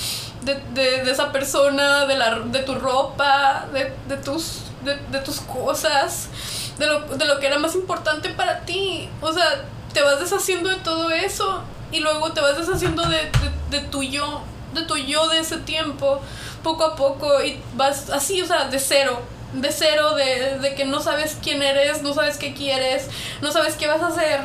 [0.43, 5.19] de, de, de esa persona, de, la, de tu ropa, de, de tus, de, de
[5.19, 6.29] tus cosas,
[6.77, 9.09] de lo, de lo que era más importante para ti.
[9.19, 9.65] O sea,
[9.95, 13.31] te vas deshaciendo de todo eso y luego te vas deshaciendo de,
[13.69, 14.41] de, tu yo,
[14.73, 16.19] de tu yo de ese tiempo,
[16.61, 19.21] poco a poco y vas así, o sea, de cero,
[19.53, 23.07] de cero, de, de que no sabes quién eres, no sabes qué quieres,
[23.41, 24.41] no sabes qué vas a hacer.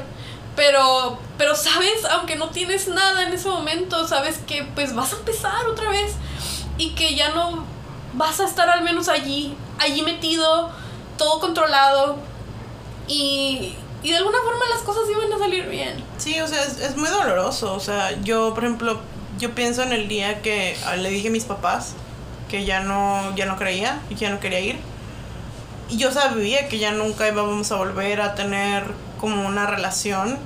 [0.54, 5.16] Pero, pero sabes, aunque no tienes nada en ese momento, sabes que pues vas a
[5.16, 6.12] empezar otra vez
[6.78, 7.64] y que ya no
[8.12, 10.70] vas a estar al menos allí, allí metido,
[11.18, 12.18] todo controlado
[13.08, 16.02] y, y de alguna forma las cosas iban a salir bien.
[16.18, 17.74] Sí, o sea, es, es, muy doloroso.
[17.74, 19.00] O sea, yo, por ejemplo,
[19.38, 21.94] yo pienso en el día que ah, le dije a mis papás
[22.48, 24.78] que ya no, ya no creía y que ya no quería ir.
[25.88, 28.84] Y yo sabía que ya nunca íbamos a volver a tener
[29.20, 30.38] como una relación.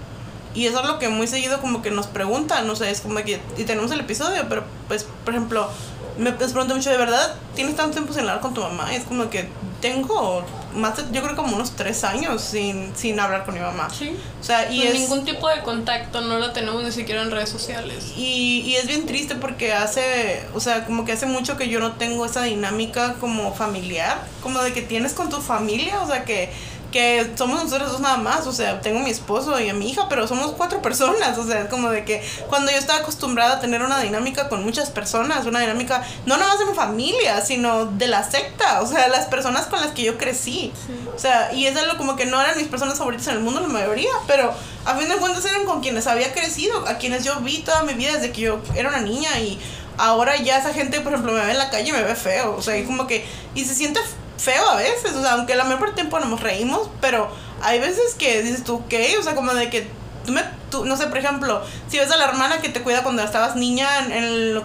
[0.55, 3.17] Y eso es lo que muy seguido como que nos preguntan, no sé, es como
[3.17, 5.69] que, y tenemos el episodio, pero pues, por ejemplo,
[6.17, 8.93] me pregunto mucho, ¿de verdad tienes tanto tiempo sin hablar con tu mamá?
[8.93, 9.49] Y es como que
[9.85, 10.43] tengo
[10.75, 13.91] más de, yo creo como unos tres años sin, sin hablar con mi mamá.
[13.91, 14.17] Sí.
[14.41, 17.51] O sea, y es, ningún tipo de contacto, no la tenemos ni siquiera en redes
[17.51, 18.15] sociales.
[18.17, 21.81] Y, y es bien triste porque hace, o sea, como que hace mucho que yo
[21.81, 26.25] no tengo esa dinámica como familiar, como de que tienes con tu familia, o sea,
[26.25, 26.51] que
[26.95, 29.91] que somos nosotros dos nada más, o sea, tengo a mi esposo y a mi
[29.91, 33.57] hija, pero somos cuatro personas, o sea, es como de que cuando yo estaba acostumbrada
[33.57, 37.45] a tener una dinámica con muchas personas, una dinámica no nada más de mi familia,
[37.45, 40.73] sino de la secta, o sea, las personas con las que yo crecí,
[41.13, 43.59] o sea, y es algo como que no eran mis personas favoritas en el mundo
[43.59, 44.55] la mayoría, pero
[44.85, 47.95] a fin de cuentas eran con quienes había crecido, a quienes yo vi toda mi
[47.95, 49.59] vida desde que yo era una niña y
[49.99, 52.55] ahora ya esa gente, por ejemplo, me ve en la calle y me ve feo,
[52.57, 53.27] o sea, y como que,
[53.57, 53.99] y se siente
[54.39, 57.31] feo a veces, o sea, aunque la mayor tiempo nos reímos, pero
[57.63, 59.17] hay veces que dices tú, ¿qué?
[59.19, 59.87] O sea, como de que
[60.27, 63.03] tú me, tú, no sé, por ejemplo, si ves a la hermana que te cuida
[63.03, 63.89] cuando estabas niña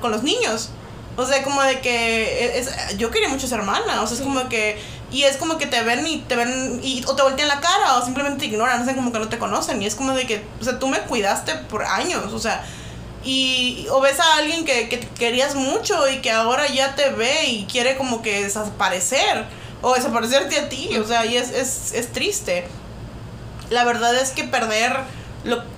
[0.01, 0.69] con los niños,
[1.15, 4.23] o sea, como de que es, yo quería mucho a esa hermana, o sea, es
[4.23, 4.81] como que
[5.11, 7.97] Y es como que te ven y te ven y o te voltean la cara
[7.97, 9.81] o simplemente te ignoran, no como que no te conocen.
[9.81, 12.63] Y es como de que, o sea, tú me cuidaste por años, o sea,
[13.23, 17.47] y o ves a alguien que, que querías mucho y que ahora ya te ve
[17.47, 19.45] y quiere como que desaparecer
[19.81, 22.67] o desaparecerte a ti, o sea, y es, es, es triste.
[23.69, 24.97] La verdad es que perder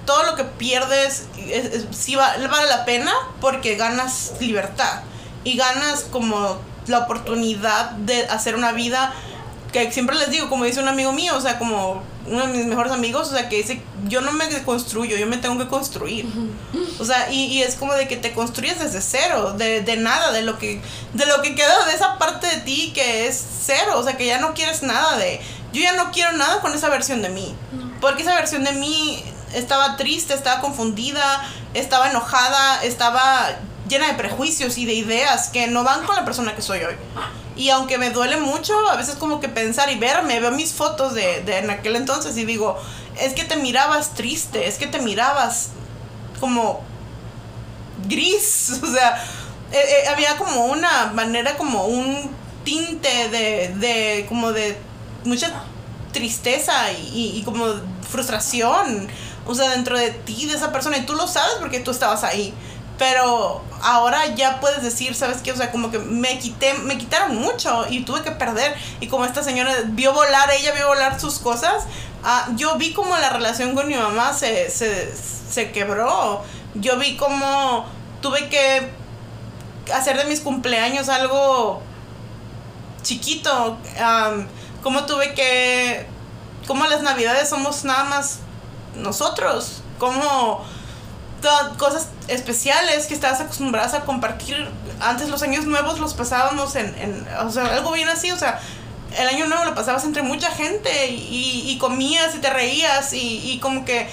[0.06, 5.02] todo lo que pierdes es, sí vale la pena porque ganas libertad
[5.44, 6.58] y ganas como
[6.88, 9.14] la oportunidad de hacer una vida
[9.72, 12.66] que siempre les digo, como dice un amigo mío, o sea, como uno de mis
[12.66, 16.26] mejores amigos, o sea, que dice, yo no me construyo, yo me tengo que construir.
[17.00, 20.32] O sea, y, y es como de que te construyes desde cero, de, de, nada,
[20.32, 20.82] de lo que
[21.14, 24.26] de lo que queda de esa parte de ti que es cero, o sea, que
[24.26, 25.42] ya no quieres nada de
[25.74, 27.56] yo ya no quiero nada con esa versión de mí.
[28.00, 29.24] Porque esa versión de mí
[29.54, 31.44] estaba triste, estaba confundida,
[31.74, 33.50] estaba enojada, estaba
[33.88, 36.96] llena de prejuicios y de ideas que no van con la persona que soy hoy.
[37.62, 41.14] Y aunque me duele mucho, a veces como que pensar y verme, veo mis fotos
[41.14, 42.76] de, en aquel entonces y digo,
[43.20, 45.70] es que te mirabas triste, es que te mirabas
[46.40, 46.82] como
[48.08, 49.24] gris, o sea,
[49.72, 52.32] eh, eh, había como una manera, como un
[52.64, 54.76] tinte de, de como de
[55.24, 55.52] mucha
[56.12, 57.68] tristeza y, y como
[58.10, 59.08] frustración,
[59.46, 62.24] o sea, dentro de ti, de esa persona, y tú lo sabes porque tú estabas
[62.24, 62.56] ahí.
[63.02, 65.52] Pero ahora ya puedes decir, ¿sabes qué?
[65.52, 68.76] O sea, como que me quité, me quitaron mucho y tuve que perder.
[69.00, 71.86] Y como esta señora vio volar, ella vio volar sus cosas,
[72.24, 76.44] ah, yo vi como la relación con mi mamá se, se, se quebró.
[76.76, 77.88] Yo vi como
[78.22, 78.92] tuve que
[79.92, 81.82] hacer de mis cumpleaños algo
[83.02, 83.80] chiquito.
[84.00, 84.46] Um,
[84.84, 86.06] como tuve que...
[86.68, 88.42] Como las navidades somos nada más
[88.96, 89.82] nosotros.
[89.98, 90.64] Como
[91.78, 94.68] cosas especiales que estabas acostumbradas a compartir.
[95.00, 98.60] Antes los años nuevos los pasábamos en, en o sea, algo bien así, o sea,
[99.18, 103.52] el año nuevo lo pasabas entre mucha gente y, y comías y te reías y,
[103.52, 104.08] y como que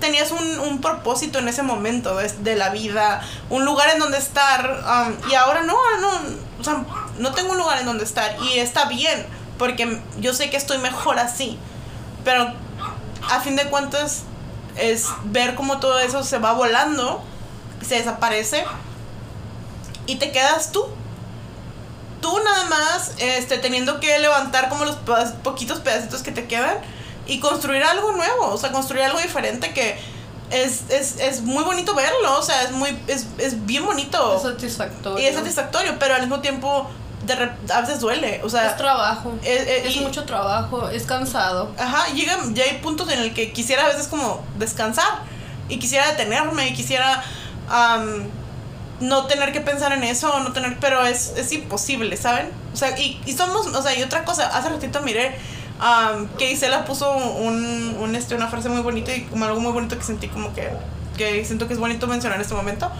[0.00, 4.18] tenías un, un, propósito en ese momento de, de, la vida, un lugar en donde
[4.18, 6.10] estar um, y ahora no, no,
[6.60, 6.84] o sea,
[7.18, 9.24] no tengo un lugar en donde estar y está bien
[9.56, 11.58] porque yo sé que estoy mejor así,
[12.24, 12.52] pero
[13.30, 14.24] a fin de cuentas
[14.76, 17.22] es ver cómo todo eso se va volando,
[17.86, 18.64] se desaparece
[20.06, 20.86] y te quedas tú.
[22.20, 24.96] Tú nada más este, teniendo que levantar como los
[25.42, 26.78] poquitos pedacitos que te quedan
[27.26, 29.98] y construir algo nuevo, o sea, construir algo diferente que
[30.50, 34.36] es, es, es muy bonito verlo, o sea, es, muy, es, es bien bonito.
[34.36, 35.22] Es satisfactorio.
[35.22, 36.88] Y es satisfactorio, pero al mismo tiempo
[37.26, 38.66] de a veces duele, o sea...
[38.66, 41.72] Es trabajo, es, es, es y, mucho trabajo, es cansado.
[41.78, 45.22] Ajá, llega, ya hay puntos en el que quisiera a veces como descansar
[45.68, 47.22] y quisiera detenerme y quisiera
[47.68, 48.28] um,
[49.00, 52.50] no tener que pensar en eso, no tener, pero es, es imposible, ¿saben?
[52.72, 55.36] O sea, y, y somos, o sea, y otra cosa, hace ratito miré
[55.80, 59.72] um, que Isela puso un, un, este, una frase muy bonita y como algo muy
[59.72, 60.70] bonito que sentí como que,
[61.16, 62.90] que siento que es bonito mencionar en este momento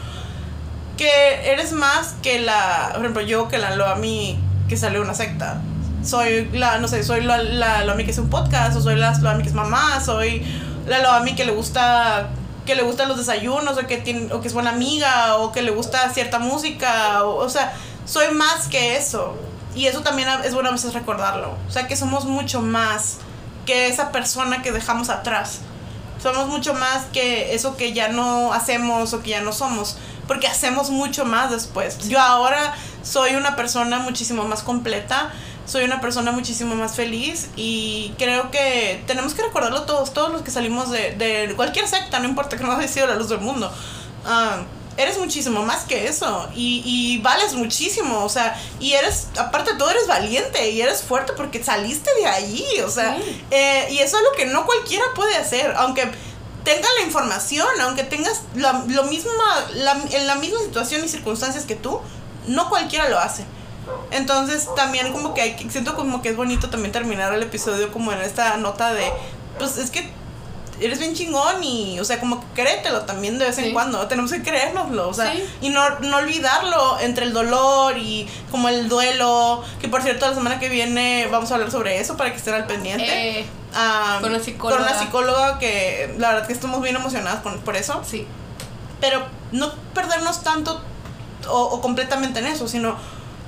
[0.96, 4.38] que eres más que la, por ejemplo, yo que la Loami
[4.68, 5.60] que sale una secta.
[6.02, 9.16] Soy la, no sé, soy la, la Loami que es un podcast, o soy la
[9.18, 10.44] Loami que es mamá, soy
[10.86, 12.28] la Loami que le gusta
[12.66, 15.60] que le gustan los desayunos o que tiene o que es buena amiga o que
[15.60, 19.36] le gusta cierta música o, o sea soy más que eso.
[19.74, 21.56] Y eso también es bueno a veces recordarlo.
[21.66, 23.18] O sea que somos mucho más
[23.66, 25.60] que esa persona que dejamos atrás.
[26.22, 30.46] Somos mucho más que eso que ya no hacemos o que ya no somos porque
[30.46, 32.08] hacemos mucho más después.
[32.08, 35.32] Yo ahora soy una persona muchísimo más completa,
[35.66, 40.42] soy una persona muchísimo más feliz y creo que tenemos que recordarlo todos, todos los
[40.42, 43.40] que salimos de, de cualquier secta, no importa que no haya sido la luz del
[43.40, 43.72] mundo.
[44.24, 44.64] Uh,
[44.96, 49.78] eres muchísimo más que eso y, y, vales muchísimo, o sea, y eres, aparte de
[49.78, 53.44] todo, eres valiente y eres fuerte porque saliste de allí, o sea, sí.
[53.50, 56.08] eh, y eso es lo que no cualquiera puede hacer, aunque
[56.64, 59.30] tenga la información, aunque tengas lo mismo,
[59.74, 62.00] la, en la misma situación y circunstancias que tú,
[62.46, 63.44] no cualquiera lo hace.
[64.10, 68.12] Entonces también como que hay, siento como que es bonito también terminar el episodio como
[68.12, 69.12] en esta nota de,
[69.58, 70.10] pues es que
[70.80, 73.72] eres bien chingón y, o sea, como que créetelo también de vez en sí.
[73.72, 75.44] cuando, tenemos que creérnoslo, o sea, sí.
[75.60, 80.34] y no, no olvidarlo entre el dolor y como el duelo, que por cierto la
[80.34, 83.40] semana que viene vamos a hablar sobre eso para que estén al pendiente.
[83.40, 84.82] Eh, um, con la psicóloga.
[84.82, 88.02] Con la psicóloga que la verdad que estamos bien emocionadas por, por eso.
[88.04, 88.26] Sí.
[89.00, 90.80] Pero no perdernos tanto
[91.48, 92.96] o, o completamente en eso, sino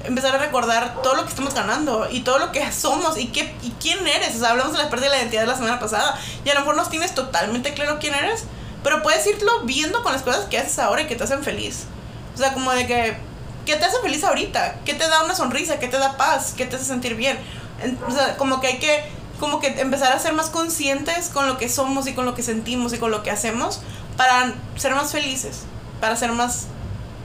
[0.06, 3.54] empezar a recordar todo lo que estamos ganando y todo lo que somos y, qué,
[3.62, 4.36] y quién eres.
[4.36, 6.54] O sea, hablamos de la pérdida de la identidad de la semana pasada y a
[6.54, 8.44] lo mejor no tienes totalmente claro quién eres,
[8.82, 11.84] pero puedes irlo viendo con las cosas que haces ahora y que te hacen feliz.
[12.34, 13.16] O sea, como de que,
[13.64, 14.76] ¿qué te hace feliz ahorita?
[14.84, 15.78] ¿Qué te da una sonrisa?
[15.78, 16.54] ¿Qué te da paz?
[16.56, 17.38] ¿Qué te hace sentir bien?
[17.82, 19.04] En- o sea, como que hay que
[19.40, 22.42] como que empezar a ser más conscientes con lo que somos y con lo que
[22.42, 23.80] sentimos y con lo que hacemos
[24.16, 25.64] para ser más felices,
[26.00, 26.68] para ser más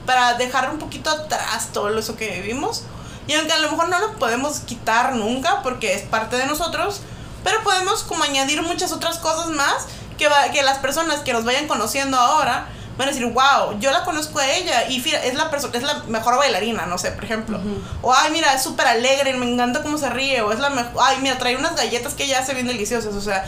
[0.06, 2.82] para dejar un poquito atrás todo eso que vivimos.
[3.26, 7.00] Y aunque a lo mejor no lo podemos quitar nunca porque es parte de nosotros,
[7.44, 9.86] pero podemos como añadir muchas otras cosas más
[10.18, 12.66] que, va- que las personas que nos vayan conociendo ahora
[12.98, 16.02] van a decir, wow, yo la conozco a ella y fíjate, es la, es la
[16.08, 17.58] mejor bailarina, no sé, por ejemplo.
[18.02, 20.42] O, ay, mira, es súper alegre, me encanta cómo se ríe.
[20.42, 23.14] O es la mejor, ay, mira, trae unas galletas que ella hace bien deliciosas.
[23.14, 23.46] O sea,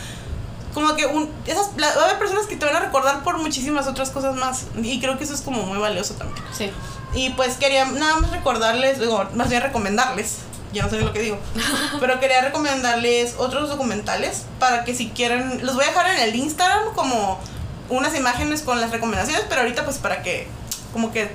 [0.75, 3.39] como que un, esas, la- va a haber personas que te van a recordar por
[3.39, 4.65] muchísimas otras cosas más.
[4.83, 6.43] Y creo que eso es como muy valioso también.
[6.55, 6.69] Sí.
[7.15, 10.35] Y pues quería nada más recordarles, digo, más bien recomendarles,
[10.73, 11.39] ya no sé ni lo que digo,
[12.01, 16.35] pero quería recomendarles otros documentales para que si quieren, los voy a dejar en el
[16.35, 17.39] Instagram como
[17.89, 20.47] unas imágenes con las recomendaciones, pero ahorita pues para que
[20.91, 21.31] como que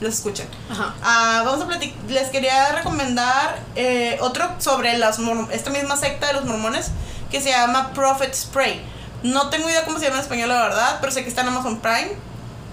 [0.00, 0.46] los escuchen.
[0.70, 0.94] Ajá.
[1.02, 5.18] Ah, vamos a platicar, les quería recomendar eh, otro sobre las
[5.50, 6.90] esta misma secta de los mormones
[7.36, 8.80] que se llama Prophet Spray.
[9.22, 11.48] No tengo idea cómo se llama en español la verdad, pero sé que está en
[11.48, 12.12] Amazon Prime.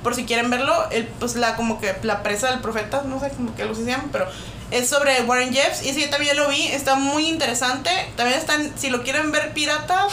[0.03, 3.29] Por si quieren verlo, el, pues la como que la presa del profeta, no sé
[3.29, 4.27] cómo que lo se llama, pero
[4.69, 7.89] es sobre Warren Jeffs y ese yo también lo vi, está muy interesante.
[8.17, 10.07] También están, si lo quieren ver pirata,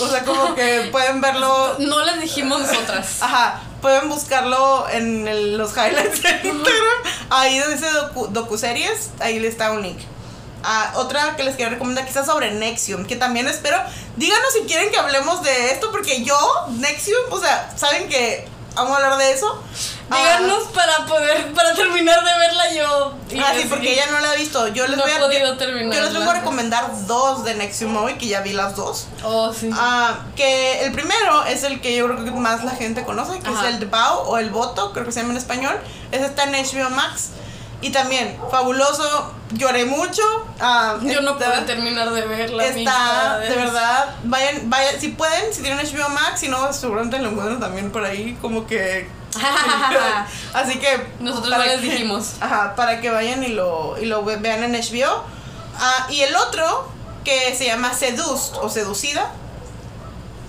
[0.00, 3.18] o sea, como que pueden verlo No les dijimos nosotras.
[3.22, 6.98] Ajá, pueden buscarlo en el- los highlights de Instagram.
[7.30, 9.98] Ahí donde dice docu, docuseries, ahí le está un link.
[10.64, 13.78] Ah, otra que les quiero recomendar quizás sobre Nexium, que también espero.
[14.16, 16.36] Díganos si quieren que hablemos de esto, porque yo,
[16.78, 19.62] Nexium, o sea, saben que vamos a hablar de eso.
[20.10, 23.14] Ah, Díganos para poder, para terminar de verla yo.
[23.30, 24.66] y Ah, sí, porque ella no la ha visto.
[24.68, 25.18] Yo les No voy a.
[25.20, 25.56] podido.
[25.58, 29.06] Yo les vengo a recomendar dos de Nexium hoy, que ya vi las dos.
[29.22, 29.70] Oh, sí.
[29.74, 33.48] Ah, que el primero es el que yo creo que más la gente conoce, que
[33.48, 33.68] Ajá.
[33.68, 35.78] es el Bao o el Voto, creo que se llama en español.
[36.10, 37.28] Ese está en HBO Max.
[37.80, 40.22] Y también, fabuloso, lloré mucho.
[40.60, 42.64] ah, yo no pude terminar de verla.
[42.66, 47.28] Está, de verdad, vayan, vayan, si pueden, si tienen HBO Max, si no, seguramente lo
[47.30, 49.08] encuentran también por ahí, como que...
[50.54, 51.06] Así que...
[51.20, 52.34] Nosotros no les que- dijimos.
[52.40, 55.22] Ajá, para que vayan y lo, y lo ve- vean en HBO.
[55.78, 56.88] Ah, y el otro,
[57.24, 59.30] que se llama Seduced o Seducida,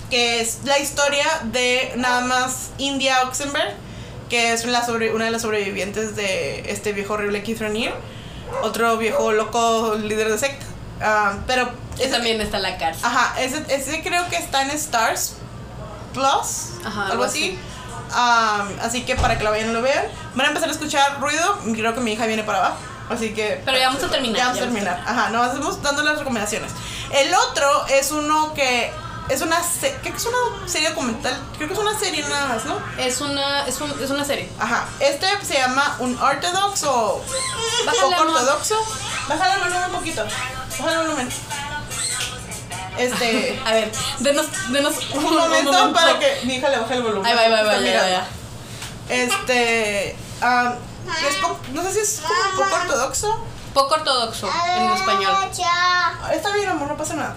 [0.09, 3.75] que es la historia de nada más India Oxenberg,
[4.29, 7.95] que es la sobre, una de las sobrevivientes de este viejo horrible Keith Raniere,
[8.63, 10.65] otro viejo loco líder de secta.
[11.01, 13.03] Ah, pero ese- también está en la cárcel.
[13.05, 15.33] Ajá, ese, ese creo que está en Stars
[16.13, 17.57] Plus, Ajá, algo algo así.
[18.11, 20.05] Am, así que para que lo vayan lo vean.
[20.33, 21.59] Van a empezar a escuchar ruido.
[21.75, 22.77] Creo que mi hija viene para abajo.
[23.09, 23.61] Así que.
[23.63, 25.03] Pero ya vamos a terminar, Ya vamos a vamos terminar.
[25.05, 26.71] Ajá, no, hacemos dando las recomendaciones.
[27.11, 28.91] El otro es uno que.
[29.29, 31.39] Es una, se- creo que es una serie documental.
[31.55, 32.77] Creo que es una serie nada más, ¿no?
[32.97, 34.49] Es una, es, un- es una serie.
[34.59, 34.85] Ajá.
[34.99, 37.23] Este se llama un ortodox o
[37.85, 38.75] poco ortodoxo.
[39.27, 40.25] Bájale el volumen un poquito.
[40.79, 41.29] Bájale el volumen.
[42.97, 43.61] Este.
[43.65, 47.25] A ver, denos, denos Un momento para que mi hija le baje el volumen.
[47.25, 48.27] Ahí va, ahí va, ahí va.
[49.09, 50.17] Este.
[50.41, 50.73] am,
[51.27, 53.45] es no sé si es como un poco ortodoxo.
[53.73, 55.31] Poco ortodoxo en español.
[56.33, 57.35] Está bien, amor, no pasa nada.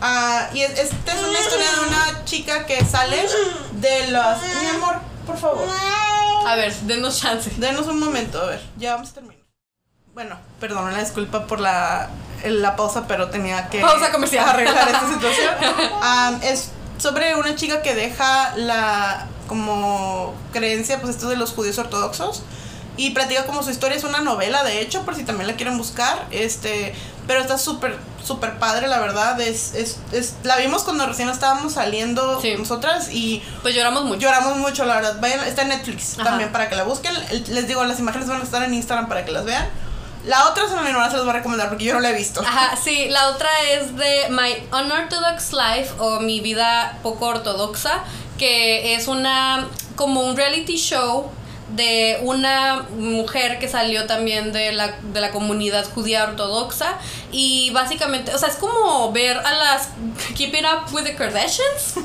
[0.00, 3.26] Ah, y es- esta es una historia de una chica que sale
[3.72, 4.40] de las.
[4.60, 4.96] Mi amor,
[5.26, 5.66] por favor.
[6.46, 7.50] A ver, denos chance.
[7.56, 9.36] Denos un momento, a ver, ya vamos a terminar.
[10.14, 12.08] Bueno, perdón, la disculpa por la,
[12.44, 14.48] la pausa, pero tenía que Pausa comercial.
[14.48, 15.54] arreglar esta situación.
[16.02, 21.78] Am, es sobre una chica que deja la como creencia, pues esto de los judíos
[21.78, 22.42] ortodoxos.
[22.98, 25.76] Y platica como su historia, es una novela de hecho, por si también la quieren
[25.76, 26.26] buscar.
[26.30, 26.94] Este,
[27.26, 29.40] pero está súper, súper padre, la verdad.
[29.40, 32.54] Es, es, es, la vimos cuando recién estábamos saliendo Sí.
[32.58, 34.20] nosotras y Pues lloramos mucho.
[34.20, 35.16] Lloramos mucho, la verdad.
[35.20, 36.24] Vayan, está en Netflix Ajá.
[36.30, 37.14] también para que la busquen.
[37.48, 39.68] Les digo, las imágenes van a estar en Instagram para que las vean.
[40.24, 42.14] La otra se me no se las voy a recomendar porque yo no la he
[42.14, 42.40] visto.
[42.40, 48.00] Ajá, sí, la otra es de My Unorthodox Life o Mi Vida Poco Ortodoxa,
[48.36, 51.30] que es una, como un reality show
[51.68, 56.98] de una mujer que salió también de la, de la comunidad judía ortodoxa
[57.32, 59.90] y básicamente, o sea, es como ver a las
[60.36, 61.96] Keeping Up with the Kardashians,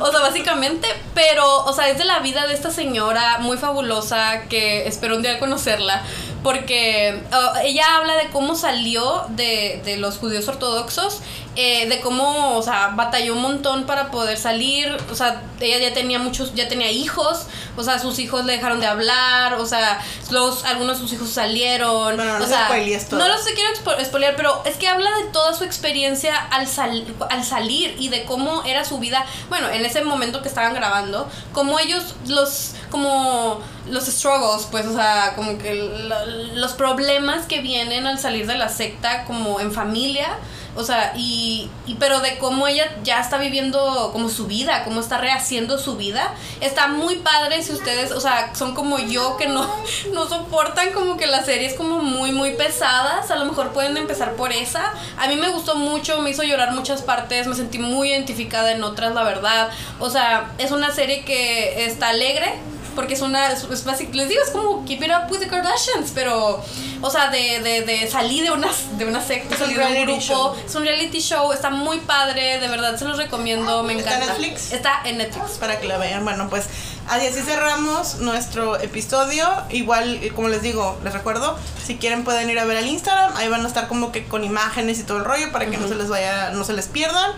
[0.00, 4.42] o sea, básicamente, pero, o sea, es de la vida de esta señora muy fabulosa
[4.48, 6.02] que espero un día conocerla,
[6.42, 11.20] porque uh, ella habla de cómo salió de, de los judíos ortodoxos,
[11.56, 15.92] eh, de cómo, o sea, batalló un montón para poder salir, o sea, ella ya
[15.92, 17.46] tenía muchos, ya tenía hijos,
[17.76, 20.00] o sea, sus hijos le dejaron de hablar, o sea,
[20.30, 22.68] los, algunos de sus hijos salieron, Bueno, no o sea,
[23.08, 23.18] todo.
[23.18, 27.04] no los quiero expo- spoilear, pero es que habla de toda su experiencia al, sal-
[27.28, 31.28] al salir y de cómo era su vida, bueno, en ese momento que estaban grabando,
[31.52, 36.26] cómo ellos los, como los struggles, pues, o sea, como que lo-
[36.56, 40.28] los problemas que vienen al salir de la secta, como en familia,
[40.76, 45.00] o sea, y, y pero de cómo ella ya está viviendo como su vida, cómo
[45.00, 49.48] está rehaciendo su vida, está muy padre si ustedes, o sea, son como yo que
[49.48, 49.68] no,
[50.12, 54.34] no soportan como que las series como muy, muy pesadas, a lo mejor pueden empezar
[54.34, 54.92] por esa.
[55.18, 58.84] A mí me gustó mucho, me hizo llorar muchas partes, me sentí muy identificada en
[58.84, 59.70] otras, la verdad.
[59.98, 62.54] O sea, es una serie que está alegre,
[63.00, 65.46] porque es una, es, es basic- les digo, es como Keep It Up with the
[65.48, 66.62] Kardashians, pero,
[67.00, 68.68] o sea, de, de, de salir de una,
[68.98, 70.54] de una secta, salir de un grupo, show.
[70.66, 74.22] es un reality show, está muy padre, de verdad se los recomiendo, me ¿Está en
[74.22, 74.38] encanta.
[74.38, 74.72] Netflix?
[74.72, 75.52] Está en Netflix.
[75.58, 76.24] para que la vean.
[76.24, 76.66] Bueno, pues
[77.08, 79.48] así así cerramos nuestro episodio.
[79.70, 83.34] Igual, eh, como les digo, les recuerdo, si quieren pueden ir a ver al Instagram.
[83.38, 85.88] Ahí van a estar como que con imágenes y todo el rollo para que no
[85.88, 87.32] se les vaya, no se les pierdan.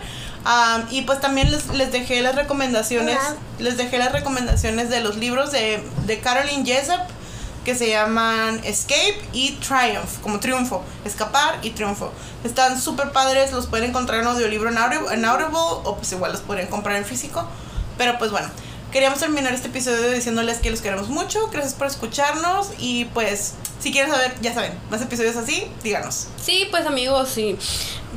[0.45, 3.17] Am, y pues también les, les dejé las recomendaciones,
[3.59, 6.99] les dejé las recomendaciones de los libros de, de Caroline Jessup
[7.63, 12.11] que se llaman Escape y Triumph, como triunfo, escapar y triunfo.
[12.43, 16.33] Están súper padres, los pueden encontrar en audiolibro en Audible, en Audible o pues igual
[16.33, 17.47] los podrían comprar en físico.
[17.97, 18.49] Pero pues bueno,
[18.93, 23.91] queríamos terminar este episodio diciéndoles que los queremos mucho, gracias por escucharnos y pues si
[23.91, 26.27] quieren saber, ya saben, más episodios así, díganos.
[26.41, 27.57] Sí, pues amigos, sí.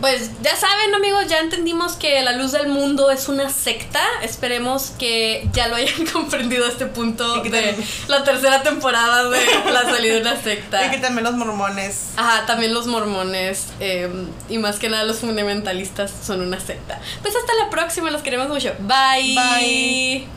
[0.00, 4.00] Pues ya saben amigos, ya entendimos que la luz del mundo es una secta.
[4.22, 7.76] Esperemos que ya lo hayan comprendido a este punto de también-
[8.06, 9.40] la tercera temporada de
[9.72, 10.86] la salida de una secta.
[10.86, 14.08] Y que también los mormones Ajá, también los mormones eh,
[14.50, 17.00] y más que nada los fundamentalistas son una secta.
[17.22, 18.72] Pues hasta la próxima, los queremos mucho.
[18.80, 19.34] Bye.
[19.34, 20.35] Bye.